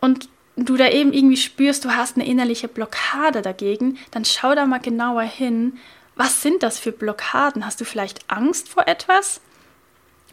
Und 0.00 0.28
du 0.56 0.76
da 0.76 0.88
eben 0.88 1.12
irgendwie 1.12 1.36
spürst, 1.36 1.84
du 1.84 1.90
hast 1.90 2.16
eine 2.16 2.26
innerliche 2.26 2.68
Blockade 2.68 3.42
dagegen, 3.42 3.98
dann 4.12 4.24
schau 4.24 4.54
da 4.54 4.66
mal 4.66 4.78
genauer 4.78 5.22
hin, 5.22 5.78
was 6.20 6.42
sind 6.42 6.62
das 6.62 6.78
für 6.78 6.92
Blockaden? 6.92 7.64
Hast 7.64 7.80
du 7.80 7.86
vielleicht 7.86 8.30
Angst 8.30 8.68
vor 8.68 8.86
etwas? 8.86 9.40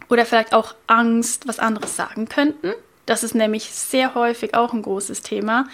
Oder 0.09 0.25
vielleicht 0.25 0.53
auch 0.53 0.75
Angst, 0.85 1.47
was 1.47 1.59
anderes 1.59 1.95
sagen 1.95 2.27
könnten? 2.27 2.73
Das 3.05 3.23
ist 3.23 3.33
nämlich 3.33 3.71
sehr 3.71 4.13
häufig 4.13 4.53
auch 4.53 4.73
ein 4.73 4.81
großes 4.81 5.21
Thema. 5.21 5.65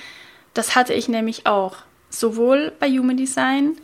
Das 0.53 0.75
hatte 0.75 0.93
ich 0.93 1.07
nämlich 1.07 1.47
auch. 1.47 1.77
Sowohl 2.11 2.71
bei 2.79 2.91
Human 2.91 3.17
Design, 3.17 3.75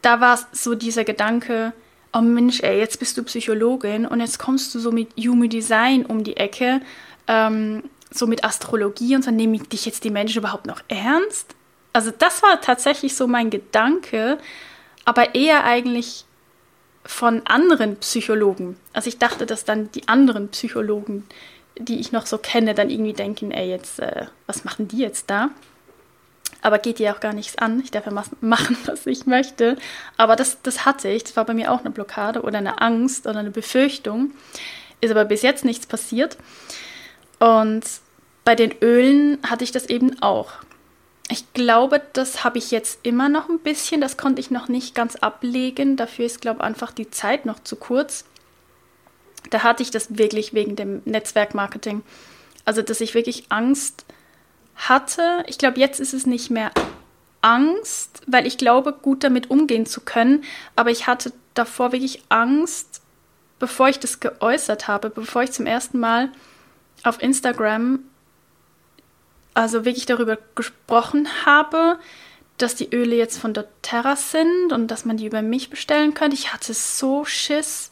da 0.00 0.20
war 0.20 0.38
so 0.52 0.76
dieser 0.76 1.02
Gedanke, 1.02 1.72
oh 2.12 2.20
Mensch, 2.20 2.60
ey, 2.60 2.78
jetzt 2.78 3.00
bist 3.00 3.18
du 3.18 3.24
Psychologin 3.24 4.06
und 4.06 4.20
jetzt 4.20 4.38
kommst 4.38 4.72
du 4.76 4.78
so 4.78 4.92
mit 4.92 5.08
Human 5.16 5.50
Design 5.50 6.06
um 6.06 6.22
die 6.22 6.36
Ecke, 6.36 6.80
ähm, 7.26 7.82
so 8.12 8.28
mit 8.28 8.44
Astrologie 8.44 9.16
und 9.16 9.24
so, 9.24 9.32
nehme 9.32 9.56
ich 9.56 9.68
dich 9.68 9.86
jetzt 9.86 10.04
die 10.04 10.10
Menschen 10.10 10.38
überhaupt 10.38 10.66
noch 10.66 10.82
ernst? 10.86 11.56
Also 11.92 12.12
das 12.16 12.44
war 12.44 12.60
tatsächlich 12.60 13.16
so 13.16 13.26
mein 13.26 13.50
Gedanke, 13.50 14.38
aber 15.08 15.34
eher 15.34 15.64
eigentlich 15.64 16.26
von 17.02 17.40
anderen 17.46 17.96
Psychologen. 17.96 18.76
Also 18.92 19.08
ich 19.08 19.16
dachte, 19.16 19.46
dass 19.46 19.64
dann 19.64 19.90
die 19.92 20.06
anderen 20.06 20.50
Psychologen, 20.50 21.26
die 21.78 21.98
ich 21.98 22.12
noch 22.12 22.26
so 22.26 22.36
kenne, 22.36 22.74
dann 22.74 22.90
irgendwie 22.90 23.14
denken, 23.14 23.50
ey, 23.50 23.70
jetzt, 23.70 24.00
äh, 24.00 24.26
was 24.46 24.64
machen 24.64 24.86
die 24.86 24.98
jetzt 24.98 25.30
da? 25.30 25.48
Aber 26.60 26.78
geht 26.78 26.98
dir 26.98 27.16
auch 27.16 27.20
gar 27.20 27.32
nichts 27.32 27.56
an. 27.56 27.80
Ich 27.82 27.90
darf 27.90 28.04
ja 28.04 28.12
machen, 28.42 28.76
was 28.84 29.06
ich 29.06 29.24
möchte. 29.24 29.78
Aber 30.18 30.36
das, 30.36 30.60
das 30.60 30.84
hatte 30.84 31.08
ich. 31.08 31.24
Das 31.24 31.36
war 31.36 31.46
bei 31.46 31.54
mir 31.54 31.72
auch 31.72 31.80
eine 31.80 31.90
Blockade 31.90 32.42
oder 32.42 32.58
eine 32.58 32.82
Angst 32.82 33.26
oder 33.26 33.38
eine 33.38 33.50
Befürchtung. 33.50 34.32
Ist 35.00 35.10
aber 35.10 35.24
bis 35.24 35.40
jetzt 35.40 35.64
nichts 35.64 35.86
passiert. 35.86 36.36
Und 37.38 37.82
bei 38.44 38.54
den 38.54 38.74
Ölen 38.82 39.38
hatte 39.48 39.64
ich 39.64 39.72
das 39.72 39.86
eben 39.86 40.20
auch. 40.20 40.52
Ich 41.30 41.52
glaube, 41.52 42.00
das 42.14 42.42
habe 42.42 42.58
ich 42.58 42.70
jetzt 42.70 43.00
immer 43.02 43.28
noch 43.28 43.48
ein 43.48 43.58
bisschen. 43.58 44.00
Das 44.00 44.16
konnte 44.16 44.40
ich 44.40 44.50
noch 44.50 44.68
nicht 44.68 44.94
ganz 44.94 45.16
ablegen. 45.16 45.96
Dafür 45.96 46.24
ist, 46.24 46.40
glaube 46.40 46.60
ich, 46.60 46.64
einfach 46.64 46.90
die 46.90 47.10
Zeit 47.10 47.44
noch 47.44 47.62
zu 47.62 47.76
kurz. 47.76 48.24
Da 49.50 49.62
hatte 49.62 49.82
ich 49.82 49.90
das 49.90 50.16
wirklich 50.16 50.54
wegen 50.54 50.74
dem 50.74 51.02
Netzwerkmarketing. 51.04 52.02
Also, 52.64 52.82
dass 52.82 53.00
ich 53.00 53.14
wirklich 53.14 53.44
Angst 53.50 54.06
hatte. 54.76 55.44
Ich 55.46 55.58
glaube, 55.58 55.78
jetzt 55.78 56.00
ist 56.00 56.14
es 56.14 56.24
nicht 56.24 56.50
mehr 56.50 56.70
Angst, 57.42 58.22
weil 58.26 58.46
ich 58.46 58.58
glaube, 58.58 58.92
gut 58.92 59.22
damit 59.22 59.50
umgehen 59.50 59.86
zu 59.86 60.00
können. 60.00 60.44
Aber 60.76 60.90
ich 60.90 61.06
hatte 61.06 61.32
davor 61.54 61.92
wirklich 61.92 62.22
Angst, 62.30 63.02
bevor 63.58 63.88
ich 63.88 63.98
das 63.98 64.20
geäußert 64.20 64.88
habe, 64.88 65.10
bevor 65.10 65.42
ich 65.42 65.52
zum 65.52 65.66
ersten 65.66 65.98
Mal 65.98 66.30
auf 67.04 67.22
Instagram 67.22 68.00
also 69.58 69.84
wirklich 69.84 70.06
darüber 70.06 70.38
gesprochen 70.54 71.28
habe, 71.44 71.98
dass 72.58 72.76
die 72.76 72.94
Öle 72.94 73.16
jetzt 73.16 73.38
von 73.38 73.54
der 73.54 73.66
Terra 73.82 74.14
sind 74.14 74.72
und 74.72 74.88
dass 74.88 75.04
man 75.04 75.16
die 75.16 75.26
über 75.26 75.42
mich 75.42 75.68
bestellen 75.68 76.14
könnte. 76.14 76.36
Ich 76.36 76.52
hatte 76.52 76.74
so 76.74 77.24
Schiss, 77.24 77.90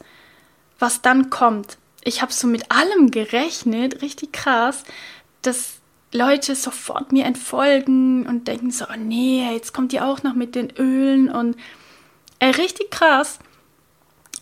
was 0.79 1.01
dann 1.01 1.29
kommt. 1.29 1.77
Ich 2.03 2.21
habe 2.21 2.31
so 2.31 2.47
mit 2.47 2.71
allem 2.71 3.11
gerechnet, 3.11 4.01
richtig 4.01 4.31
krass, 4.31 4.83
dass 5.41 5.75
Leute 6.13 6.55
sofort 6.55 7.11
mir 7.11 7.25
entfolgen 7.25 8.25
und 8.25 8.47
denken 8.47 8.71
so, 8.71 8.85
oh 8.85 8.97
nee, 8.97 9.45
jetzt 9.51 9.73
kommt 9.73 9.91
die 9.91 9.99
auch 9.99 10.23
noch 10.23 10.35
mit 10.35 10.55
den 10.55 10.71
Ölen 10.77 11.29
und 11.29 11.57
äh, 12.39 12.47
richtig 12.47 12.91
krass. 12.91 13.39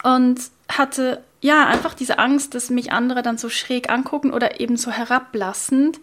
Und 0.04 0.42
hatte 0.70 1.24
ja 1.42 1.66
einfach 1.66 1.96
diese 1.96 2.20
Angst, 2.20 2.54
dass 2.54 2.70
mich 2.70 2.92
andere 2.92 3.24
dann 3.24 3.40
so 3.40 3.50
schräg 3.50 3.90
angucken 3.90 4.32
oder 4.32 4.60
eben 4.60 4.78
so 4.78 4.92
herablassend 4.92 6.00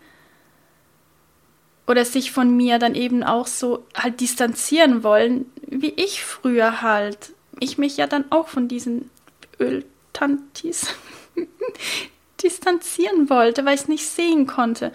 oder 1.86 2.04
sich 2.04 2.32
von 2.32 2.56
mir 2.56 2.78
dann 2.78 2.94
eben 2.94 3.22
auch 3.22 3.46
so 3.46 3.84
halt 3.94 4.20
distanzieren 4.20 5.02
wollen, 5.02 5.46
wie 5.66 5.90
ich 5.90 6.24
früher 6.24 6.82
halt. 6.82 7.32
Ich 7.58 7.78
mich 7.78 7.96
ja 7.96 8.06
dann 8.06 8.24
auch 8.30 8.48
von 8.48 8.68
diesen 8.68 9.10
Öltantis 9.58 10.88
distanzieren 12.42 13.28
wollte, 13.30 13.64
weil 13.64 13.74
ich 13.74 13.82
es 13.82 13.88
nicht 13.88 14.06
sehen 14.06 14.46
konnte. 14.46 14.92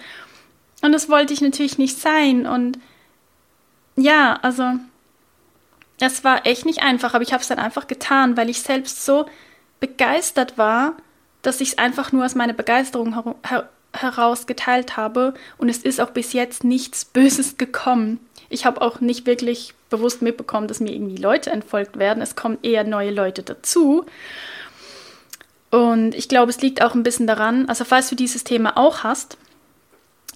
Und 0.81 0.91
das 0.91 1.09
wollte 1.09 1.33
ich 1.33 1.41
natürlich 1.41 1.77
nicht 1.77 1.99
sein. 1.99 2.45
Und 2.45 2.79
ja, 3.95 4.39
also 4.41 4.73
es 5.99 6.23
war 6.23 6.45
echt 6.45 6.65
nicht 6.65 6.83
einfach, 6.83 7.13
aber 7.13 7.23
ich 7.23 7.33
habe 7.33 7.41
es 7.41 7.47
dann 7.47 7.59
einfach 7.59 7.87
getan, 7.87 8.37
weil 8.37 8.49
ich 8.49 8.61
selbst 8.61 9.03
so 9.03 9.25
begeistert 9.79 10.57
war, 10.57 10.95
dass 11.41 11.61
ich 11.61 11.69
es 11.69 11.77
einfach 11.77 12.11
nur 12.11 12.25
aus 12.25 12.35
meiner 12.35 12.53
Begeisterung 12.53 13.13
her 13.45 13.69
heraus 14.01 14.47
geteilt 14.47 14.97
habe. 14.97 15.33
Und 15.57 15.69
es 15.69 15.79
ist 15.79 15.99
auch 15.99 16.11
bis 16.11 16.33
jetzt 16.33 16.63
nichts 16.63 17.05
Böses 17.05 17.57
gekommen. 17.57 18.19
Ich 18.49 18.65
habe 18.65 18.81
auch 18.81 19.01
nicht 19.01 19.25
wirklich 19.25 19.73
bewusst 19.89 20.21
mitbekommen, 20.21 20.67
dass 20.67 20.79
mir 20.79 20.93
irgendwie 20.93 21.17
Leute 21.17 21.49
entfolgt 21.49 21.97
werden. 21.97 22.21
Es 22.21 22.35
kommen 22.35 22.57
eher 22.61 22.83
neue 22.83 23.11
Leute 23.11 23.43
dazu. 23.43 24.05
Und 25.69 26.15
ich 26.15 26.29
glaube, 26.29 26.49
es 26.49 26.61
liegt 26.61 26.81
auch 26.81 26.95
ein 26.95 27.03
bisschen 27.03 27.27
daran, 27.27 27.67
also 27.67 27.83
falls 27.83 28.09
du 28.09 28.15
dieses 28.15 28.43
Thema 28.43 28.77
auch 28.77 29.03
hast, 29.03 29.37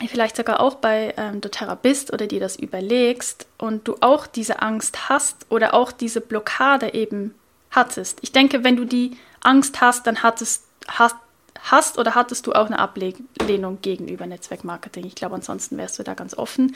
vielleicht 0.08 0.36
sogar 0.36 0.60
auch 0.60 0.76
bei 0.76 1.14
ähm, 1.18 1.42
doTERRA 1.42 1.76
bist 1.76 2.12
oder 2.12 2.28
dir 2.28 2.40
das 2.40 2.58
überlegst 2.58 3.46
und 3.58 3.88
du 3.88 3.98
auch 4.02 4.28
diese 4.28 4.62
Angst 4.62 5.10
hast 5.10 5.46
oder 5.50 5.74
auch 5.74 5.92
diese 5.92 6.22
Blockade 6.22 6.94
eben 6.94 7.36
hattest. 7.70 8.20
Ich 8.22 8.32
denke, 8.32 8.64
wenn 8.64 8.76
du 8.76 8.86
die 8.86 9.18
Angst 9.42 9.80
hast, 9.80 10.08
dann 10.08 10.24
hattest, 10.24 10.64
hast, 10.88 11.16
hast 11.64 11.98
oder 11.98 12.16
hattest 12.16 12.48
du 12.48 12.54
auch 12.54 12.66
eine 12.66 12.80
Ablehnung 12.80 13.80
gegenüber 13.82 14.26
Netzwerkmarketing. 14.26 15.06
Ich 15.06 15.16
glaube, 15.16 15.36
ansonsten 15.36 15.78
wärst 15.78 16.00
du 16.00 16.04
da 16.04 16.14
ganz 16.14 16.38
offen. 16.38 16.76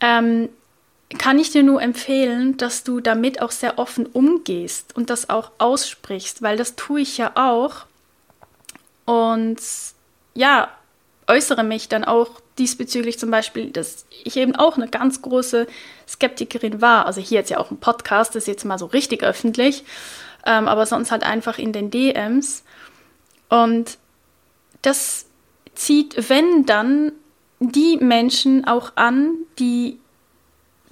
Ähm, 0.00 0.48
kann 1.18 1.38
ich 1.38 1.50
dir 1.50 1.62
nur 1.62 1.80
empfehlen, 1.82 2.56
dass 2.56 2.84
du 2.84 3.00
damit 3.00 3.40
auch 3.40 3.50
sehr 3.50 3.78
offen 3.78 4.06
umgehst 4.06 4.96
und 4.96 5.10
das 5.10 5.30
auch 5.30 5.52
aussprichst, 5.58 6.42
weil 6.42 6.56
das 6.56 6.76
tue 6.76 7.00
ich 7.00 7.18
ja 7.18 7.32
auch. 7.34 7.86
Und 9.04 9.60
ja, 10.34 10.68
äußere 11.28 11.62
mich 11.62 11.88
dann 11.88 12.04
auch 12.04 12.40
diesbezüglich 12.58 13.18
zum 13.18 13.30
Beispiel, 13.30 13.70
dass 13.70 14.06
ich 14.24 14.36
eben 14.36 14.54
auch 14.54 14.76
eine 14.76 14.88
ganz 14.88 15.22
große 15.22 15.66
Skeptikerin 16.08 16.80
war. 16.80 17.06
Also 17.06 17.20
hier 17.20 17.38
jetzt 17.38 17.50
ja 17.50 17.58
auch 17.58 17.70
ein 17.70 17.78
Podcast, 17.78 18.34
das 18.34 18.44
ist 18.44 18.48
jetzt 18.48 18.64
mal 18.64 18.78
so 18.78 18.86
richtig 18.86 19.22
öffentlich, 19.22 19.84
ähm, 20.46 20.68
aber 20.68 20.86
sonst 20.86 21.10
halt 21.10 21.22
einfach 21.22 21.58
in 21.58 21.72
den 21.72 21.90
DMs. 21.90 22.64
Und 23.54 23.98
das 24.82 25.26
zieht, 25.76 26.28
wenn 26.28 26.66
dann, 26.66 27.12
die 27.60 27.98
Menschen 27.98 28.66
auch 28.66 28.92
an, 28.96 29.36
die 29.60 30.00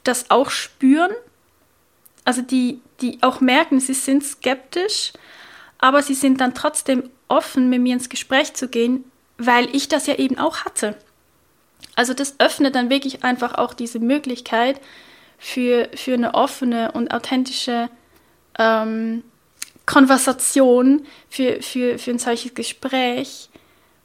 das 0.05 0.31
auch 0.31 0.49
spüren, 0.49 1.11
also 2.25 2.41
die, 2.41 2.81
die 3.01 3.19
auch 3.21 3.41
merken, 3.41 3.81
sie 3.81 3.95
sind 3.95 4.23
skeptisch, 4.25 5.13
aber 5.79 6.03
sie 6.03 6.15
sind 6.15 6.41
dann 6.41 6.55
trotzdem 6.55 7.11
offen, 7.27 7.69
mit 7.69 7.83
mir 7.83 7.95
ins 7.95 8.09
Gespräch 8.09 8.55
zu 8.55 8.69
gehen, 8.69 9.05
weil 9.39 9.75
ich 9.75 9.89
das 9.89 10.07
ja 10.07 10.15
eben 10.15 10.39
auch 10.39 10.65
hatte. 10.65 10.97
Also 11.97 12.15
das 12.15 12.39
öffnet 12.39 12.77
dann 12.77 12.91
wirklich 12.91 13.25
einfach 13.25 13.57
auch 13.57 13.75
diese 13.75 13.99
Möglichkeit 13.99 14.81
für, 15.37 15.89
für 15.97 16.15
eine 16.15 16.35
offene 16.35 16.93
und 16.93 17.13
authentische 17.13 17.91
ähm, 18.57 19.25
Konversation, 19.87 21.07
für, 21.29 21.63
für, 21.63 21.99
für 21.99 22.11
ein 22.13 22.19
solches 22.19 22.55
Gespräch. 22.55 23.49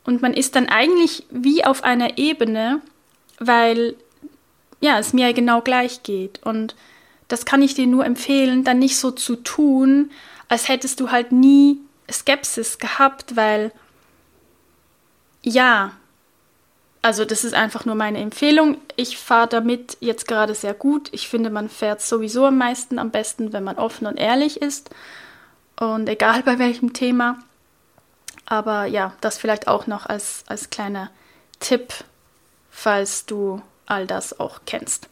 Und 0.03 0.21
man 0.21 0.33
ist 0.33 0.55
dann 0.55 0.67
eigentlich 0.67 1.25
wie 1.29 1.65
auf 1.65 1.83
einer 1.83 2.17
Ebene, 2.17 2.81
weil 3.39 3.95
ja, 4.79 4.99
es 4.99 5.13
mir 5.13 5.33
genau 5.33 5.61
gleich 5.61 6.03
geht. 6.03 6.41
Und 6.43 6.75
das 7.27 7.45
kann 7.45 7.61
ich 7.61 7.73
dir 7.73 7.87
nur 7.87 8.05
empfehlen, 8.05 8.63
dann 8.63 8.79
nicht 8.79 8.97
so 8.97 9.11
zu 9.11 9.35
tun, 9.35 10.11
als 10.47 10.69
hättest 10.69 10.99
du 10.99 11.11
halt 11.11 11.31
nie 11.31 11.79
Skepsis 12.09 12.77
gehabt, 12.77 13.35
weil 13.35 13.71
ja, 15.43 15.91
also 17.01 17.25
das 17.25 17.43
ist 17.43 17.53
einfach 17.53 17.85
nur 17.85 17.95
meine 17.95 18.19
Empfehlung. 18.19 18.77
Ich 18.95 19.17
fahre 19.17 19.47
damit 19.47 19.97
jetzt 19.99 20.27
gerade 20.27 20.55
sehr 20.55 20.73
gut. 20.73 21.09
Ich 21.11 21.27
finde, 21.27 21.49
man 21.49 21.69
fährt 21.69 22.01
sowieso 22.01 22.45
am 22.45 22.57
meisten 22.57 22.99
am 22.99 23.11
besten, 23.11 23.53
wenn 23.53 23.63
man 23.63 23.77
offen 23.77 24.07
und 24.07 24.17
ehrlich 24.17 24.61
ist. 24.61 24.89
Und 25.79 26.09
egal 26.09 26.43
bei 26.43 26.59
welchem 26.59 26.93
Thema. 26.93 27.39
Aber 28.45 28.85
ja, 28.85 29.13
das 29.21 29.37
vielleicht 29.37 29.67
auch 29.67 29.87
noch 29.87 30.05
als, 30.05 30.43
als 30.47 30.69
kleiner 30.69 31.11
Tipp, 31.59 31.93
falls 32.71 33.25
du 33.25 33.61
all 33.85 34.07
das 34.07 34.39
auch 34.39 34.61
kennst. 34.65 35.09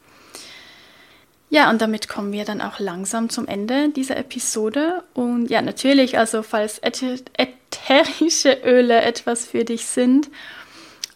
Ja, 1.49 1.70
und 1.70 1.82
damit 1.82 2.09
kommen 2.09 2.32
wir 2.32 2.43
dann 2.43 2.61
auch 2.61 2.80
langsam 2.80 3.30
zum 3.30 3.47
Ende 3.47 3.89
dieser 3.89 4.18
Episode. 4.18 5.03
Und 5.13 5.49
ja, 5.49 5.61
natürlich, 5.61 6.18
also 6.18 6.41
falls 6.43 6.80
ätherische 6.80 8.53
Öle 8.63 9.01
etwas 9.01 9.45
für 9.45 9.63
dich 9.63 9.86
sind 9.86 10.30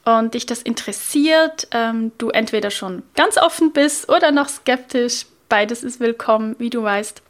und 0.05 0.35
dich 0.35 0.45
das 0.45 0.61
interessiert, 0.61 1.67
ähm, 1.71 2.11
du 2.17 2.29
entweder 2.29 2.69
schon 2.69 3.03
ganz 3.15 3.37
offen 3.37 3.73
bist 3.73 4.07
oder 4.07 4.31
noch 4.31 4.49
skeptisch, 4.49 5.25
beides 5.49 5.83
ist 5.83 5.99
willkommen, 5.99 6.55
wie 6.59 6.69
du 6.69 6.83
weißt, 6.83 7.21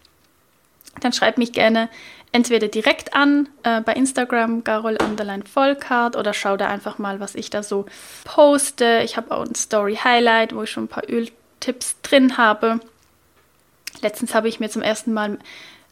dann 1.00 1.14
schreib 1.14 1.38
mich 1.38 1.54
gerne 1.54 1.90
entweder 2.32 2.68
direkt 2.68 3.16
an 3.16 3.50
äh, 3.64 3.82
bei 3.82 3.94
Instagram 3.94 4.64
Garol 4.64 4.98
Underline 5.02 5.44
Vollcard 5.46 6.16
oder 6.16 6.34
schau 6.34 6.58
da 6.58 6.68
einfach 6.68 6.98
mal, 6.98 7.20
was 7.20 7.36
ich 7.36 7.50
da 7.50 7.64
so 7.64 7.86
poste. 8.24 9.02
Ich 9.04 9.18
habe 9.18 9.32
auch 9.32 9.46
ein 9.46 9.56
Story 9.56 9.96
Highlight, 9.96 10.54
wo 10.56 10.64
ich 10.64 10.70
schon 10.70 10.86
ein 10.86 10.90
paar 10.90 11.10
Öltipps 11.10 11.96
drin 12.02 12.38
habe. 12.38 12.80
Letztens 14.02 14.36
habe 14.36 14.48
ich 14.48 14.60
mir 14.60 14.70
zum 14.70 14.82
ersten 14.82 15.14
Mal 15.14 15.40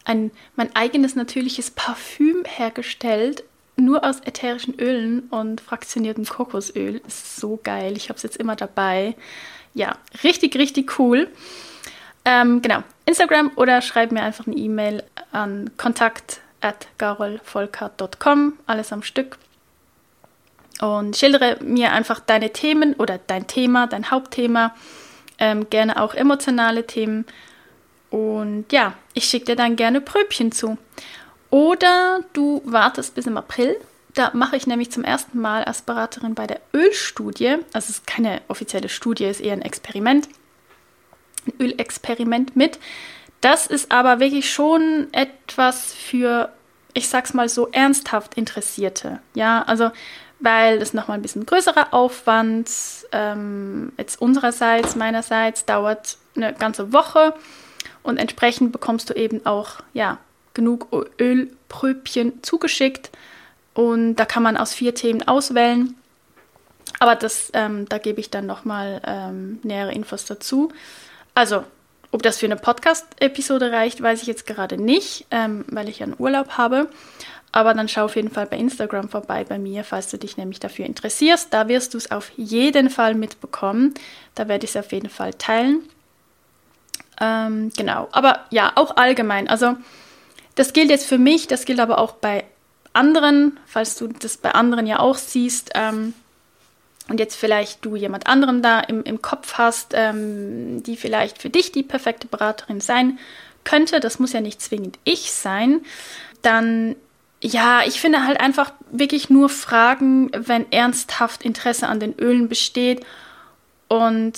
ein, 0.05 0.31
mein 0.55 0.75
eigenes 0.75 1.15
natürliches 1.15 1.71
Parfüm 1.71 2.43
hergestellt, 2.45 3.43
nur 3.75 4.03
aus 4.03 4.21
ätherischen 4.21 4.79
Ölen 4.79 5.21
und 5.29 5.61
fraktioniertem 5.61 6.25
Kokosöl. 6.25 7.01
Ist 7.07 7.37
so 7.37 7.59
geil. 7.61 7.97
Ich 7.97 8.09
habe 8.09 8.17
es 8.17 8.23
jetzt 8.23 8.37
immer 8.37 8.55
dabei. 8.55 9.15
Ja, 9.73 9.97
richtig, 10.23 10.55
richtig 10.55 10.97
cool. 10.99 11.29
Ähm, 12.30 12.61
genau, 12.61 12.84
Instagram 13.05 13.51
oder 13.55 13.82
schreib 13.82 14.11
mir 14.11 14.21
einfach 14.21 14.47
eine 14.47 14.57
E-Mail 14.57 15.01
an 15.32 15.71
kontakt 15.78 16.41
at 16.59 16.89
garolvolkart.com, 16.97 18.59
alles 18.65 18.91
am 18.91 19.01
Stück. 19.01 19.38
Und 20.82 21.15
schildere 21.15 21.57
mir 21.61 21.93
einfach 21.93 22.19
deine 22.19 22.51
Themen 22.51 22.95
oder 22.95 23.17
dein 23.28 23.47
Thema, 23.47 23.88
dein 23.88 24.11
Hauptthema, 24.11 24.75
ähm, 25.39 25.69
gerne 25.69 26.01
auch 26.01 26.15
emotionale 26.15 26.86
Themen. 26.86 27.25
Und 28.09 28.65
ja, 28.73 28.93
ich 29.13 29.23
schicke 29.23 29.45
dir 29.45 29.55
dann 29.55 29.78
gerne 29.78 30.01
Pröbchen 30.01 30.51
zu. 30.51 30.78
Oder 31.49 32.19
du 32.34 32.61
wartest 32.65 33.15
bis 33.15 33.25
im 33.25 33.38
April. 33.38 33.78
Da 34.15 34.32
mache 34.34 34.57
ich 34.57 34.67
nämlich 34.67 34.91
zum 34.91 35.05
ersten 35.05 35.39
Mal 35.39 35.63
als 35.63 35.82
Beraterin 35.82 36.36
bei 36.36 36.45
der 36.45 36.59
Ölstudie. 36.73 37.55
Also 37.71 37.86
es 37.86 37.89
ist 37.89 38.07
keine 38.07 38.41
offizielle 38.49 38.89
Studie, 38.89 39.23
ist 39.23 39.39
eher 39.39 39.53
ein 39.53 39.61
Experiment 39.61 40.28
Ölexperiment 41.59 42.55
mit. 42.55 42.79
Das 43.41 43.67
ist 43.67 43.91
aber 43.91 44.19
wirklich 44.19 44.51
schon 44.51 45.07
etwas 45.11 45.93
für, 45.93 46.49
ich 46.93 47.07
sag's 47.09 47.33
mal 47.33 47.49
so, 47.49 47.67
ernsthaft 47.71 48.35
Interessierte. 48.35 49.19
Ja, 49.35 49.63
also 49.63 49.91
weil 50.39 50.79
das 50.79 50.93
nochmal 50.93 51.17
ein 51.17 51.21
bisschen 51.21 51.45
größerer 51.45 51.93
Aufwand 51.93 52.69
ähm, 53.11 53.91
jetzt 53.97 54.21
unsererseits, 54.21 54.95
meinerseits 54.95 55.65
dauert 55.65 56.17
eine 56.35 56.53
ganze 56.53 56.93
Woche 56.93 57.33
und 58.03 58.17
entsprechend 58.17 58.71
bekommst 58.71 59.09
du 59.09 59.13
eben 59.15 59.45
auch 59.45 59.81
ja 59.93 60.19
genug 60.53 60.87
Ölpröbchen 61.19 62.43
zugeschickt 62.43 63.11
und 63.73 64.15
da 64.15 64.25
kann 64.25 64.43
man 64.43 64.57
aus 64.57 64.73
vier 64.73 64.95
Themen 64.95 65.27
auswählen. 65.27 65.95
Aber 66.99 67.15
das, 67.15 67.51
ähm, 67.53 67.87
da 67.89 67.99
gebe 67.99 68.19
ich 68.19 68.31
dann 68.31 68.47
nochmal 68.47 69.01
ähm, 69.05 69.59
nähere 69.61 69.91
Infos 69.93 70.25
dazu. 70.25 70.71
Also, 71.38 71.63
ob 72.09 72.23
das 72.23 72.39
für 72.39 72.47
eine 72.47 72.55
Podcast-Episode 72.55 73.71
reicht, 73.71 74.01
weiß 74.01 74.23
ich 74.23 74.27
jetzt 74.27 74.47
gerade 74.47 74.75
nicht, 74.75 75.27
ähm, 75.29 75.65
weil 75.67 75.88
ich 75.88 75.99
ja 75.99 76.07
einen 76.07 76.15
Urlaub 76.17 76.57
habe. 76.57 76.89
Aber 77.51 77.75
dann 77.75 77.88
schau 77.88 78.05
auf 78.05 78.15
jeden 78.15 78.31
Fall 78.31 78.47
bei 78.47 78.57
Instagram 78.57 79.07
vorbei 79.07 79.43
bei 79.43 79.59
mir, 79.59 79.83
falls 79.83 80.09
du 80.09 80.17
dich 80.17 80.38
nämlich 80.38 80.59
dafür 80.59 80.88
interessierst. 80.88 81.53
Da 81.53 81.67
wirst 81.67 81.93
du 81.93 81.99
es 81.99 82.09
auf 82.09 82.31
jeden 82.38 82.89
Fall 82.89 83.13
mitbekommen. 83.13 83.93
Da 84.33 84.47
werde 84.47 84.65
ich 84.65 84.71
es 84.71 84.77
auf 84.83 84.91
jeden 84.91 85.11
Fall 85.11 85.35
teilen. 85.35 85.88
Ähm, 87.21 87.71
genau. 87.77 88.09
Aber 88.13 88.45
ja, 88.49 88.71
auch 88.73 88.97
allgemein. 88.97 89.47
Also, 89.47 89.77
das 90.55 90.73
gilt 90.73 90.89
jetzt 90.89 91.05
für 91.05 91.19
mich, 91.19 91.45
das 91.45 91.65
gilt 91.65 91.79
aber 91.79 91.99
auch 91.99 92.13
bei 92.13 92.45
anderen, 92.93 93.59
falls 93.67 93.95
du 93.95 94.07
das 94.07 94.38
bei 94.38 94.55
anderen 94.55 94.88
ja 94.88 94.97
auch 94.97 95.17
siehst. 95.17 95.69
Ähm, 95.75 96.15
und 97.10 97.20
jetzt 97.20 97.36
vielleicht 97.36 97.84
du 97.86 97.95
jemand 97.95 98.28
anderen 98.28 98.62
da 98.62 98.80
im, 98.80 99.03
im 99.03 99.22
Kopf 99.22 99.53
hast, 99.53 99.93
ähm, 99.93 100.84
die 100.84 100.97
vielleicht 100.97 101.41
für 101.41 101.49
dich 101.49 101.72
die 101.72 101.84
perfekte 101.84 102.28
Beraterin 102.28 102.82
sein 102.82 103.20
könnte, 103.64 103.99
das 103.99 104.20
muss 104.20 104.34
ja 104.34 104.41
nicht 104.41 104.62
zwingend 104.62 104.97
ich 105.03 105.32
sein, 105.32 105.82
dann 106.41 106.95
ja, 107.41 107.82
ich 107.86 108.01
finde 108.01 108.26
halt 108.26 108.39
einfach 108.39 108.72
wirklich 108.91 109.30
nur 109.30 109.49
Fragen, 109.49 110.32
wenn 110.34 110.72
ernsthaft 110.72 111.43
Interesse 111.43 111.88
an 111.88 111.99
den 111.99 112.18
Ölen 112.18 112.49
besteht 112.49 113.05
und 113.88 114.34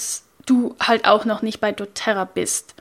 du 0.45 0.75
halt 0.81 1.05
auch 1.05 1.25
noch 1.25 1.41
nicht 1.41 1.61
bei 1.61 1.71
doTERRA 1.71 2.25
bist. 2.25 2.75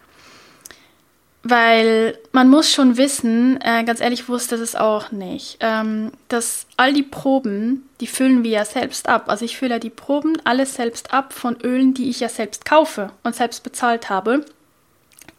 Weil 1.44 2.18
man 2.32 2.48
muss 2.48 2.70
schon 2.70 2.96
wissen, 2.96 3.60
äh, 3.62 3.84
ganz 3.84 4.00
ehrlich 4.00 4.28
wusste 4.28 4.58
das 4.58 4.74
auch 4.74 5.12
nicht, 5.12 5.58
ähm, 5.60 6.10
dass 6.26 6.66
all 6.76 6.92
die 6.92 7.04
Proben, 7.04 7.88
die 8.00 8.08
füllen 8.08 8.42
wir 8.42 8.50
ja 8.50 8.64
selbst 8.64 9.08
ab. 9.08 9.28
Also 9.28 9.44
ich 9.44 9.56
fülle 9.56 9.74
ja 9.74 9.78
die 9.78 9.88
Proben 9.88 10.36
alles 10.44 10.74
selbst 10.74 11.12
ab 11.12 11.32
von 11.32 11.56
Ölen, 11.62 11.94
die 11.94 12.10
ich 12.10 12.20
ja 12.20 12.28
selbst 12.28 12.64
kaufe 12.64 13.12
und 13.22 13.36
selbst 13.36 13.62
bezahlt 13.62 14.10
habe. 14.10 14.44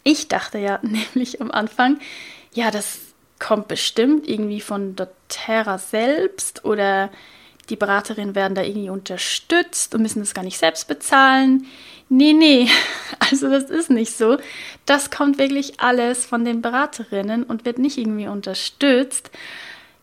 Ich 0.04 0.30
dachte 0.30 0.58
ja 0.58 0.80
nämlich 0.84 1.42
am 1.42 1.52
Anfang, 1.52 2.00
ja, 2.54 2.72
das 2.72 3.00
kommt 3.40 3.68
bestimmt 3.68 4.28
irgendwie 4.28 4.62
von 4.62 4.96
doTERRA 4.96 5.78
selbst 5.78 6.66
oder 6.66 7.10
die 7.70 7.76
Beraterinnen 7.76 8.36
werden 8.36 8.56
da 8.56 8.64
irgendwie 8.64 8.90
unterstützt 8.90 9.94
und 9.94 10.02
müssen 10.02 10.20
das 10.20 10.34
gar 10.34 10.44
nicht 10.44 10.58
selbst 10.58 10.88
bezahlen. 10.88 11.68
Nee, 12.10 12.34
nee, 12.34 12.68
also 13.20 13.50
das 13.50 13.70
ist 13.70 13.90
nicht 13.90 14.18
so. 14.18 14.38
Das 14.86 15.12
kommt 15.12 15.38
wirklich 15.38 15.80
alles 15.80 16.26
von 16.26 16.44
den 16.44 16.62
Beraterinnen 16.62 17.44
und 17.44 17.66
wird 17.66 17.78
nicht 17.78 17.98
irgendwie 17.98 18.28
unterstützt. 18.28 19.30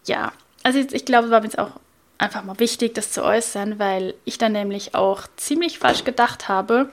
Ja, 0.06 0.32
also 0.62 0.78
jetzt, 0.78 0.94
ich 0.94 1.04
glaube, 1.04 1.26
es 1.26 1.30
war 1.32 1.40
mir 1.40 1.46
jetzt 1.46 1.58
auch 1.58 1.72
einfach 2.18 2.44
mal 2.44 2.58
wichtig, 2.60 2.94
das 2.94 3.12
zu 3.12 3.24
äußern, 3.24 3.78
weil 3.78 4.14
ich 4.24 4.38
da 4.38 4.48
nämlich 4.48 4.94
auch 4.94 5.22
ziemlich 5.36 5.78
falsch 5.78 6.04
gedacht 6.04 6.48
habe. 6.48 6.88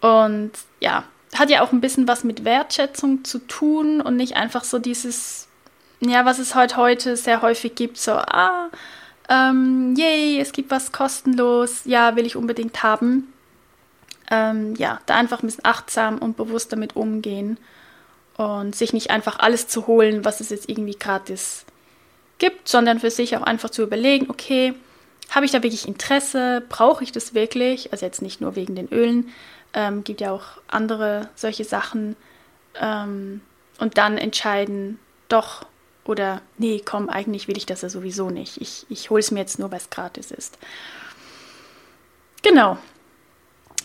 Und 0.00 0.52
ja, 0.80 1.04
hat 1.34 1.50
ja 1.50 1.62
auch 1.62 1.72
ein 1.72 1.80
bisschen 1.80 2.08
was 2.08 2.24
mit 2.24 2.44
Wertschätzung 2.44 3.24
zu 3.24 3.38
tun 3.40 4.00
und 4.00 4.16
nicht 4.16 4.36
einfach 4.36 4.64
so 4.64 4.78
dieses, 4.78 5.48
ja, 6.00 6.24
was 6.24 6.38
es 6.38 6.54
heute 6.54 6.76
heute 6.76 7.16
sehr 7.16 7.42
häufig 7.42 7.74
gibt, 7.74 7.98
so, 7.98 8.12
ah, 8.12 8.70
ähm, 9.28 9.94
yay, 9.96 10.38
es 10.40 10.52
gibt 10.52 10.70
was 10.70 10.92
kostenlos, 10.92 11.82
ja, 11.84 12.14
will 12.16 12.26
ich 12.26 12.36
unbedingt 12.36 12.82
haben. 12.82 13.32
Ähm, 14.30 14.74
ja, 14.76 15.00
da 15.06 15.14
einfach 15.16 15.42
ein 15.42 15.46
bisschen 15.46 15.64
achtsam 15.64 16.18
und 16.18 16.36
bewusst 16.36 16.72
damit 16.72 16.96
umgehen 16.96 17.58
und 18.36 18.74
sich 18.74 18.92
nicht 18.92 19.10
einfach 19.10 19.38
alles 19.38 19.68
zu 19.68 19.86
holen, 19.86 20.24
was 20.24 20.40
es 20.40 20.50
jetzt 20.50 20.68
irgendwie 20.68 20.96
gratis 20.98 21.64
gibt, 22.38 22.68
sondern 22.68 23.00
für 23.00 23.10
sich 23.10 23.36
auch 23.36 23.42
einfach 23.42 23.70
zu 23.70 23.82
überlegen, 23.82 24.28
okay, 24.28 24.74
habe 25.30 25.46
ich 25.46 25.52
da 25.52 25.62
wirklich 25.62 25.88
Interesse? 25.88 26.62
Brauche 26.68 27.02
ich 27.02 27.12
das 27.12 27.34
wirklich? 27.34 27.92
Also 27.92 28.04
jetzt 28.04 28.22
nicht 28.22 28.40
nur 28.40 28.56
wegen 28.56 28.74
den 28.74 28.88
Ölen, 28.92 29.30
ähm, 29.74 30.04
gibt 30.04 30.20
ja 30.20 30.32
auch 30.32 30.44
andere 30.68 31.28
solche 31.34 31.64
Sachen. 31.64 32.16
Ähm, 32.80 33.40
und 33.78 33.98
dann 33.98 34.18
entscheiden, 34.18 34.98
doch 35.28 35.66
oder 36.04 36.40
nee, 36.56 36.80
komm, 36.84 37.08
eigentlich 37.08 37.48
will 37.48 37.56
ich 37.56 37.66
das 37.66 37.82
ja 37.82 37.88
sowieso 37.88 38.30
nicht. 38.30 38.60
Ich, 38.60 38.86
ich 38.88 39.10
hole 39.10 39.20
es 39.20 39.30
mir 39.30 39.40
jetzt 39.40 39.58
nur, 39.58 39.70
weil 39.70 39.78
es 39.78 39.90
gratis 39.90 40.30
ist. 40.30 40.58
Genau. 42.42 42.78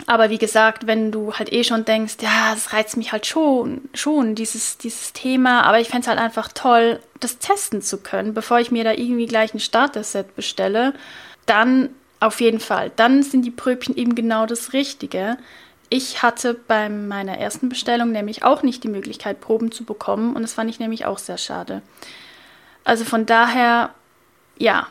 Aber 0.08 0.30
wie 0.30 0.38
gesagt, 0.38 0.88
wenn 0.88 1.12
du 1.12 1.34
halt 1.34 1.52
eh 1.54 1.64
schon 1.64 1.86
denkst, 1.86 2.18
ja, 2.22 2.54
das 2.54 2.74
reizt 2.74 2.98
mich 2.98 3.12
halt 3.12 3.26
schon, 3.26 3.90
schon, 3.94 4.36
dieses, 4.36 4.78
dieses 4.78 5.14
Thema, 5.14 5.64
aber 5.64 5.80
ich 5.80 5.90
fände 5.90 6.02
es 6.02 6.08
halt 6.08 6.20
einfach 6.20 6.50
toll, 6.50 7.00
das 7.20 7.38
testen 7.38 7.82
zu 7.82 8.00
können, 8.00 8.34
bevor 8.34 8.60
ich 8.60 8.72
mir 8.72 8.84
da 8.84 8.94
irgendwie 8.94 9.28
gleich 9.28 9.54
ein 9.54 9.60
Starter-Set 9.60 10.36
bestelle, 10.36 10.94
dann 11.46 11.90
auf 12.20 12.42
jeden 12.42 12.60
Fall. 12.60 12.92
Dann 12.96 13.24
sind 13.24 13.44
die 13.44 13.52
Pröbchen 13.52 13.96
eben 13.96 14.16
genau 14.16 14.46
das 14.46 14.74
Richtige. 14.74 15.38
Ich 15.90 16.22
hatte 16.22 16.54
bei 16.54 16.88
meiner 16.88 17.38
ersten 17.38 17.70
Bestellung 17.70 18.12
nämlich 18.12 18.44
auch 18.44 18.64
nicht 18.64 18.84
die 18.84 18.90
Möglichkeit, 18.90 19.42
Proben 19.42 19.72
zu 19.72 19.84
bekommen 19.84 20.36
und 20.36 20.42
das 20.42 20.54
fand 20.54 20.70
ich 20.70 20.80
nämlich 20.80 21.06
auch 21.06 21.18
sehr 21.18 21.38
schade. 21.38 21.82
Also 22.84 23.06
von 23.06 23.26
daher, 23.26 23.92
ja, 24.58 24.88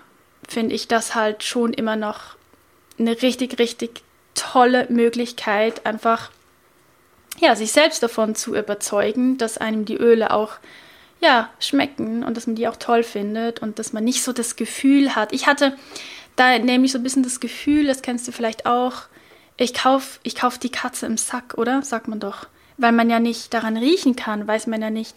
finde 0.48 0.74
ich 0.74 0.88
das 0.88 1.14
halt 1.14 1.42
schon 1.42 1.72
immer 1.72 1.96
noch 1.96 2.36
eine 2.98 3.22
richtig, 3.22 3.58
richtig 3.58 4.02
tolle 4.35 4.87
Möglichkeit, 4.89 5.87
einfach 5.87 6.31
ja, 7.39 7.57
sich 7.57 7.72
selbst 7.72 8.03
davon 8.03 8.35
zu 8.35 8.55
überzeugen, 8.55 9.39
dass 9.39 9.59
einem 9.59 9.85
die 9.85 9.97
Öle 9.97 10.33
auch 10.33 10.53
ja, 11.20 11.51
schmecken 11.59 12.24
und 12.24 12.37
dass 12.37 12.47
man 12.47 12.57
die 12.57 12.68
auch 12.68 12.76
toll 12.76 13.03
findet 13.03 13.61
und 13.61 13.78
dass 13.78 13.93
man 13.93 14.05
nicht 14.05 14.22
so 14.22 14.33
das 14.33 14.57
Gefühl 14.57 15.14
hat. 15.14 15.33
Ich 15.33 15.47
hatte 15.47 15.76
da 16.37 16.59
nämlich 16.59 16.93
so 16.93 16.99
ein 16.99 17.03
bisschen 17.03 17.22
das 17.22 17.41
Gefühl, 17.41 17.87
das 17.87 18.03
kennst 18.03 18.26
du 18.26 18.33
vielleicht 18.33 18.66
auch, 18.66 19.03
ich 19.57 19.74
kaufe 19.74 20.18
ich 20.22 20.35
kauf 20.35 20.59
die 20.59 20.70
Katze 20.70 21.07
im 21.07 21.18
Sack, 21.18 21.55
oder? 21.59 21.83
Sagt 21.83 22.09
man 22.09 22.20
doch. 22.20 22.47
Weil 22.78 22.93
man 22.93 23.11
ja 23.11 23.20
nicht 23.20 23.53
daran 23.53 23.76
riechen 23.76 24.16
kann, 24.16 24.47
weiß 24.49 24.66
man 24.66 24.81
ja 24.81 24.89
nicht, 24.89 25.14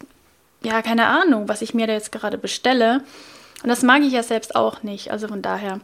ja, 0.62 0.82
keine 0.82 1.06
Ahnung, 1.06 1.48
was 1.48 1.62
ich 1.62 1.72
mir 1.72 1.86
da 1.86 1.94
jetzt 1.94 2.12
gerade 2.12 2.36
bestelle. 2.36 3.02
Und 3.62 3.70
das 3.70 3.82
mag 3.82 4.02
ich 4.02 4.12
ja 4.12 4.22
selbst 4.22 4.54
auch 4.54 4.82
nicht. 4.82 5.10
Also 5.10 5.28
von 5.28 5.40
daher. 5.40 5.80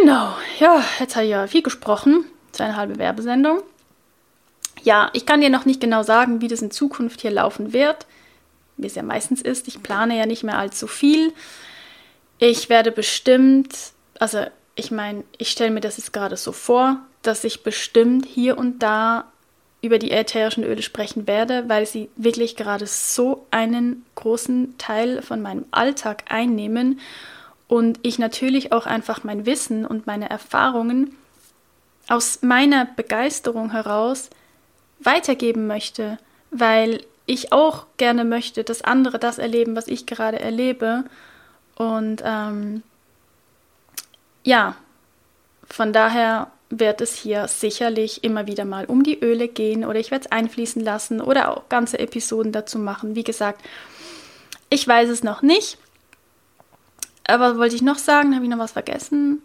Genau, 0.00 0.34
ja, 0.58 0.82
jetzt 0.98 1.14
habe 1.14 1.24
ich 1.24 1.30
ja 1.30 1.46
viel 1.46 1.62
gesprochen. 1.62 2.24
Halbe 2.58 2.98
Werbesendung. 2.98 3.62
Ja, 4.82 5.08
ich 5.12 5.24
kann 5.24 5.40
dir 5.40 5.50
noch 5.50 5.66
nicht 5.66 5.80
genau 5.80 6.02
sagen, 6.02 6.40
wie 6.40 6.48
das 6.48 6.62
in 6.62 6.72
Zukunft 6.72 7.20
hier 7.20 7.30
laufen 7.30 7.72
wird, 7.72 8.06
wie 8.76 8.88
es 8.88 8.96
ja 8.96 9.04
meistens 9.04 9.40
ist. 9.40 9.68
Ich 9.68 9.84
plane 9.84 10.18
ja 10.18 10.26
nicht 10.26 10.42
mehr 10.42 10.58
allzu 10.58 10.88
viel. 10.88 11.32
Ich 12.38 12.68
werde 12.68 12.90
bestimmt, 12.90 13.72
also 14.18 14.44
ich 14.74 14.90
meine, 14.90 15.22
ich 15.38 15.50
stelle 15.50 15.70
mir 15.70 15.80
das 15.80 15.96
jetzt 15.96 16.12
gerade 16.12 16.36
so 16.36 16.50
vor, 16.50 16.98
dass 17.22 17.44
ich 17.44 17.62
bestimmt 17.62 18.26
hier 18.26 18.58
und 18.58 18.80
da 18.82 19.30
über 19.80 20.00
die 20.00 20.10
ätherischen 20.10 20.64
Öle 20.64 20.82
sprechen 20.82 21.28
werde, 21.28 21.68
weil 21.68 21.86
sie 21.86 22.08
wirklich 22.16 22.56
gerade 22.56 22.88
so 22.88 23.46
einen 23.52 24.04
großen 24.16 24.76
Teil 24.76 25.22
von 25.22 25.40
meinem 25.40 25.66
Alltag 25.70 26.24
einnehmen 26.30 26.98
und 27.74 27.98
ich 28.02 28.20
natürlich 28.20 28.70
auch 28.70 28.86
einfach 28.86 29.24
mein 29.24 29.46
Wissen 29.46 29.84
und 29.84 30.06
meine 30.06 30.30
Erfahrungen 30.30 31.16
aus 32.06 32.40
meiner 32.40 32.84
Begeisterung 32.84 33.72
heraus 33.72 34.30
weitergeben 35.00 35.66
möchte, 35.66 36.18
weil 36.52 37.04
ich 37.26 37.52
auch 37.52 37.86
gerne 37.96 38.24
möchte, 38.24 38.62
dass 38.62 38.82
andere 38.82 39.18
das 39.18 39.38
erleben, 39.38 39.74
was 39.74 39.88
ich 39.88 40.06
gerade 40.06 40.38
erlebe. 40.38 41.02
Und 41.74 42.22
ähm, 42.24 42.84
ja, 44.44 44.76
von 45.68 45.92
daher 45.92 46.52
wird 46.70 47.00
es 47.00 47.16
hier 47.16 47.48
sicherlich 47.48 48.22
immer 48.22 48.46
wieder 48.46 48.64
mal 48.64 48.84
um 48.84 49.02
die 49.02 49.18
Öle 49.18 49.48
gehen 49.48 49.84
oder 49.84 49.98
ich 49.98 50.12
werde 50.12 50.26
es 50.26 50.30
einfließen 50.30 50.84
lassen 50.84 51.20
oder 51.20 51.48
auch 51.50 51.68
ganze 51.68 51.98
Episoden 51.98 52.52
dazu 52.52 52.78
machen. 52.78 53.16
Wie 53.16 53.24
gesagt, 53.24 53.64
ich 54.70 54.86
weiß 54.86 55.08
es 55.08 55.24
noch 55.24 55.42
nicht. 55.42 55.76
Aber 57.26 57.58
wollte 57.58 57.74
ich 57.74 57.82
noch 57.82 57.98
sagen? 57.98 58.34
Habe 58.34 58.44
ich 58.44 58.50
noch 58.50 58.58
was 58.58 58.72
vergessen? 58.72 59.42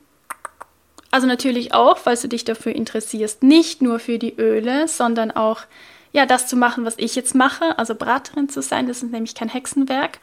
Also 1.11 1.25
natürlich 1.25 1.73
auch, 1.73 1.97
falls 1.97 2.21
du 2.21 2.27
dich 2.27 2.45
dafür 2.45 2.75
interessierst, 2.75 3.41
nicht 3.41 3.81
nur 3.81 3.99
für 3.99 4.19
die 4.19 4.35
Öle, 4.35 4.87
sondern 4.87 5.31
auch 5.31 5.61
ja, 6.11 6.25
das 6.25 6.47
zu 6.47 6.55
machen, 6.55 6.85
was 6.85 6.95
ich 6.97 7.15
jetzt 7.15 7.35
mache, 7.35 7.77
also 7.77 7.95
Beraterin 7.95 8.49
zu 8.49 8.61
sein, 8.61 8.87
das 8.87 9.03
ist 9.03 9.11
nämlich 9.11 9.35
kein 9.35 9.49
Hexenwerk 9.49 10.19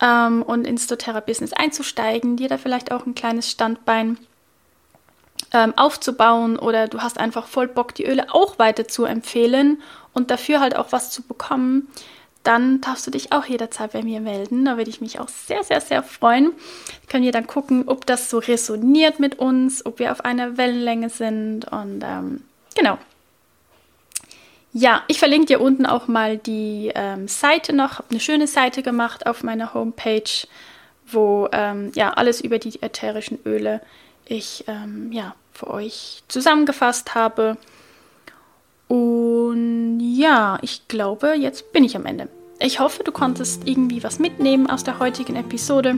ähm, 0.00 0.42
und 0.42 0.66
ins 0.66 0.86
doTERRA-Business 0.86 1.52
einzusteigen, 1.52 2.36
dir 2.36 2.48
da 2.48 2.58
vielleicht 2.58 2.92
auch 2.92 3.06
ein 3.06 3.14
kleines 3.14 3.50
Standbein 3.50 4.18
ähm, 5.52 5.72
aufzubauen 5.76 6.58
oder 6.58 6.86
du 6.86 7.00
hast 7.00 7.18
einfach 7.18 7.46
voll 7.46 7.66
Bock, 7.68 7.94
die 7.94 8.06
Öle 8.06 8.32
auch 8.32 8.58
weiter 8.58 8.86
zu 8.86 9.04
empfehlen 9.04 9.82
und 10.12 10.30
dafür 10.30 10.60
halt 10.60 10.76
auch 10.76 10.92
was 10.92 11.10
zu 11.10 11.22
bekommen, 11.22 11.88
dann 12.42 12.80
darfst 12.80 13.06
du 13.06 13.10
dich 13.10 13.32
auch 13.32 13.44
jederzeit 13.44 13.92
bei 13.92 14.02
mir 14.02 14.20
melden. 14.20 14.64
Da 14.64 14.76
würde 14.76 14.90
ich 14.90 15.00
mich 15.00 15.20
auch 15.20 15.28
sehr, 15.28 15.62
sehr, 15.62 15.80
sehr 15.80 16.02
freuen. 16.02 16.52
Können 17.08 17.24
wir 17.24 17.32
dann 17.32 17.46
gucken, 17.46 17.84
ob 17.86 18.06
das 18.06 18.30
so 18.30 18.38
resoniert 18.38 19.20
mit 19.20 19.38
uns, 19.38 19.84
ob 19.84 19.98
wir 19.98 20.12
auf 20.12 20.24
einer 20.24 20.56
Wellenlänge 20.56 21.10
sind 21.10 21.70
und 21.70 22.02
ähm, 22.02 22.42
genau. 22.74 22.98
Ja, 24.72 25.02
ich 25.08 25.18
verlinke 25.18 25.46
dir 25.46 25.60
unten 25.60 25.84
auch 25.84 26.06
mal 26.06 26.38
die 26.38 26.92
ähm, 26.94 27.26
Seite 27.26 27.72
noch. 27.72 27.98
Habe 27.98 28.10
eine 28.10 28.20
schöne 28.20 28.46
Seite 28.46 28.82
gemacht 28.82 29.26
auf 29.26 29.42
meiner 29.42 29.74
Homepage, 29.74 30.30
wo 31.08 31.48
ähm, 31.52 31.90
ja 31.94 32.12
alles 32.12 32.40
über 32.40 32.58
die 32.58 32.80
ätherischen 32.80 33.38
Öle 33.44 33.80
ich 34.26 34.64
ähm, 34.68 35.10
ja 35.12 35.34
für 35.52 35.68
euch 35.68 36.22
zusammengefasst 36.28 37.14
habe. 37.14 37.56
Und 38.90 40.00
ja, 40.00 40.58
ich 40.62 40.88
glaube, 40.88 41.34
jetzt 41.38 41.72
bin 41.72 41.84
ich 41.84 41.94
am 41.94 42.06
Ende. 42.06 42.28
Ich 42.58 42.80
hoffe, 42.80 43.04
du 43.04 43.12
konntest 43.12 43.68
irgendwie 43.68 44.02
was 44.02 44.18
mitnehmen 44.18 44.68
aus 44.68 44.82
der 44.82 44.98
heutigen 44.98 45.36
Episode. 45.36 45.96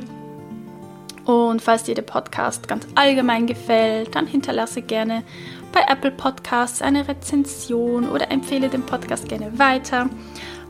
Und 1.24 1.62
falls 1.62 1.84
dir 1.84 1.94
der 1.94 2.02
Podcast 2.02 2.68
ganz 2.68 2.86
allgemein 2.94 3.46
gefällt, 3.46 4.14
dann 4.14 4.26
hinterlasse 4.26 4.82
gerne 4.82 5.24
bei 5.72 5.80
Apple 5.88 6.10
Podcasts 6.10 6.82
eine 6.82 7.08
Rezension 7.08 8.10
oder 8.10 8.30
empfehle 8.30 8.68
den 8.68 8.84
Podcast 8.84 9.26
gerne 9.26 9.58
weiter. 9.58 10.10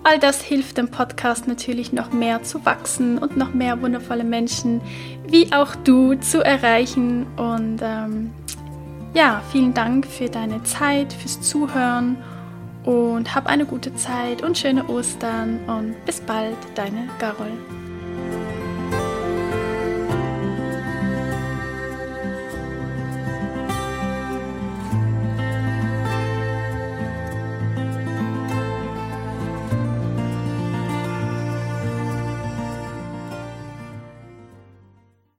All 0.04 0.20
das 0.20 0.42
hilft 0.42 0.78
dem 0.78 0.92
Podcast 0.92 1.48
natürlich 1.48 1.92
noch 1.92 2.12
mehr 2.12 2.44
zu 2.44 2.64
wachsen 2.64 3.18
und 3.18 3.36
noch 3.36 3.52
mehr 3.52 3.82
wundervolle 3.82 4.24
Menschen 4.24 4.80
wie 5.26 5.52
auch 5.52 5.74
du 5.74 6.14
zu 6.14 6.44
erreichen. 6.44 7.26
Und 7.36 7.80
ähm, 7.82 8.30
ja, 9.14 9.42
vielen 9.50 9.74
Dank 9.74 10.06
für 10.06 10.28
deine 10.28 10.62
Zeit, 10.62 11.12
fürs 11.12 11.40
Zuhören 11.40 12.16
und 12.84 13.34
hab 13.34 13.46
eine 13.46 13.66
gute 13.66 13.94
Zeit 13.94 14.42
und 14.42 14.58
schöne 14.58 14.88
Ostern 14.88 15.60
und 15.66 16.04
bis 16.04 16.20
bald, 16.20 16.56
deine 16.74 17.08
Carol. 17.18 17.52